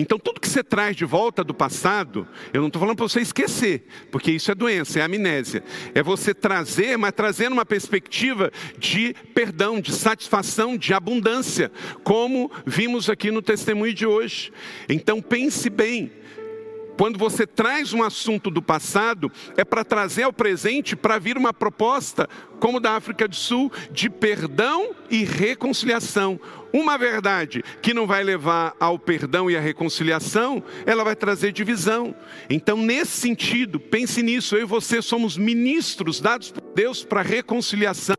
Então, 0.00 0.16
tudo 0.16 0.40
que 0.40 0.48
você 0.48 0.62
traz 0.62 0.94
de 0.94 1.04
volta 1.04 1.42
do 1.42 1.52
passado, 1.52 2.26
eu 2.52 2.60
não 2.60 2.68
estou 2.68 2.78
falando 2.78 2.96
para 2.96 3.08
você 3.08 3.20
esquecer, 3.20 3.84
porque 4.12 4.30
isso 4.30 4.50
é 4.50 4.54
doença, 4.54 5.00
é 5.00 5.02
amnésia. 5.02 5.64
É 5.92 6.02
você 6.02 6.32
trazer, 6.32 6.96
mas 6.96 7.12
trazer 7.12 7.50
uma 7.50 7.66
perspectiva 7.66 8.52
de 8.78 9.12
perdão, 9.34 9.80
de 9.80 9.92
satisfação, 9.92 10.76
de 10.76 10.94
abundância, 10.94 11.72
como 12.04 12.48
vimos 12.64 13.10
aqui 13.10 13.32
no 13.32 13.42
testemunho 13.42 13.92
de 13.92 14.06
hoje. 14.06 14.52
Então, 14.88 15.20
pense 15.20 15.68
bem. 15.68 16.12
Quando 16.98 17.16
você 17.16 17.46
traz 17.46 17.92
um 17.92 18.02
assunto 18.02 18.50
do 18.50 18.60
passado, 18.60 19.30
é 19.56 19.64
para 19.64 19.84
trazer 19.84 20.24
ao 20.24 20.32
presente, 20.32 20.96
para 20.96 21.16
vir 21.16 21.38
uma 21.38 21.52
proposta, 21.52 22.28
como 22.58 22.80
da 22.80 22.96
África 22.96 23.28
do 23.28 23.36
Sul, 23.36 23.70
de 23.92 24.10
perdão 24.10 24.90
e 25.08 25.22
reconciliação. 25.22 26.40
Uma 26.72 26.98
verdade 26.98 27.62
que 27.80 27.94
não 27.94 28.06
vai 28.06 28.22
levar 28.22 28.74
ao 28.78 28.98
perdão 28.98 29.50
e 29.50 29.56
à 29.56 29.60
reconciliação, 29.60 30.62
ela 30.84 31.04
vai 31.04 31.16
trazer 31.16 31.52
divisão. 31.52 32.14
Então, 32.50 32.76
nesse 32.76 33.12
sentido, 33.12 33.80
pense 33.80 34.22
nisso. 34.22 34.56
Eu 34.56 34.62
e 34.62 34.64
você 34.64 35.00
somos 35.00 35.36
ministros 35.36 36.20
dados 36.20 36.50
por 36.50 36.67
Deus 36.78 37.02
para 37.02 37.22
reconciliação. 37.22 38.14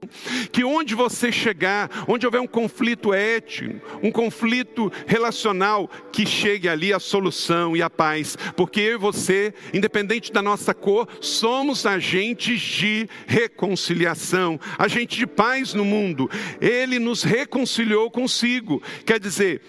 Que 0.51 0.65
onde 0.65 0.93
você 0.93 1.31
chegar, 1.31 1.89
onde 2.09 2.25
houver 2.25 2.41
um 2.41 2.47
conflito 2.47 3.13
ético, 3.13 3.79
um 4.03 4.11
conflito 4.11 4.91
relacional, 5.07 5.89
que 6.11 6.25
chegue 6.25 6.67
ali 6.67 6.91
a 6.91 6.99
solução 6.99 7.77
e 7.77 7.81
a 7.81 7.89
paz. 7.89 8.37
Porque 8.57 8.81
eu 8.81 8.95
e 8.95 8.97
você, 8.97 9.53
independente 9.73 10.33
da 10.33 10.41
nossa 10.41 10.73
cor, 10.73 11.07
somos 11.21 11.85
agentes 11.85 12.59
de 12.59 13.07
reconciliação, 13.25 14.59
agentes 14.77 15.17
de 15.17 15.25
paz 15.25 15.73
no 15.73 15.85
mundo. 15.85 16.29
Ele 16.59 16.99
nos 16.99 17.23
reconciliou 17.23 18.11
consigo. 18.11 18.83
Quer 19.05 19.21
dizer, 19.21 19.61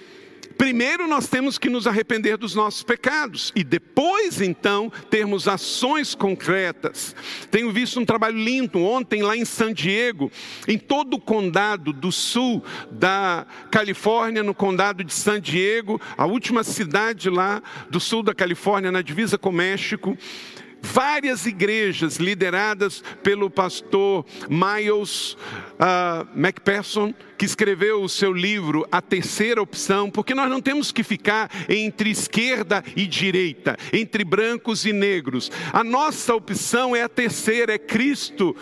Primeiro 0.57 1.07
nós 1.09 1.27
temos 1.27 1.59
que 1.59 1.71
nos 1.71 1.87
arrepender 1.87 2.37
dos 2.37 2.55
nossos 2.55 2.83
pecados 2.83 3.53
e 3.57 3.65
depois 3.65 4.41
então 4.41 4.93
termos 5.09 5.49
ações 5.49 6.15
concretas. 6.15 7.15
Tenho 7.51 7.73
visto 7.73 7.99
um 7.99 8.05
trabalho 8.05 8.37
lindo 8.37 8.79
ontem 8.81 9.23
lá 9.23 9.37
em 9.37 9.45
San 9.45 9.73
Diego, 9.73 10.31
em 10.69 10.79
todo 10.79 11.15
o 11.15 11.21
condado 11.21 11.93
do 11.93 12.13
sul 12.13 12.63
da 12.91 13.47
Califórnia, 13.71 14.43
no 14.43 14.55
condado 14.55 15.03
de 15.03 15.15
San 15.15 15.41
Diego, 15.41 16.01
a 16.17 16.27
última 16.27 16.63
cidade 16.63 17.31
lá 17.31 17.63
do 17.89 17.99
sul 17.99 18.23
da 18.23 18.35
Califórnia, 18.35 18.93
na 18.93 19.03
divisa 19.03 19.39
com 19.39 19.49
o 19.49 19.53
México 19.53 20.17
várias 20.83 21.47
igrejas 21.47 22.17
lideradas 22.17 23.03
pelo 23.23 23.51
pastor 23.51 24.25
Miles 24.49 25.37
uh, 25.79 26.27
que 27.39 27.45
escreveu 27.47 28.03
o 28.03 28.09
seu 28.09 28.33
livro 28.33 28.87
A 28.93 29.01
Terceira 29.01 29.63
Opção, 29.63 30.11
porque 30.11 30.35
nós 30.35 30.51
não 30.51 30.61
temos 30.61 30.93
que 30.93 31.03
ficar 31.03 31.51
entre 31.69 32.11
esquerda 32.11 32.85
e 32.95 33.07
direita, 33.07 33.77
entre 33.93 34.25
brancos 34.25 34.85
e 34.85 34.93
negros. 34.93 35.51
A 35.73 35.83
nossa 35.83 36.35
opção 36.35 36.95
é 36.95 37.03
a 37.03 37.09
terceira, 37.09 37.75
é 37.75 37.79
Cristo 37.79 38.55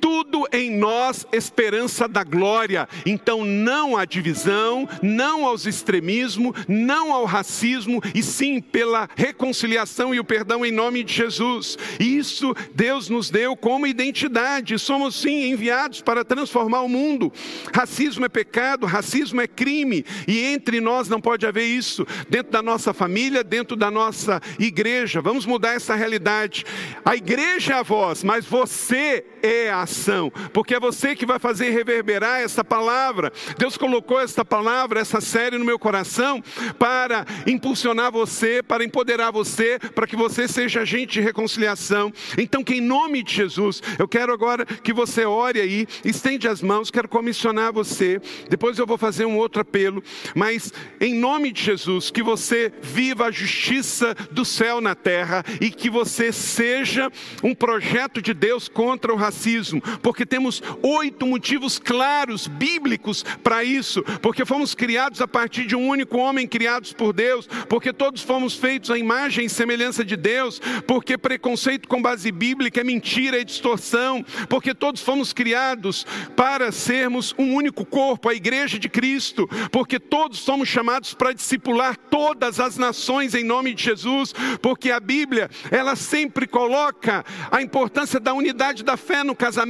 tudo 0.00 0.46
em 0.52 0.70
nós 0.70 1.26
esperança 1.32 2.08
da 2.08 2.24
glória. 2.24 2.88
Então, 3.04 3.44
não 3.44 3.96
à 3.96 4.04
divisão, 4.04 4.88
não 5.02 5.44
aos 5.44 5.66
extremismos, 5.66 6.54
não 6.66 7.12
ao 7.12 7.24
racismo, 7.24 8.02
e 8.14 8.22
sim 8.22 8.60
pela 8.60 9.08
reconciliação 9.16 10.14
e 10.14 10.20
o 10.20 10.24
perdão 10.24 10.64
em 10.64 10.72
nome 10.72 11.04
de 11.04 11.12
Jesus. 11.12 11.76
Isso 11.98 12.54
Deus 12.74 13.08
nos 13.08 13.30
deu 13.30 13.56
como 13.56 13.86
identidade. 13.86 14.78
Somos 14.78 15.14
sim 15.16 15.50
enviados 15.50 16.00
para 16.00 16.24
transformar 16.24 16.82
o 16.82 16.88
mundo. 16.88 17.32
Racismo 17.74 18.24
é 18.24 18.28
pecado, 18.28 18.86
racismo 18.86 19.40
é 19.40 19.46
crime, 19.46 20.04
e 20.26 20.40
entre 20.44 20.80
nós 20.80 21.08
não 21.08 21.20
pode 21.20 21.46
haver 21.46 21.64
isso. 21.64 22.06
Dentro 22.28 22.52
da 22.52 22.62
nossa 22.62 22.94
família, 22.94 23.44
dentro 23.44 23.76
da 23.76 23.90
nossa 23.90 24.40
igreja. 24.58 25.20
Vamos 25.20 25.46
mudar 25.46 25.74
essa 25.74 25.94
realidade. 25.94 26.64
A 27.04 27.16
igreja 27.16 27.74
é 27.74 27.76
a 27.76 27.82
voz, 27.82 28.22
mas 28.22 28.44
você 28.44 29.24
é 29.42 29.70
a 29.70 29.86
ação, 29.90 30.32
porque 30.52 30.74
é 30.74 30.80
você 30.80 31.14
que 31.14 31.26
vai 31.26 31.38
fazer 31.38 31.70
reverberar 31.70 32.40
essa 32.40 32.64
palavra. 32.64 33.32
Deus 33.58 33.76
colocou 33.76 34.20
essa 34.20 34.44
palavra, 34.44 35.00
essa 35.00 35.20
série 35.20 35.58
no 35.58 35.64
meu 35.64 35.78
coração 35.78 36.42
para 36.78 37.26
impulsionar 37.46 38.12
você, 38.12 38.62
para 38.62 38.84
empoderar 38.84 39.30
você, 39.30 39.78
para 39.94 40.06
que 40.06 40.16
você 40.16 40.46
seja 40.46 40.82
agente 40.82 41.14
de 41.14 41.20
reconciliação. 41.20 42.12
Então, 42.38 42.62
que 42.62 42.74
em 42.74 42.80
nome 42.80 43.22
de 43.22 43.34
Jesus, 43.34 43.82
eu 43.98 44.06
quero 44.06 44.32
agora 44.32 44.64
que 44.64 44.92
você 44.92 45.24
ore 45.24 45.60
aí, 45.60 45.86
estende 46.04 46.48
as 46.48 46.62
mãos, 46.62 46.90
quero 46.90 47.08
comissionar 47.08 47.72
você. 47.72 48.20
Depois 48.48 48.78
eu 48.78 48.86
vou 48.86 48.96
fazer 48.96 49.24
um 49.24 49.36
outro 49.36 49.60
apelo, 49.60 50.02
mas 50.34 50.72
em 51.00 51.14
nome 51.14 51.52
de 51.52 51.62
Jesus, 51.62 52.10
que 52.10 52.22
você 52.22 52.72
viva 52.80 53.26
a 53.26 53.30
justiça 53.30 54.14
do 54.30 54.44
céu 54.44 54.80
na 54.80 54.94
terra 54.94 55.44
e 55.60 55.70
que 55.70 55.90
você 55.90 56.32
seja 56.32 57.10
um 57.42 57.54
projeto 57.54 58.22
de 58.22 58.32
Deus 58.32 58.68
contra 58.68 59.12
o 59.12 59.16
racismo, 59.16 59.79
porque 60.02 60.26
temos 60.26 60.62
oito 60.82 61.26
motivos 61.26 61.78
claros, 61.78 62.46
bíblicos, 62.46 63.24
para 63.42 63.64
isso, 63.64 64.02
porque 64.20 64.44
fomos 64.44 64.74
criados 64.74 65.20
a 65.20 65.28
partir 65.28 65.66
de 65.66 65.76
um 65.76 65.88
único 65.88 66.18
homem, 66.18 66.46
criados 66.46 66.92
por 66.92 67.12
Deus, 67.12 67.48
porque 67.68 67.92
todos 67.92 68.22
fomos 68.22 68.54
feitos 68.54 68.90
à 68.90 68.98
imagem 68.98 69.46
e 69.46 69.50
semelhança 69.50 70.04
de 70.04 70.16
Deus, 70.16 70.60
porque 70.86 71.16
preconceito 71.16 71.88
com 71.88 72.02
base 72.02 72.30
bíblica 72.30 72.80
é 72.80 72.84
mentira, 72.84 73.40
é 73.40 73.44
distorção, 73.44 74.24
porque 74.48 74.74
todos 74.74 75.02
fomos 75.02 75.32
criados 75.32 76.06
para 76.36 76.72
sermos 76.72 77.34
um 77.38 77.54
único 77.54 77.84
corpo, 77.84 78.28
a 78.28 78.34
igreja 78.34 78.78
de 78.78 78.88
Cristo, 78.88 79.48
porque 79.70 79.98
todos 79.98 80.38
somos 80.38 80.68
chamados 80.68 81.14
para 81.14 81.32
discipular 81.32 81.96
todas 81.96 82.60
as 82.60 82.76
nações 82.76 83.34
em 83.34 83.44
nome 83.44 83.74
de 83.74 83.84
Jesus, 83.84 84.34
porque 84.60 84.90
a 84.90 85.00
Bíblia, 85.00 85.48
ela 85.70 85.96
sempre 85.96 86.46
coloca 86.46 87.24
a 87.50 87.62
importância 87.62 88.20
da 88.20 88.34
unidade 88.34 88.82
da 88.82 88.96
fé 88.96 89.24
no 89.24 89.34
casamento 89.34 89.69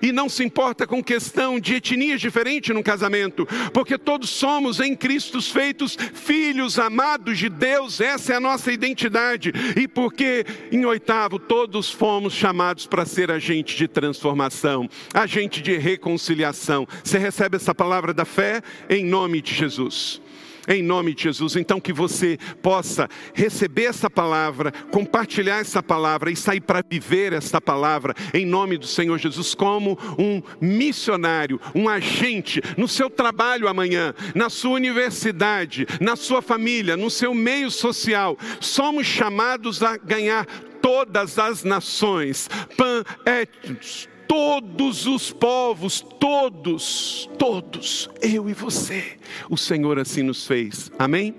e 0.00 0.12
não 0.12 0.28
se 0.28 0.44
importa 0.44 0.86
com 0.86 1.02
questão 1.02 1.58
de 1.58 1.74
etnias 1.74 2.20
diferentes 2.20 2.74
no 2.74 2.82
casamento, 2.82 3.46
porque 3.72 3.98
todos 3.98 4.30
somos 4.30 4.80
em 4.80 4.94
Cristo 4.94 5.42
feitos 5.42 5.96
filhos 6.14 6.78
amados 6.78 7.38
de 7.38 7.48
Deus, 7.48 8.00
essa 8.00 8.32
é 8.32 8.36
a 8.36 8.40
nossa 8.40 8.72
identidade, 8.72 9.52
e 9.76 9.88
porque, 9.88 10.44
em 10.70 10.84
oitavo, 10.84 11.38
todos 11.38 11.90
fomos 11.90 12.32
chamados 12.32 12.86
para 12.86 13.04
ser 13.04 13.30
agente 13.30 13.76
de 13.76 13.88
transformação, 13.88 14.88
agente 15.12 15.60
de 15.60 15.76
reconciliação. 15.76 16.86
Você 17.02 17.18
recebe 17.18 17.56
essa 17.56 17.74
palavra 17.74 18.14
da 18.14 18.24
fé 18.24 18.62
em 18.88 19.04
nome 19.04 19.42
de 19.42 19.54
Jesus 19.54 20.21
em 20.68 20.82
nome 20.82 21.14
de 21.14 21.24
Jesus. 21.24 21.56
Então, 21.56 21.80
que 21.80 21.92
você 21.92 22.38
possa 22.60 23.08
receber 23.34 23.84
essa 23.84 24.08
palavra, 24.08 24.72
compartilhar 24.90 25.58
essa 25.58 25.82
palavra 25.82 26.30
e 26.30 26.36
sair 26.36 26.60
para 26.60 26.84
viver 26.88 27.32
essa 27.32 27.60
palavra, 27.60 28.14
em 28.32 28.46
nome 28.46 28.78
do 28.78 28.86
Senhor 28.86 29.18
Jesus, 29.18 29.54
como 29.54 29.98
um 30.18 30.42
missionário, 30.60 31.60
um 31.74 31.88
agente 31.88 32.60
no 32.76 32.88
seu 32.88 33.10
trabalho 33.10 33.68
amanhã, 33.68 34.14
na 34.34 34.48
sua 34.48 34.72
universidade, 34.72 35.86
na 36.00 36.16
sua 36.16 36.42
família, 36.42 36.96
no 36.96 37.10
seu 37.10 37.34
meio 37.34 37.70
social. 37.70 38.36
Somos 38.60 39.06
chamados 39.06 39.82
a 39.82 39.96
ganhar 39.96 40.46
todas 40.80 41.38
as 41.38 41.62
nações, 41.62 42.48
pan 42.76 43.04
etnos 43.24 44.11
todos 44.32 45.06
os 45.06 45.30
povos, 45.30 46.00
todos, 46.00 47.28
todos, 47.38 48.08
eu 48.22 48.48
e 48.48 48.54
você. 48.54 49.18
O 49.50 49.58
Senhor 49.58 49.98
assim 49.98 50.22
nos 50.22 50.46
fez. 50.46 50.90
Amém? 50.98 51.34